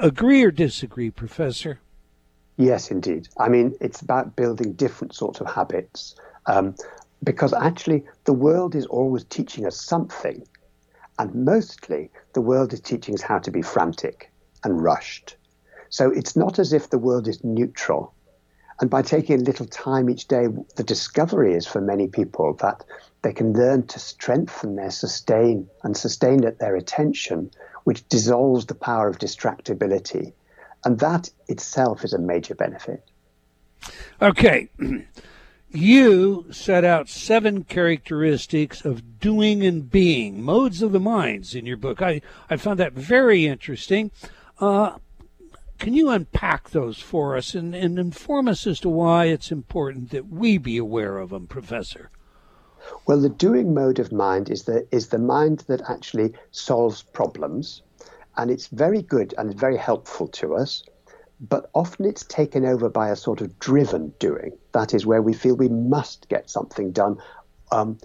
agree 0.00 0.42
or 0.42 0.50
disagree, 0.50 1.10
Professor? 1.10 1.78
Yes, 2.56 2.90
indeed. 2.90 3.28
I 3.38 3.48
mean, 3.48 3.76
it's 3.80 4.00
about 4.00 4.34
building 4.34 4.72
different 4.72 5.14
sorts 5.14 5.40
of 5.40 5.46
habits. 5.46 6.16
Um, 6.46 6.74
because 7.22 7.52
actually, 7.52 8.04
the 8.24 8.32
world 8.32 8.74
is 8.74 8.86
always 8.86 9.24
teaching 9.24 9.66
us 9.66 9.80
something. 9.80 10.46
And 11.18 11.34
mostly, 11.34 12.10
the 12.34 12.40
world 12.40 12.72
is 12.72 12.80
teaching 12.80 13.14
us 13.14 13.22
how 13.22 13.38
to 13.38 13.50
be 13.50 13.62
frantic 13.62 14.30
and 14.64 14.82
rushed. 14.82 15.36
So 15.88 16.10
it's 16.10 16.34
not 16.36 16.58
as 16.58 16.72
if 16.72 16.90
the 16.90 16.98
world 16.98 17.28
is 17.28 17.42
neutral 17.44 18.12
and 18.80 18.90
by 18.90 19.02
taking 19.02 19.40
a 19.40 19.44
little 19.44 19.66
time 19.66 20.10
each 20.10 20.28
day, 20.28 20.48
the 20.76 20.84
discovery 20.84 21.54
is 21.54 21.66
for 21.66 21.80
many 21.80 22.08
people 22.08 22.54
that 22.54 22.84
they 23.22 23.32
can 23.32 23.52
learn 23.54 23.86
to 23.86 23.98
strengthen 23.98 24.76
their 24.76 24.90
sustain 24.90 25.68
and 25.82 25.96
sustain 25.96 26.44
at 26.44 26.58
their 26.58 26.76
attention, 26.76 27.50
which 27.84 28.06
dissolves 28.08 28.66
the 28.66 28.74
power 28.74 29.08
of 29.08 29.18
distractibility. 29.18 30.32
And 30.84 30.98
that 30.98 31.30
itself 31.48 32.04
is 32.04 32.12
a 32.12 32.18
major 32.18 32.54
benefit. 32.54 33.02
Okay. 34.20 34.68
You 35.68 36.46
set 36.52 36.84
out 36.84 37.08
seven 37.08 37.64
characteristics 37.64 38.84
of 38.84 39.18
doing 39.18 39.66
and 39.66 39.90
being, 39.90 40.42
modes 40.42 40.80
of 40.80 40.92
the 40.92 41.00
minds 41.00 41.54
in 41.54 41.66
your 41.66 41.76
book. 41.76 42.00
I, 42.00 42.22
I 42.48 42.56
found 42.56 42.78
that 42.80 42.94
very 42.94 43.46
interesting. 43.46 44.10
Uh, 44.58 44.92
can 45.78 45.94
you 45.94 46.10
unpack 46.10 46.70
those 46.70 46.98
for 46.98 47.36
us 47.36 47.54
and, 47.54 47.74
and 47.74 47.98
inform 47.98 48.48
us 48.48 48.66
as 48.66 48.80
to 48.80 48.88
why 48.88 49.26
it's 49.26 49.52
important 49.52 50.10
that 50.10 50.28
we 50.28 50.58
be 50.58 50.76
aware 50.76 51.18
of 51.18 51.30
them, 51.30 51.46
Professor? 51.46 52.10
Well, 53.06 53.20
the 53.20 53.28
doing 53.28 53.74
mode 53.74 53.98
of 53.98 54.12
mind 54.12 54.48
is 54.48 54.64
the 54.64 54.86
is 54.90 55.08
the 55.08 55.18
mind 55.18 55.60
that 55.66 55.90
actually 55.90 56.34
solves 56.52 57.02
problems, 57.02 57.82
and 58.36 58.50
it's 58.50 58.68
very 58.68 59.02
good 59.02 59.34
and 59.36 59.58
very 59.58 59.76
helpful 59.76 60.28
to 60.28 60.54
us. 60.54 60.84
But 61.40 61.68
often 61.74 62.06
it's 62.06 62.24
taken 62.24 62.64
over 62.64 62.88
by 62.88 63.10
a 63.10 63.16
sort 63.16 63.40
of 63.40 63.58
driven 63.58 64.14
doing. 64.18 64.52
That 64.72 64.94
is 64.94 65.04
where 65.04 65.20
we 65.20 65.34
feel 65.34 65.56
we 65.56 65.68
must 65.68 66.28
get 66.28 66.48
something 66.48 66.92
done, 66.92 67.18
um, 67.72 67.98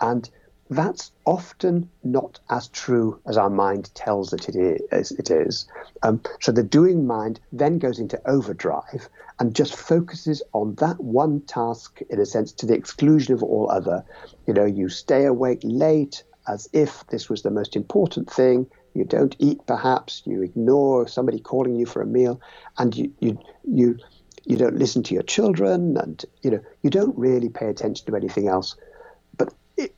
and 0.00 0.28
that's 0.70 1.12
often 1.24 1.88
not 2.04 2.40
as 2.50 2.68
true 2.68 3.20
as 3.26 3.36
our 3.36 3.50
mind 3.50 3.94
tells 3.94 4.32
it 4.32 4.48
it 4.48 5.30
is. 5.30 5.66
Um, 6.02 6.20
so 6.40 6.52
the 6.52 6.62
doing 6.62 7.06
mind 7.06 7.40
then 7.52 7.78
goes 7.78 7.98
into 7.98 8.20
overdrive 8.28 9.08
and 9.38 9.54
just 9.54 9.76
focuses 9.76 10.42
on 10.52 10.74
that 10.76 11.00
one 11.00 11.40
task, 11.42 12.00
in 12.10 12.20
a 12.20 12.26
sense, 12.26 12.52
to 12.52 12.66
the 12.66 12.74
exclusion 12.74 13.34
of 13.34 13.42
all 13.42 13.70
other. 13.70 14.04
You 14.46 14.54
know, 14.54 14.66
you 14.66 14.88
stay 14.88 15.24
awake 15.24 15.60
late 15.62 16.24
as 16.48 16.68
if 16.72 17.06
this 17.08 17.28
was 17.28 17.42
the 17.42 17.50
most 17.50 17.76
important 17.76 18.30
thing. 18.30 18.66
You 18.94 19.04
don't 19.04 19.36
eat, 19.38 19.60
perhaps. 19.66 20.22
You 20.24 20.42
ignore 20.42 21.06
somebody 21.06 21.38
calling 21.38 21.76
you 21.76 21.86
for 21.86 22.02
a 22.02 22.06
meal, 22.06 22.40
and 22.78 22.96
you 22.96 23.12
you 23.20 23.38
you 23.64 23.98
you 24.44 24.56
don't 24.56 24.78
listen 24.78 25.02
to 25.04 25.14
your 25.14 25.22
children, 25.22 25.96
and 25.96 26.24
you 26.42 26.50
know 26.50 26.60
you 26.82 26.90
don't 26.90 27.16
really 27.16 27.48
pay 27.48 27.68
attention 27.68 28.06
to 28.06 28.16
anything 28.16 28.48
else 28.48 28.76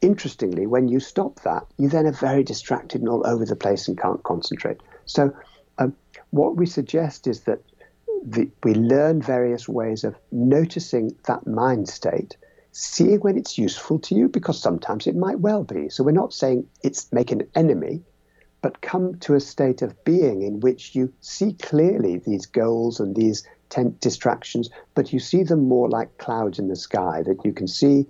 interestingly, 0.01 0.66
when 0.66 0.89
you 0.89 1.01
stop 1.01 1.41
that, 1.41 1.66
you 1.78 1.89
then 1.89 2.07
are 2.07 2.12
very 2.12 2.43
distracted 2.43 3.01
and 3.01 3.09
all 3.09 3.26
over 3.26 3.45
the 3.45 3.57
place 3.57 3.89
and 3.89 3.99
can't 3.99 4.22
concentrate. 4.22 4.78
So, 5.07 5.35
um, 5.78 5.95
what 6.31 6.57
we 6.57 6.66
suggest 6.66 7.26
is 7.26 7.41
that 7.43 7.61
the, 8.24 8.51
we 8.62 8.74
learn 8.74 9.22
various 9.22 9.68
ways 9.68 10.05
of 10.05 10.16
noticing 10.31 11.16
that 11.26 11.47
mind 11.47 11.89
state, 11.89 12.37
seeing 12.72 13.20
when 13.20 13.39
it's 13.39 13.57
useful 13.57 13.99
to 14.01 14.14
you, 14.14 14.28
because 14.28 14.61
sometimes 14.61 15.07
it 15.07 15.16
might 15.16 15.41
well 15.41 15.64
be. 15.64 15.89
So, 15.89 16.05
we're 16.05 16.12
not 16.12 16.35
saying 16.35 16.66
it's 16.83 17.11
make 17.12 17.33
an 17.33 17.49
enemy, 17.55 18.03
but 18.62 18.83
come 18.83 19.18
to 19.20 19.35
a 19.35 19.41
state 19.41 19.81
of 19.81 20.05
being 20.05 20.43
in 20.43 20.61
which 20.61 20.95
you 20.95 21.12
see 21.20 21.55
clearly 21.55 22.18
these 22.18 22.47
goals 22.47 23.01
and 23.01 23.16
these 23.16 23.47
tent 23.70 24.01
distractions, 24.01 24.68
but 24.95 25.12
you 25.12 25.20
see 25.20 25.43
them 25.43 25.66
more 25.66 25.89
like 25.89 26.18
clouds 26.18 26.59
in 26.59 26.68
the 26.68 26.76
sky 26.76 27.22
that 27.24 27.45
you 27.45 27.53
can 27.53 27.68
see 27.68 28.07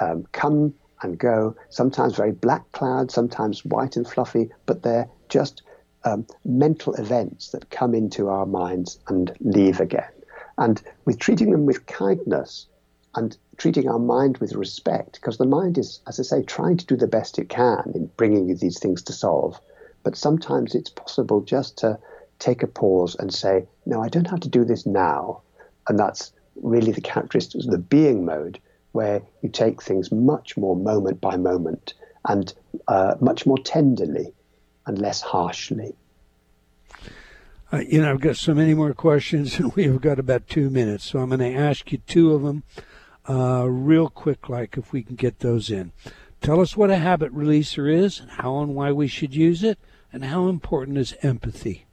um, 0.00 0.24
come 0.32 0.74
and 1.04 1.18
go, 1.18 1.54
sometimes 1.68 2.16
very 2.16 2.32
black 2.32 2.72
clouds, 2.72 3.14
sometimes 3.14 3.64
white 3.64 3.96
and 3.96 4.08
fluffy, 4.08 4.50
but 4.66 4.82
they're 4.82 5.08
just 5.28 5.62
um, 6.04 6.26
mental 6.44 6.94
events 6.94 7.50
that 7.50 7.70
come 7.70 7.94
into 7.94 8.28
our 8.28 8.46
minds 8.46 8.98
and 9.08 9.32
leave 9.40 9.80
again. 9.80 10.10
And 10.58 10.82
with 11.04 11.18
treating 11.18 11.50
them 11.50 11.66
with 11.66 11.86
kindness 11.86 12.66
and 13.14 13.36
treating 13.56 13.88
our 13.88 13.98
mind 13.98 14.38
with 14.38 14.54
respect, 14.54 15.14
because 15.20 15.38
the 15.38 15.46
mind 15.46 15.78
is, 15.78 16.00
as 16.08 16.18
I 16.18 16.22
say, 16.22 16.42
trying 16.42 16.78
to 16.78 16.86
do 16.86 16.96
the 16.96 17.06
best 17.06 17.38
it 17.38 17.48
can 17.48 17.92
in 17.94 18.10
bringing 18.16 18.48
you 18.48 18.56
these 18.56 18.78
things 18.78 19.02
to 19.02 19.12
solve. 19.12 19.60
But 20.02 20.16
sometimes 20.16 20.74
it's 20.74 20.90
possible 20.90 21.40
just 21.40 21.78
to 21.78 21.98
take 22.38 22.62
a 22.62 22.66
pause 22.66 23.14
and 23.18 23.32
say, 23.32 23.66
no, 23.86 24.02
I 24.02 24.08
don't 24.08 24.28
have 24.28 24.40
to 24.40 24.48
do 24.48 24.64
this 24.64 24.86
now. 24.86 25.42
And 25.88 25.98
that's 25.98 26.32
really 26.56 26.92
the 26.92 27.00
characteristics 27.00 27.64
of 27.64 27.70
the 27.70 27.78
being 27.78 28.24
mode 28.24 28.58
where 28.94 29.22
you 29.42 29.48
take 29.48 29.82
things 29.82 30.12
much 30.12 30.56
more 30.56 30.76
moment 30.76 31.20
by 31.20 31.36
moment 31.36 31.94
and 32.28 32.54
uh, 32.86 33.16
much 33.20 33.44
more 33.44 33.58
tenderly 33.58 34.32
and 34.86 34.98
less 34.98 35.20
harshly. 35.20 35.94
Uh, 37.72 37.82
you 37.88 38.00
know, 38.00 38.10
I've 38.10 38.20
got 38.20 38.36
so 38.36 38.54
many 38.54 38.72
more 38.72 38.94
questions, 38.94 39.58
and 39.58 39.72
we 39.76 39.84
have 39.84 40.00
got 40.00 40.20
about 40.20 40.48
two 40.48 40.70
minutes, 40.70 41.04
so 41.04 41.18
I'm 41.18 41.30
going 41.30 41.40
to 41.40 41.58
ask 41.58 41.90
you 41.90 41.98
two 41.98 42.34
of 42.34 42.42
them 42.42 42.62
uh, 43.28 43.66
real 43.68 44.08
quick, 44.08 44.48
like 44.48 44.76
if 44.76 44.92
we 44.92 45.02
can 45.02 45.16
get 45.16 45.40
those 45.40 45.70
in. 45.70 45.90
Tell 46.40 46.60
us 46.60 46.76
what 46.76 46.90
a 46.90 46.96
habit 46.96 47.34
releaser 47.34 47.92
is, 47.92 48.20
and 48.20 48.30
how 48.30 48.60
and 48.60 48.76
why 48.76 48.92
we 48.92 49.08
should 49.08 49.34
use 49.34 49.64
it, 49.64 49.78
and 50.12 50.24
how 50.24 50.48
important 50.48 50.98
is 50.98 51.16
empathy. 51.22 51.86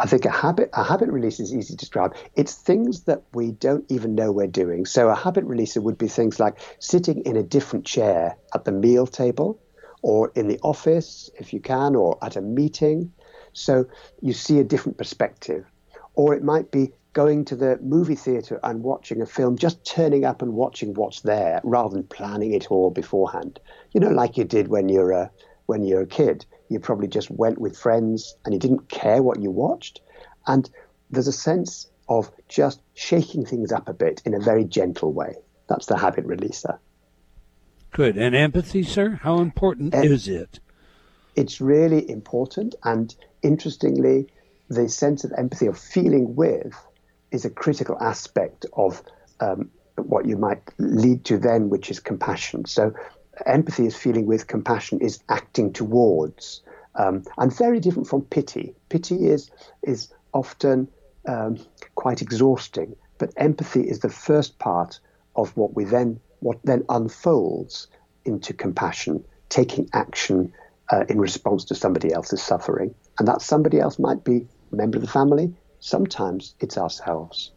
I 0.00 0.06
think 0.06 0.24
a 0.24 0.30
habit 0.30 0.70
a 0.72 0.82
habit 0.82 1.10
release 1.10 1.40
is 1.40 1.54
easy 1.54 1.74
to 1.74 1.76
describe. 1.76 2.16
It's 2.34 2.54
things 2.54 3.02
that 3.02 3.22
we 3.34 3.52
don't 3.52 3.84
even 3.90 4.14
know 4.14 4.32
we're 4.32 4.46
doing. 4.46 4.86
So 4.86 5.10
a 5.10 5.14
habit 5.14 5.46
releaser 5.46 5.82
would 5.82 5.98
be 5.98 6.08
things 6.08 6.40
like 6.40 6.58
sitting 6.78 7.20
in 7.26 7.36
a 7.36 7.42
different 7.42 7.84
chair 7.84 8.34
at 8.54 8.64
the 8.64 8.72
meal 8.72 9.06
table, 9.06 9.60
or 10.00 10.32
in 10.34 10.48
the 10.48 10.58
office 10.62 11.28
if 11.38 11.52
you 11.52 11.60
can, 11.60 11.94
or 11.94 12.16
at 12.22 12.36
a 12.36 12.40
meeting. 12.40 13.12
So 13.52 13.86
you 14.22 14.32
see 14.32 14.58
a 14.58 14.64
different 14.64 14.96
perspective. 14.96 15.66
Or 16.14 16.34
it 16.34 16.42
might 16.42 16.70
be 16.70 16.92
going 17.12 17.44
to 17.46 17.56
the 17.56 17.78
movie 17.82 18.14
theatre 18.14 18.58
and 18.62 18.82
watching 18.82 19.20
a 19.20 19.26
film, 19.26 19.58
just 19.58 19.84
turning 19.84 20.24
up 20.24 20.40
and 20.40 20.54
watching 20.54 20.94
what's 20.94 21.20
there 21.20 21.60
rather 21.62 21.94
than 21.94 22.04
planning 22.04 22.54
it 22.54 22.70
all 22.70 22.90
beforehand. 22.90 23.60
You 23.92 24.00
know, 24.00 24.10
like 24.10 24.38
you 24.38 24.44
did 24.44 24.68
when 24.68 24.88
you're 24.88 25.12
a 25.12 25.30
when 25.66 25.84
you're 25.84 26.00
a 26.00 26.06
kid 26.06 26.46
you 26.70 26.78
probably 26.80 27.08
just 27.08 27.30
went 27.30 27.58
with 27.58 27.76
friends 27.76 28.36
and 28.44 28.54
you 28.54 28.60
didn't 28.60 28.88
care 28.88 29.22
what 29.22 29.42
you 29.42 29.50
watched. 29.50 30.00
And 30.46 30.70
there's 31.10 31.28
a 31.28 31.32
sense 31.32 31.90
of 32.08 32.30
just 32.48 32.80
shaking 32.94 33.44
things 33.44 33.72
up 33.72 33.88
a 33.88 33.92
bit 33.92 34.22
in 34.24 34.34
a 34.34 34.40
very 34.40 34.64
gentle 34.64 35.12
way. 35.12 35.34
That's 35.68 35.86
the 35.86 35.98
habit 35.98 36.26
releaser. 36.26 36.78
Good. 37.90 38.16
And 38.16 38.36
empathy, 38.36 38.84
sir? 38.84 39.18
How 39.22 39.40
important 39.40 39.94
em- 39.94 40.04
is 40.04 40.28
it? 40.28 40.60
It's 41.34 41.60
really 41.60 42.08
important. 42.08 42.76
And 42.84 43.14
interestingly, 43.42 44.28
the 44.68 44.88
sense 44.88 45.24
of 45.24 45.32
empathy, 45.36 45.66
of 45.66 45.76
feeling 45.76 46.36
with, 46.36 46.74
is 47.32 47.44
a 47.44 47.50
critical 47.50 47.96
aspect 48.00 48.64
of 48.72 49.02
um, 49.40 49.70
what 49.96 50.26
you 50.26 50.36
might 50.36 50.62
lead 50.78 51.24
to 51.24 51.38
then, 51.38 51.68
which 51.68 51.90
is 51.90 51.98
compassion. 51.98 52.64
So 52.64 52.94
empathy 53.46 53.86
is 53.86 53.96
feeling 53.96 54.26
with, 54.26 54.46
compassion 54.46 55.00
is 55.00 55.20
acting 55.28 55.72
towards, 55.72 56.62
um, 56.96 57.24
and 57.38 57.56
very 57.56 57.80
different 57.80 58.08
from 58.08 58.22
pity. 58.22 58.74
Pity 58.88 59.28
is 59.28 59.50
is 59.82 60.12
often 60.32 60.88
um, 61.26 61.58
quite 61.94 62.22
exhausting, 62.22 62.96
but 63.18 63.32
empathy 63.36 63.82
is 63.82 64.00
the 64.00 64.08
first 64.08 64.58
part 64.58 65.00
of 65.36 65.56
what 65.56 65.74
we 65.74 65.84
then 65.84 66.20
what 66.40 66.58
then 66.64 66.84
unfolds 66.88 67.88
into 68.24 68.52
compassion, 68.52 69.24
taking 69.48 69.88
action 69.92 70.52
uh, 70.90 71.04
in 71.08 71.20
response 71.20 71.64
to 71.64 71.74
somebody 71.74 72.12
else's 72.12 72.42
suffering, 72.42 72.94
and 73.18 73.28
that 73.28 73.42
somebody 73.42 73.78
else 73.78 73.98
might 73.98 74.24
be 74.24 74.46
a 74.72 74.76
member 74.76 74.98
of 74.98 75.02
the 75.02 75.10
family. 75.10 75.54
Sometimes 75.80 76.54
it's 76.60 76.76
ourselves 76.76 77.52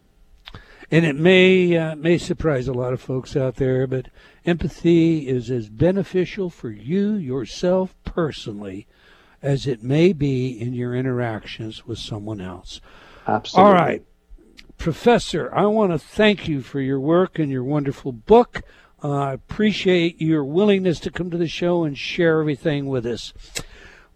and 0.93 1.05
it 1.07 1.15
may 1.15 1.75
uh, 1.75 1.95
may 1.95 2.19
surprise 2.19 2.67
a 2.67 2.73
lot 2.73 2.93
of 2.93 3.01
folks 3.01 3.35
out 3.35 3.55
there, 3.55 3.87
but 3.87 4.09
empathy 4.45 5.27
is 5.27 5.49
as 5.49 5.67
beneficial 5.67 6.51
for 6.51 6.69
you 6.69 7.13
yourself 7.13 7.95
personally 8.03 8.85
as 9.41 9.65
it 9.65 9.81
may 9.81 10.13
be 10.13 10.49
in 10.49 10.73
your 10.73 10.95
interactions 10.95 11.87
with 11.87 11.97
someone 11.97 12.39
else. 12.39 12.79
Absolutely. 13.27 13.67
All 13.67 13.73
right. 13.73 14.03
Professor, 14.77 15.51
I 15.55 15.65
want 15.65 15.93
to 15.93 15.97
thank 15.97 16.47
you 16.47 16.61
for 16.61 16.79
your 16.79 16.99
work 16.99 17.39
and 17.39 17.51
your 17.51 17.63
wonderful 17.63 18.11
book. 18.11 18.61
Uh, 19.03 19.09
I 19.09 19.33
appreciate 19.33 20.21
your 20.21 20.45
willingness 20.45 20.99
to 21.01 21.11
come 21.11 21.31
to 21.31 21.37
the 21.37 21.47
show 21.47 21.83
and 21.85 21.97
share 21.97 22.39
everything 22.39 22.85
with 22.85 23.07
us. 23.07 23.33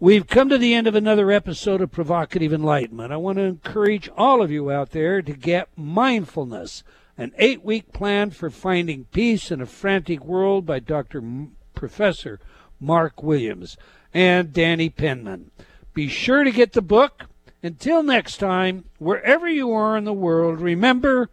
We've 0.00 0.28
come 0.28 0.48
to 0.50 0.58
the 0.58 0.74
end 0.74 0.86
of 0.86 0.94
another 0.94 1.32
episode 1.32 1.80
of 1.80 1.90
Provocative 1.90 2.52
Enlightenment. 2.52 3.12
I 3.12 3.16
want 3.16 3.38
to 3.38 3.42
encourage 3.42 4.08
all 4.16 4.40
of 4.40 4.48
you 4.48 4.70
out 4.70 4.92
there 4.92 5.20
to 5.20 5.32
get 5.32 5.76
mindfulness, 5.76 6.84
an 7.16 7.32
eight 7.36 7.64
week 7.64 7.92
plan 7.92 8.30
for 8.30 8.48
finding 8.48 9.06
peace 9.06 9.50
in 9.50 9.60
a 9.60 9.66
frantic 9.66 10.24
world 10.24 10.64
by 10.64 10.78
Dr. 10.78 11.18
M- 11.18 11.56
Professor 11.74 12.38
Mark 12.78 13.24
Williams 13.24 13.76
and 14.14 14.52
Danny 14.52 14.88
Penman. 14.88 15.50
Be 15.94 16.06
sure 16.06 16.44
to 16.44 16.52
get 16.52 16.74
the 16.74 16.80
book. 16.82 17.24
Until 17.60 18.04
next 18.04 18.36
time, 18.36 18.84
wherever 18.98 19.48
you 19.48 19.72
are 19.72 19.96
in 19.96 20.04
the 20.04 20.12
world, 20.12 20.60
remember 20.60 21.28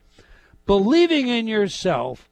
believing 0.65 1.27
in 1.27 1.47
yourself 1.47 2.31